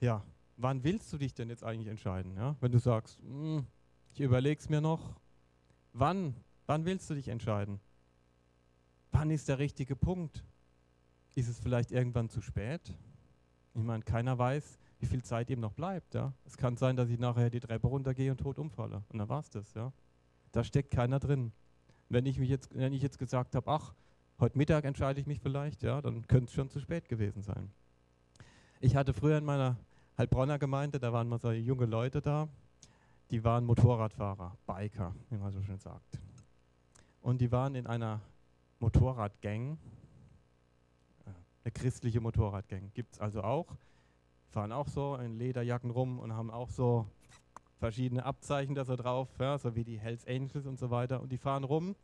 ja, 0.00 0.24
wann 0.56 0.82
willst 0.82 1.12
du 1.12 1.16
dich 1.16 1.32
denn 1.32 1.48
jetzt 1.48 1.62
eigentlich 1.62 1.86
entscheiden? 1.86 2.36
Ja? 2.36 2.56
Wenn 2.60 2.72
du 2.72 2.80
sagst, 2.80 3.20
hm, 3.20 3.64
ich 4.12 4.20
überlege 4.20 4.60
es 4.60 4.68
mir 4.68 4.80
noch, 4.80 5.14
wann, 5.92 6.34
wann 6.66 6.86
willst 6.86 7.08
du 7.08 7.14
dich 7.14 7.28
entscheiden? 7.28 7.78
Wann 9.12 9.30
ist 9.30 9.48
der 9.48 9.60
richtige 9.60 9.94
Punkt? 9.94 10.44
Ist 11.36 11.48
es 11.48 11.60
vielleicht 11.60 11.92
irgendwann 11.92 12.28
zu 12.28 12.40
spät? 12.40 12.92
Ich 13.72 13.82
meine, 13.84 14.02
keiner 14.02 14.36
weiß, 14.36 14.80
wie 14.98 15.06
viel 15.06 15.22
Zeit 15.22 15.50
ihm 15.50 15.60
noch 15.60 15.72
bleibt. 15.72 16.14
Ja? 16.14 16.32
Es 16.44 16.56
kann 16.56 16.76
sein, 16.76 16.96
dass 16.96 17.10
ich 17.10 17.20
nachher 17.20 17.48
die 17.48 17.60
Treppe 17.60 17.86
runtergehe 17.86 18.32
und 18.32 18.38
tot 18.38 18.58
umfalle. 18.58 19.04
Und 19.10 19.20
dann 19.20 19.28
war 19.28 19.38
es 19.38 19.50
das. 19.50 19.72
Ja? 19.74 19.92
Da 20.50 20.64
steckt 20.64 20.90
keiner 20.90 21.20
drin. 21.20 21.52
Wenn 22.08 22.26
ich, 22.26 22.40
mich 22.40 22.50
jetzt, 22.50 22.74
wenn 22.74 22.92
ich 22.92 23.02
jetzt 23.02 23.20
gesagt 23.20 23.54
habe, 23.54 23.70
ach, 23.70 23.94
heute 24.42 24.58
Mittag 24.58 24.84
entscheide 24.84 25.20
ich 25.20 25.26
mich 25.28 25.38
vielleicht, 25.38 25.84
ja, 25.84 26.02
dann 26.02 26.26
könnte 26.26 26.46
es 26.46 26.52
schon 26.52 26.68
zu 26.68 26.80
spät 26.80 27.08
gewesen 27.08 27.44
sein. 27.44 27.70
Ich 28.80 28.96
hatte 28.96 29.14
früher 29.14 29.38
in 29.38 29.44
meiner 29.44 29.76
Heilbronner 30.18 30.58
Gemeinde, 30.58 30.98
da 30.98 31.12
waren 31.12 31.28
mal 31.28 31.38
so 31.38 31.52
junge 31.52 31.86
Leute 31.86 32.20
da, 32.20 32.48
die 33.30 33.44
waren 33.44 33.64
Motorradfahrer, 33.64 34.56
Biker, 34.66 35.14
wie 35.30 35.36
man 35.36 35.52
so 35.52 35.62
schön 35.62 35.78
sagt. 35.78 36.18
Und 37.20 37.40
die 37.40 37.52
waren 37.52 37.76
in 37.76 37.86
einer 37.86 38.20
Motorradgang, 38.80 39.78
äh, 41.24 41.30
eine 41.62 41.72
christliche 41.72 42.20
Motorradgang, 42.20 42.90
gibt 42.94 43.12
es 43.12 43.20
also 43.20 43.44
auch, 43.44 43.76
fahren 44.48 44.72
auch 44.72 44.88
so 44.88 45.14
in 45.18 45.38
Lederjacken 45.38 45.92
rum 45.92 46.18
und 46.18 46.32
haben 46.32 46.50
auch 46.50 46.68
so 46.68 47.06
verschiedene 47.78 48.24
Abzeichen 48.24 48.74
da 48.74 48.84
so 48.84 48.96
drauf, 48.96 49.28
ja, 49.38 49.56
so 49.56 49.76
wie 49.76 49.84
die 49.84 50.00
Hells 50.00 50.26
Angels 50.26 50.66
und 50.66 50.80
so 50.80 50.90
weiter. 50.90 51.20
Und 51.20 51.30
die 51.30 51.38
fahren 51.38 51.62
rum 51.62 51.94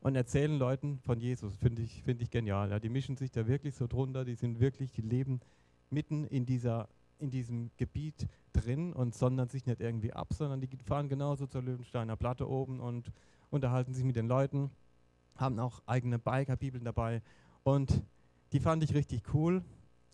und 0.00 0.14
erzählen 0.14 0.56
Leuten 0.58 0.98
von 1.00 1.20
Jesus. 1.20 1.56
Finde 1.56 1.82
ich, 1.82 2.02
find 2.02 2.22
ich 2.22 2.30
genial. 2.30 2.70
Ja. 2.70 2.78
Die 2.78 2.88
mischen 2.88 3.16
sich 3.16 3.30
da 3.30 3.46
wirklich 3.46 3.74
so 3.74 3.86
drunter, 3.86 4.24
die 4.24 4.34
sind 4.34 4.60
wirklich, 4.60 4.92
die 4.92 5.02
leben 5.02 5.40
mitten 5.90 6.24
in, 6.24 6.46
dieser, 6.46 6.88
in 7.18 7.30
diesem 7.30 7.70
Gebiet 7.76 8.28
drin 8.52 8.92
und 8.92 9.14
sondern 9.14 9.48
sich 9.48 9.66
nicht 9.66 9.80
irgendwie 9.80 10.12
ab, 10.12 10.32
sondern 10.32 10.60
die 10.60 10.68
fahren 10.84 11.08
genauso 11.08 11.46
zur 11.46 11.62
Löwensteiner 11.62 12.16
Platte 12.16 12.48
oben 12.48 12.80
und 12.80 13.12
unterhalten 13.50 13.94
sich 13.94 14.04
mit 14.04 14.16
den 14.16 14.26
Leuten, 14.26 14.70
haben 15.36 15.58
auch 15.58 15.82
eigene 15.86 16.18
Biker-Bibeln 16.18 16.84
dabei 16.84 17.22
und 17.62 18.02
die 18.52 18.60
fand 18.60 18.82
ich 18.84 18.94
richtig 18.94 19.34
cool. 19.34 19.62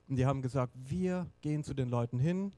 Und 0.08 0.16
die 0.16 0.26
haben 0.26 0.42
gesagt, 0.42 0.74
wir 0.76 1.26
gehen 1.40 1.64
zu 1.64 1.74
den 1.74 1.88
Leuten 1.88 2.18
hin 2.18 2.52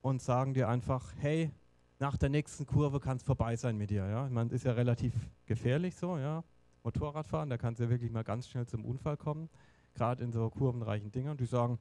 und 0.00 0.22
sagen 0.22 0.54
dir 0.54 0.68
einfach, 0.68 1.12
hey, 1.18 1.50
nach 1.98 2.16
der 2.16 2.28
nächsten 2.28 2.66
Kurve 2.66 3.00
kann 3.00 3.16
es 3.16 3.22
vorbei 3.22 3.56
sein 3.56 3.76
mit 3.76 3.90
dir. 3.90 4.08
Ja? 4.08 4.28
Man 4.28 4.50
ist 4.50 4.64
ja 4.64 4.72
relativ 4.72 5.12
gefährlich 5.46 5.96
so, 5.96 6.18
ja. 6.18 6.44
Motorradfahren, 6.88 7.50
da 7.50 7.58
kann 7.58 7.74
es 7.74 7.80
ja 7.80 7.90
wirklich 7.90 8.10
mal 8.10 8.24
ganz 8.24 8.48
schnell 8.48 8.66
zum 8.66 8.86
Unfall 8.86 9.18
kommen, 9.18 9.50
gerade 9.94 10.24
in 10.24 10.32
so 10.32 10.48
kurvenreichen 10.48 11.12
Dingern. 11.12 11.36
Die 11.36 11.44
sagen, 11.44 11.78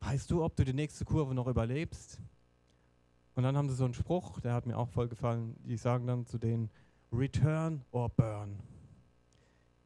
weißt 0.00 0.28
du, 0.28 0.42
ob 0.42 0.56
du 0.56 0.64
die 0.64 0.72
nächste 0.72 1.04
Kurve 1.04 1.36
noch 1.36 1.46
überlebst? 1.46 2.20
Und 3.36 3.44
dann 3.44 3.56
haben 3.56 3.68
sie 3.68 3.76
so 3.76 3.84
einen 3.84 3.94
Spruch, 3.94 4.40
der 4.40 4.54
hat 4.54 4.66
mir 4.66 4.76
auch 4.76 4.88
voll 4.88 5.06
gefallen. 5.06 5.54
Die 5.64 5.76
sagen 5.76 6.08
dann 6.08 6.26
zu 6.26 6.36
denen, 6.36 6.68
Return 7.12 7.84
or 7.92 8.08
burn. 8.08 8.58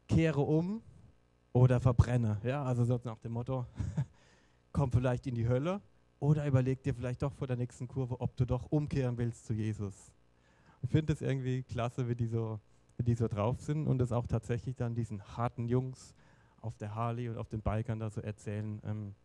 Kehre 0.07 0.41
um 0.41 0.81
oder 1.53 1.79
verbrenne. 1.79 2.41
Ja, 2.43 2.63
also 2.63 2.85
so 2.85 2.99
nach 3.03 3.19
dem 3.19 3.33
Motto, 3.33 3.67
komm 4.71 4.91
vielleicht 4.91 5.27
in 5.27 5.35
die 5.35 5.47
Hölle 5.47 5.79
oder 6.19 6.47
überleg 6.47 6.81
dir 6.81 6.95
vielleicht 6.95 7.21
doch 7.21 7.33
vor 7.33 7.45
der 7.45 7.57
nächsten 7.57 7.87
Kurve, 7.87 8.19
ob 8.19 8.35
du 8.35 8.45
doch 8.45 8.71
umkehren 8.71 9.19
willst 9.19 9.45
zu 9.45 9.53
Jesus. 9.53 10.11
Ich 10.81 10.89
finde 10.89 11.13
es 11.13 11.21
irgendwie 11.21 11.61
klasse, 11.61 12.07
wie 12.09 12.15
die, 12.15 12.27
so, 12.27 12.59
die 12.97 13.15
so 13.15 13.27
drauf 13.27 13.61
sind 13.61 13.87
und 13.87 14.01
es 14.01 14.11
auch 14.11 14.27
tatsächlich 14.27 14.75
dann 14.75 14.95
diesen 14.95 15.21
harten 15.37 15.67
Jungs 15.67 16.13
auf 16.61 16.77
der 16.77 16.95
Harley 16.95 17.29
und 17.29 17.37
auf 17.37 17.49
den 17.49 17.61
Bikern 17.61 17.99
da 17.99 18.09
so 18.09 18.21
erzählen. 18.21 18.81
Ähm, 18.85 19.15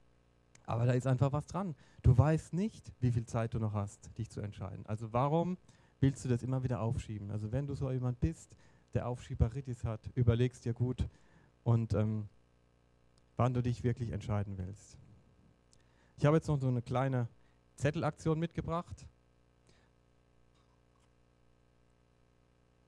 aber 0.67 0.87
da 0.87 0.93
ist 0.93 1.07
einfach 1.07 1.33
was 1.33 1.47
dran. 1.47 1.75
Du 2.03 2.17
weißt 2.17 2.53
nicht, 2.53 2.93
wie 3.01 3.11
viel 3.11 3.25
Zeit 3.25 3.55
du 3.55 3.59
noch 3.59 3.73
hast, 3.73 4.17
dich 4.19 4.31
zu 4.31 4.41
entscheiden. 4.41 4.87
Also 4.87 5.13
warum 5.13 5.57
willst 6.01 6.25
du 6.25 6.29
das 6.29 6.43
immer 6.43 6.63
wieder 6.63 6.81
aufschieben? 6.81 7.31
Also 7.31 7.51
wenn 7.53 7.67
du 7.67 7.75
so 7.75 7.91
jemand 7.91 8.21
bist, 8.21 8.57
der 8.95 9.09
Aufschieberitis 9.09 9.85
hat, 9.85 10.01
überlegst 10.15 10.65
dir 10.65 10.75
gut 10.75 11.09
und 11.65 11.95
ähm, 11.95 12.29
wann 13.37 13.55
du 13.55 13.63
dich 13.63 13.85
wirklich 13.85 14.11
entscheiden 14.11 14.59
willst. 14.59 14.99
Ich 16.17 16.27
habe 16.27 16.37
jetzt 16.37 16.49
noch 16.49 16.59
so 16.59 16.69
eine 16.69 16.83
kleine 16.83 17.29
Zettelaktion 17.77 18.39
mitgebracht. 18.39 19.07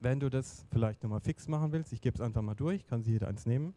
Wenn 0.02 0.18
du 0.18 0.30
das 0.30 0.66
vielleicht 0.72 1.04
nochmal 1.04 1.20
fix 1.20 1.46
machen 1.46 1.70
willst, 1.70 1.92
ich 1.92 2.00
gebe 2.00 2.16
es 2.16 2.20
einfach 2.20 2.42
mal 2.42 2.56
durch, 2.56 2.84
kann 2.88 3.04
sich 3.04 3.12
jeder 3.12 3.28
eins 3.28 3.46
nehmen. 3.46 3.72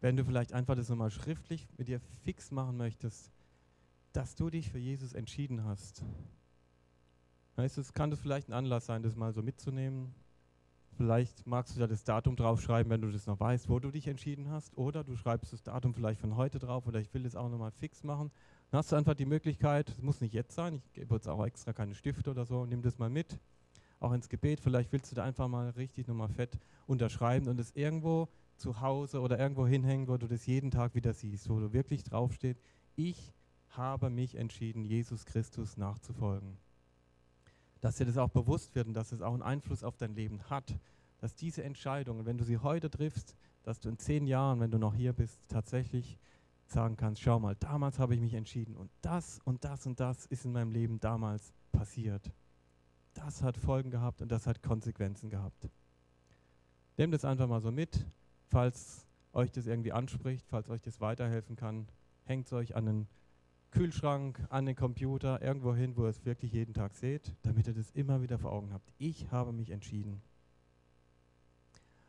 Wenn 0.00 0.16
du 0.16 0.24
vielleicht 0.24 0.54
einfach 0.54 0.74
das 0.74 0.88
nochmal 0.88 1.10
schriftlich 1.10 1.68
mit 1.76 1.88
dir 1.88 2.00
fix 2.22 2.50
machen 2.50 2.78
möchtest, 2.78 3.30
dass 4.14 4.34
du 4.34 4.48
dich 4.48 4.70
für 4.70 4.78
Jesus 4.78 5.12
entschieden 5.12 5.64
hast. 5.64 6.02
Weißt 7.56 7.76
du, 7.76 7.82
es 7.82 7.92
kann 7.92 8.10
das 8.10 8.20
vielleicht 8.20 8.48
ein 8.48 8.54
Anlass 8.54 8.86
sein, 8.86 9.02
das 9.02 9.14
mal 9.14 9.34
so 9.34 9.42
mitzunehmen, 9.42 10.14
Vielleicht 10.96 11.44
magst 11.44 11.74
du 11.74 11.80
da 11.80 11.88
das 11.88 12.04
Datum 12.04 12.36
draufschreiben, 12.36 12.88
wenn 12.90 13.00
du 13.00 13.10
das 13.10 13.26
noch 13.26 13.40
weißt, 13.40 13.68
wo 13.68 13.80
du 13.80 13.90
dich 13.90 14.06
entschieden 14.06 14.50
hast. 14.50 14.76
Oder 14.78 15.02
du 15.02 15.16
schreibst 15.16 15.52
das 15.52 15.62
Datum 15.62 15.92
vielleicht 15.92 16.20
von 16.20 16.36
heute 16.36 16.60
drauf 16.60 16.86
oder 16.86 17.00
ich 17.00 17.12
will 17.12 17.24
das 17.24 17.34
auch 17.34 17.48
nochmal 17.48 17.72
fix 17.72 18.04
machen. 18.04 18.30
Dann 18.74 18.80
hast 18.80 18.90
du 18.90 18.96
einfach 18.96 19.14
die 19.14 19.24
Möglichkeit, 19.24 19.88
es 19.90 20.02
muss 20.02 20.20
nicht 20.20 20.34
jetzt 20.34 20.52
sein, 20.52 20.74
ich 20.74 20.92
gebe 20.94 21.14
jetzt 21.14 21.28
auch 21.28 21.46
extra 21.46 21.72
keine 21.72 21.94
Stifte 21.94 22.32
oder 22.32 22.44
so, 22.44 22.66
nimm 22.66 22.82
das 22.82 22.98
mal 22.98 23.08
mit, 23.08 23.38
auch 24.00 24.10
ins 24.10 24.28
Gebet. 24.28 24.58
Vielleicht 24.58 24.90
willst 24.90 25.12
du 25.12 25.14
da 25.14 25.22
einfach 25.22 25.46
mal 25.46 25.70
richtig 25.70 26.08
nochmal 26.08 26.28
fett 26.28 26.58
unterschreiben 26.88 27.46
und 27.46 27.60
es 27.60 27.70
irgendwo 27.76 28.26
zu 28.56 28.80
Hause 28.80 29.20
oder 29.20 29.38
irgendwo 29.38 29.64
hinhängen, 29.64 30.08
wo 30.08 30.16
du 30.16 30.26
das 30.26 30.44
jeden 30.46 30.72
Tag 30.72 30.96
wieder 30.96 31.12
siehst, 31.12 31.48
wo 31.48 31.60
du 31.60 31.72
wirklich 31.72 32.02
draufsteht, 32.02 32.58
ich 32.96 33.32
habe 33.68 34.10
mich 34.10 34.34
entschieden, 34.34 34.84
Jesus 34.84 35.24
Christus 35.24 35.76
nachzufolgen 35.76 36.58
dass 37.80 37.96
dir 37.96 38.06
das 38.06 38.16
auch 38.16 38.30
bewusst 38.30 38.74
wird 38.74 38.88
und 38.88 38.94
dass 38.94 39.12
es 39.12 39.20
auch 39.20 39.34
einen 39.34 39.42
Einfluss 39.42 39.84
auf 39.84 39.98
dein 39.98 40.14
Leben 40.14 40.40
hat. 40.48 40.74
Dass 41.18 41.34
diese 41.34 41.62
Entscheidungen, 41.62 42.24
wenn 42.24 42.38
du 42.38 42.44
sie 42.44 42.56
heute 42.56 42.88
triffst, 42.88 43.36
dass 43.62 43.78
du 43.78 43.90
in 43.90 43.98
zehn 43.98 44.26
Jahren, 44.26 44.58
wenn 44.58 44.70
du 44.70 44.78
noch 44.78 44.94
hier 44.94 45.12
bist, 45.12 45.38
tatsächlich 45.48 46.18
sagen 46.66 46.96
kannst, 46.96 47.22
schau 47.22 47.38
mal, 47.38 47.54
damals 47.56 47.98
habe 47.98 48.14
ich 48.14 48.20
mich 48.20 48.34
entschieden 48.34 48.76
und 48.76 48.90
das 49.00 49.40
und 49.44 49.64
das 49.64 49.86
und 49.86 50.00
das 50.00 50.26
ist 50.26 50.44
in 50.44 50.52
meinem 50.52 50.70
Leben 50.70 51.00
damals 51.00 51.52
passiert. 51.72 52.32
Das 53.14 53.42
hat 53.42 53.56
Folgen 53.56 53.90
gehabt 53.90 54.22
und 54.22 54.30
das 54.32 54.46
hat 54.46 54.62
Konsequenzen 54.62 55.30
gehabt. 55.30 55.68
Nehmt 56.96 57.14
es 57.14 57.24
einfach 57.24 57.48
mal 57.48 57.60
so 57.60 57.70
mit, 57.70 58.06
falls 58.48 59.06
euch 59.32 59.50
das 59.50 59.66
irgendwie 59.66 59.92
anspricht, 59.92 60.46
falls 60.48 60.68
euch 60.68 60.80
das 60.80 61.00
weiterhelfen 61.00 61.56
kann, 61.56 61.88
hängt 62.24 62.46
es 62.46 62.52
euch 62.52 62.76
an 62.76 62.86
den 62.86 63.08
Kühlschrank, 63.70 64.40
an 64.50 64.66
den 64.66 64.76
Computer, 64.76 65.42
irgendwo 65.42 65.74
hin, 65.74 65.96
wo 65.96 66.04
ihr 66.04 66.10
es 66.10 66.24
wirklich 66.24 66.52
jeden 66.52 66.74
Tag 66.74 66.94
seht, 66.94 67.34
damit 67.42 67.66
ihr 67.66 67.74
das 67.74 67.90
immer 67.90 68.22
wieder 68.22 68.38
vor 68.38 68.52
Augen 68.52 68.72
habt. 68.72 68.92
Ich 68.98 69.32
habe 69.32 69.52
mich 69.52 69.70
entschieden. 69.70 70.22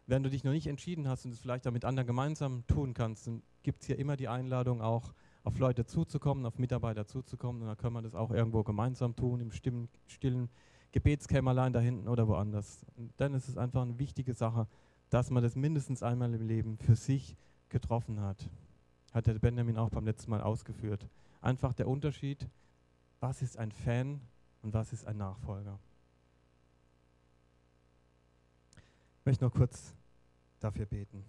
Wenn 0.08 0.24
du 0.24 0.30
dich 0.30 0.44
noch 0.44 0.52
nicht 0.52 0.68
entschieden 0.68 1.08
hast 1.08 1.26
und 1.26 1.32
es 1.32 1.40
vielleicht 1.40 1.68
auch 1.68 1.72
mit 1.72 1.86
anderen 1.86 2.08
gemeinsam 2.08 2.66
tun 2.68 2.94
kannst, 2.94 3.28
dann 3.28 3.42
gibt 3.64 3.82
es 3.82 3.88
hier 3.88 3.98
immer 3.98 4.16
die 4.18 4.28
Einladung, 4.28 4.82
auch 4.82 5.14
auf 5.44 5.58
Leute 5.58 5.86
zuzukommen, 5.86 6.46
auf 6.46 6.60
Mitarbeiter 6.60 7.08
zuzukommen. 7.08 7.62
Und 7.62 7.68
dann 7.68 7.78
kann 7.78 7.94
man 7.94 8.04
das 8.04 8.16
auch 8.16 8.32
irgendwo 8.32 8.64
gemeinsam 8.64 9.16
tun, 9.16 9.40
im 9.40 9.52
stillen, 9.52 9.90
stillen 10.08 10.50
Gebetskämmerlein 10.92 11.74
da 11.74 11.80
hinten 11.80 12.08
oder 12.08 12.28
woanders. 12.28 12.86
Und 12.98 13.14
dann 13.18 13.34
ist 13.34 13.50
es 13.50 13.58
einfach 13.58 13.82
eine 13.82 13.98
wichtige 13.98 14.34
Sache, 14.34 14.68
dass 15.10 15.32
man 15.32 15.42
das 15.42 15.56
mindestens 15.56 16.04
einmal 16.04 16.34
im 16.34 16.48
Leben 16.48 16.78
für 16.78 16.96
sich 16.96 17.36
getroffen 17.70 18.22
hat. 18.22 18.50
Hat 19.12 19.28
der 19.28 19.34
Benjamin 19.40 19.78
auch 19.78 19.90
beim 19.90 20.06
letzten 20.06 20.32
Mal 20.32 20.42
ausgeführt 20.42 21.08
einfach 21.46 21.74
der 21.74 21.88
Unterschied, 21.88 22.50
was 23.20 23.42
ist 23.42 23.58
ein 23.58 23.72
Fan 23.72 24.20
und 24.62 24.74
was 24.74 24.92
ist 24.92 25.06
ein 25.06 25.18
Nachfolger. 25.18 25.80
Ich 29.26 29.28
möchte 29.28 29.46
noch 29.46 29.56
kurz 29.56 29.96
dafür 30.60 30.86
beten. 30.86 31.24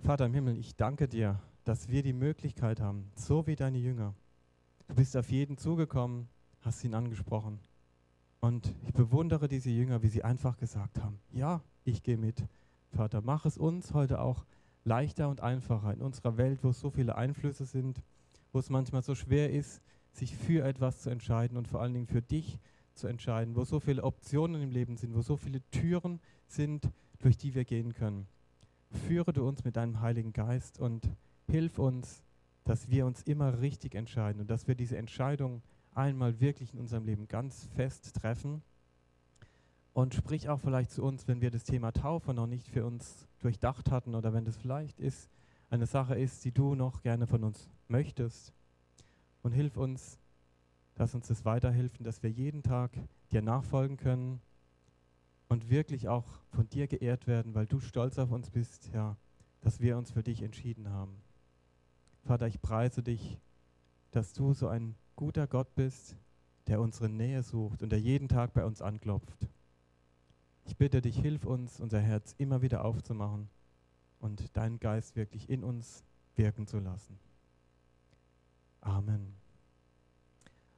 Vater 0.00 0.24
im 0.24 0.32
Himmel, 0.32 0.56
ich 0.56 0.74
danke 0.74 1.06
dir, 1.06 1.38
dass 1.64 1.90
wir 1.90 2.02
die 2.02 2.14
Möglichkeit 2.14 2.80
haben, 2.80 3.10
so 3.14 3.46
wie 3.46 3.56
deine 3.56 3.76
Jünger. 3.76 4.14
Du 4.88 4.94
bist 4.94 5.18
auf 5.18 5.30
jeden 5.30 5.58
zugekommen, 5.58 6.30
hast 6.62 6.82
ihn 6.82 6.94
angesprochen. 6.94 7.60
Und 8.40 8.74
ich 8.86 8.94
bewundere 8.94 9.48
diese 9.48 9.68
Jünger, 9.68 10.02
wie 10.02 10.08
sie 10.08 10.24
einfach 10.24 10.56
gesagt 10.56 10.98
haben, 10.98 11.20
ja, 11.30 11.60
ich 11.84 12.02
gehe 12.02 12.16
mit. 12.16 12.42
Vater, 12.88 13.20
mach 13.20 13.44
es 13.44 13.58
uns 13.58 13.92
heute 13.92 14.22
auch 14.22 14.46
leichter 14.84 15.28
und 15.28 15.42
einfacher 15.42 15.92
in 15.92 16.00
unserer 16.00 16.38
Welt, 16.38 16.64
wo 16.64 16.72
so 16.72 16.88
viele 16.88 17.16
Einflüsse 17.16 17.66
sind, 17.66 18.02
wo 18.50 18.60
es 18.60 18.70
manchmal 18.70 19.02
so 19.02 19.14
schwer 19.14 19.52
ist, 19.52 19.82
sich 20.10 20.34
für 20.34 20.64
etwas 20.64 21.02
zu 21.02 21.10
entscheiden 21.10 21.58
und 21.58 21.68
vor 21.68 21.82
allen 21.82 21.92
Dingen 21.92 22.06
für 22.06 22.22
dich 22.22 22.58
zu 22.94 23.06
entscheiden, 23.06 23.56
wo 23.56 23.64
so 23.64 23.80
viele 23.80 24.02
Optionen 24.04 24.62
im 24.62 24.70
Leben 24.70 24.96
sind, 24.96 25.14
wo 25.14 25.22
so 25.22 25.36
viele 25.36 25.60
Türen 25.70 26.20
sind, 26.46 26.90
durch 27.18 27.36
die 27.36 27.54
wir 27.54 27.64
gehen 27.64 27.94
können. 27.94 28.26
Führe 28.90 29.32
du 29.32 29.46
uns 29.46 29.64
mit 29.64 29.76
deinem 29.76 30.00
Heiligen 30.00 30.32
Geist 30.32 30.78
und 30.78 31.10
hilf 31.48 31.78
uns, 31.78 32.22
dass 32.64 32.90
wir 32.90 33.06
uns 33.06 33.22
immer 33.22 33.60
richtig 33.60 33.94
entscheiden 33.94 34.40
und 34.40 34.50
dass 34.50 34.66
wir 34.68 34.74
diese 34.74 34.96
Entscheidung 34.96 35.62
einmal 35.94 36.40
wirklich 36.40 36.72
in 36.72 36.80
unserem 36.80 37.04
Leben 37.04 37.28
ganz 37.28 37.68
fest 37.74 38.14
treffen. 38.16 38.62
Und 39.92 40.14
sprich 40.14 40.48
auch 40.48 40.60
vielleicht 40.60 40.90
zu 40.90 41.02
uns, 41.04 41.28
wenn 41.28 41.40
wir 41.40 41.50
das 41.50 41.64
Thema 41.64 41.92
Taufe 41.92 42.34
noch 42.34 42.46
nicht 42.46 42.68
für 42.68 42.84
uns 42.84 43.28
durchdacht 43.40 43.90
hatten 43.90 44.14
oder 44.14 44.32
wenn 44.32 44.44
das 44.44 44.56
vielleicht 44.56 44.98
ist, 44.98 45.30
eine 45.70 45.86
Sache 45.86 46.16
ist, 46.16 46.44
die 46.44 46.52
du 46.52 46.74
noch 46.74 47.02
gerne 47.02 47.26
von 47.26 47.44
uns 47.44 47.68
möchtest. 47.88 48.52
Und 49.42 49.52
hilf 49.52 49.76
uns, 49.76 50.18
dass 50.94 51.14
uns 51.14 51.28
das 51.28 51.44
weiterhilft 51.44 52.04
dass 52.06 52.22
wir 52.22 52.30
jeden 52.30 52.62
Tag 52.62 52.92
dir 53.32 53.42
nachfolgen 53.42 53.96
können 53.96 54.40
und 55.48 55.70
wirklich 55.70 56.08
auch 56.08 56.26
von 56.50 56.68
dir 56.68 56.86
geehrt 56.86 57.26
werden, 57.26 57.54
weil 57.54 57.66
du 57.66 57.80
stolz 57.80 58.18
auf 58.18 58.30
uns 58.30 58.50
bist, 58.50 58.90
ja, 58.92 59.16
dass 59.60 59.80
wir 59.80 59.96
uns 59.96 60.10
für 60.12 60.22
dich 60.22 60.42
entschieden 60.42 60.90
haben. 60.90 61.16
Vater, 62.24 62.46
ich 62.46 62.60
preise 62.60 63.02
dich, 63.02 63.38
dass 64.10 64.32
du 64.32 64.54
so 64.54 64.68
ein 64.68 64.94
guter 65.16 65.46
Gott 65.46 65.74
bist, 65.74 66.16
der 66.66 66.80
unsere 66.80 67.08
Nähe 67.08 67.42
sucht 67.42 67.82
und 67.82 67.90
der 67.90 68.00
jeden 68.00 68.28
Tag 68.28 68.54
bei 68.54 68.64
uns 68.64 68.80
anklopft. 68.80 69.48
Ich 70.66 70.76
bitte 70.76 71.02
dich, 71.02 71.18
hilf 71.18 71.44
uns, 71.44 71.80
unser 71.80 72.00
Herz 72.00 72.34
immer 72.38 72.62
wieder 72.62 72.84
aufzumachen 72.84 73.50
und 74.18 74.56
deinen 74.56 74.80
Geist 74.80 75.16
wirklich 75.16 75.50
in 75.50 75.62
uns 75.62 76.04
wirken 76.36 76.66
zu 76.66 76.78
lassen. 76.78 77.18
Amen. 78.80 79.43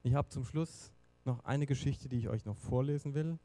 Ich 0.06 0.14
habe 0.14 0.28
zum 0.28 0.44
Schluss 0.44 0.92
noch 1.24 1.44
eine 1.44 1.66
Geschichte, 1.66 2.08
die 2.08 2.18
ich 2.18 2.28
euch 2.28 2.44
noch 2.44 2.56
vorlesen 2.56 3.14
will, 3.14 3.40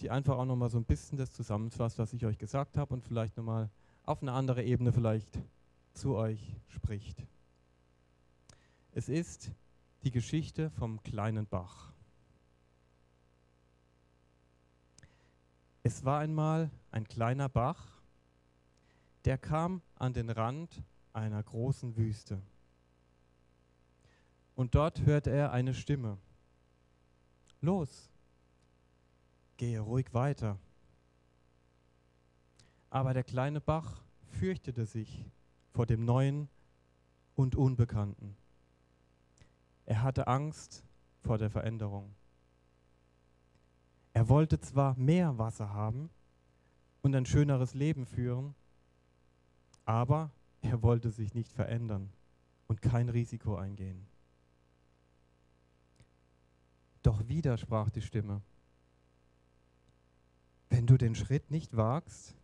die 0.00 0.08
einfach 0.08 0.38
auch 0.38 0.46
noch 0.46 0.56
mal 0.56 0.70
so 0.70 0.78
ein 0.78 0.86
bisschen 0.86 1.18
das 1.18 1.32
zusammenfasst, 1.32 1.98
was 1.98 2.14
ich 2.14 2.24
euch 2.24 2.38
gesagt 2.38 2.78
habe 2.78 2.94
und 2.94 3.04
vielleicht 3.04 3.36
noch 3.36 3.44
mal 3.44 3.68
auf 4.04 4.22
eine 4.22 4.32
andere 4.32 4.64
Ebene 4.64 4.90
vielleicht 4.90 5.28
zu 5.92 6.14
euch 6.14 6.56
spricht. 6.68 7.26
Es 8.92 9.10
ist 9.10 9.50
die 10.02 10.12
Geschichte 10.12 10.70
vom 10.70 11.02
kleinen 11.02 11.46
Bach. 11.46 11.92
Es 15.82 16.06
war 16.06 16.20
einmal 16.20 16.70
ein 16.90 17.06
kleiner 17.06 17.50
Bach, 17.50 18.00
der 19.26 19.36
kam 19.36 19.82
an 19.94 20.14
den 20.14 20.30
Rand 20.30 20.82
einer 21.12 21.42
großen 21.42 21.98
Wüste. 21.98 22.40
Und 24.58 24.74
dort 24.74 25.02
hörte 25.02 25.30
er 25.30 25.52
eine 25.52 25.72
Stimme. 25.72 26.18
Los, 27.60 28.10
gehe 29.56 29.78
ruhig 29.78 30.12
weiter. 30.12 30.58
Aber 32.90 33.14
der 33.14 33.22
kleine 33.22 33.60
Bach 33.60 34.02
fürchtete 34.32 34.84
sich 34.84 35.24
vor 35.70 35.86
dem 35.86 36.04
Neuen 36.04 36.48
und 37.36 37.54
Unbekannten. 37.54 38.36
Er 39.86 40.02
hatte 40.02 40.26
Angst 40.26 40.82
vor 41.20 41.38
der 41.38 41.50
Veränderung. 41.50 42.16
Er 44.12 44.28
wollte 44.28 44.58
zwar 44.58 44.96
mehr 44.96 45.38
Wasser 45.38 45.72
haben 45.72 46.10
und 47.02 47.14
ein 47.14 47.26
schöneres 47.26 47.74
Leben 47.74 48.06
führen, 48.06 48.56
aber 49.84 50.32
er 50.62 50.82
wollte 50.82 51.12
sich 51.12 51.32
nicht 51.32 51.52
verändern 51.52 52.12
und 52.66 52.82
kein 52.82 53.08
Risiko 53.08 53.54
eingehen. 53.54 54.08
Doch 57.08 57.26
wieder 57.26 57.56
sprach 57.56 57.88
die 57.88 58.02
Stimme, 58.02 58.42
wenn 60.68 60.86
du 60.86 60.98
den 60.98 61.14
Schritt 61.14 61.50
nicht 61.50 61.74
wagst, 61.74 62.36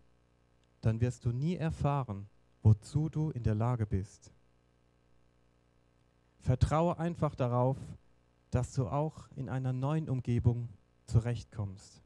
dann 0.80 1.02
wirst 1.02 1.26
du 1.26 1.32
nie 1.32 1.54
erfahren, 1.54 2.30
wozu 2.62 3.10
du 3.10 3.28
in 3.28 3.42
der 3.42 3.54
Lage 3.54 3.84
bist. 3.84 4.32
Vertraue 6.40 6.98
einfach 6.98 7.34
darauf, 7.34 7.76
dass 8.50 8.72
du 8.72 8.88
auch 8.88 9.28
in 9.36 9.50
einer 9.50 9.74
neuen 9.74 10.08
Umgebung 10.08 10.70
zurechtkommst. 11.04 12.00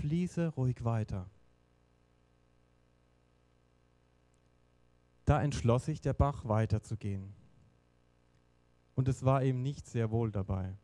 Fließe 0.00 0.48
ruhig 0.48 0.82
weiter. 0.82 1.30
Da 5.24 5.40
entschloss 5.40 5.84
sich 5.84 6.00
der 6.00 6.14
Bach 6.14 6.48
weiterzugehen. 6.48 7.32
Und 8.94 9.08
es 9.08 9.24
war 9.24 9.42
ihm 9.42 9.62
nicht 9.62 9.86
sehr 9.86 10.10
wohl 10.10 10.30
dabei. 10.30 10.76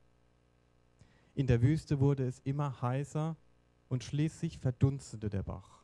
In 1.35 1.47
der 1.47 1.63
Wüste 1.63 2.01
wurde 2.01 2.27
es 2.27 2.41
immer 2.41 2.83
heißer 2.83 3.37
und 3.89 4.05
schließlich 4.05 4.59
verdunstete 4.59 5.31
der 5.31 5.43
Bach. 5.43 5.83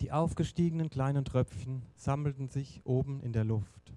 Die 0.00 0.12
aufgestiegenen 0.12 0.90
kleinen 0.90 1.24
Tröpfchen 1.24 1.82
sammelten 1.94 2.48
sich 2.48 2.82
oben 2.84 3.20
in 3.20 3.32
der 3.32 3.44
Luft. 3.44 3.92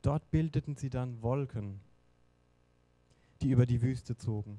Dort 0.00 0.30
bildeten 0.30 0.76
sie 0.76 0.90
dann 0.90 1.22
Wolken, 1.22 1.80
die 3.42 3.50
über 3.50 3.66
die 3.66 3.82
Wüste 3.82 4.16
zogen. 4.16 4.58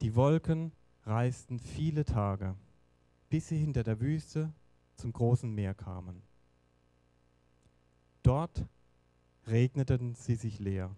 Die 0.00 0.16
Wolken 0.16 0.72
reisten 1.04 1.58
viele 1.58 2.04
Tage, 2.04 2.56
bis 3.28 3.48
sie 3.48 3.58
hinter 3.58 3.84
der 3.84 4.00
Wüste 4.00 4.52
zum 4.96 5.12
großen 5.12 5.54
Meer 5.54 5.74
kamen. 5.74 6.22
Dort 8.22 8.66
regneten 9.46 10.14
sie 10.14 10.34
sich 10.34 10.58
leer. 10.58 10.94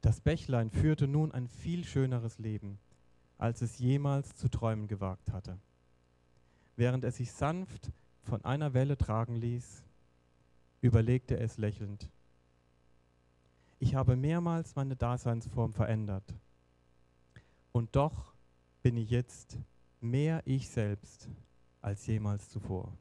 Das 0.00 0.20
Bächlein 0.20 0.70
führte 0.70 1.08
nun 1.08 1.32
ein 1.32 1.48
viel 1.48 1.84
schöneres 1.84 2.38
Leben, 2.38 2.78
als 3.36 3.62
es 3.62 3.78
jemals 3.78 4.36
zu 4.36 4.48
träumen 4.48 4.86
gewagt 4.86 5.32
hatte. 5.32 5.58
Während 6.76 7.04
es 7.04 7.16
sich 7.16 7.32
sanft 7.32 7.90
von 8.22 8.44
einer 8.44 8.72
Welle 8.72 8.96
tragen 8.96 9.34
ließ, 9.36 9.82
überlegte 10.80 11.38
es 11.38 11.58
lächelnd. 11.58 12.08
Ich 13.80 13.94
habe 13.94 14.16
mehrmals 14.16 14.76
meine 14.76 14.96
Daseinsform 14.96 15.72
verändert. 15.72 16.34
Und 17.72 17.94
doch 17.96 18.34
bin 18.82 18.96
ich 18.96 19.10
jetzt 19.10 19.58
mehr 20.00 20.42
ich 20.46 20.68
selbst 20.68 21.28
als 21.80 22.04
jemals 22.04 22.50
zuvor. 22.50 22.92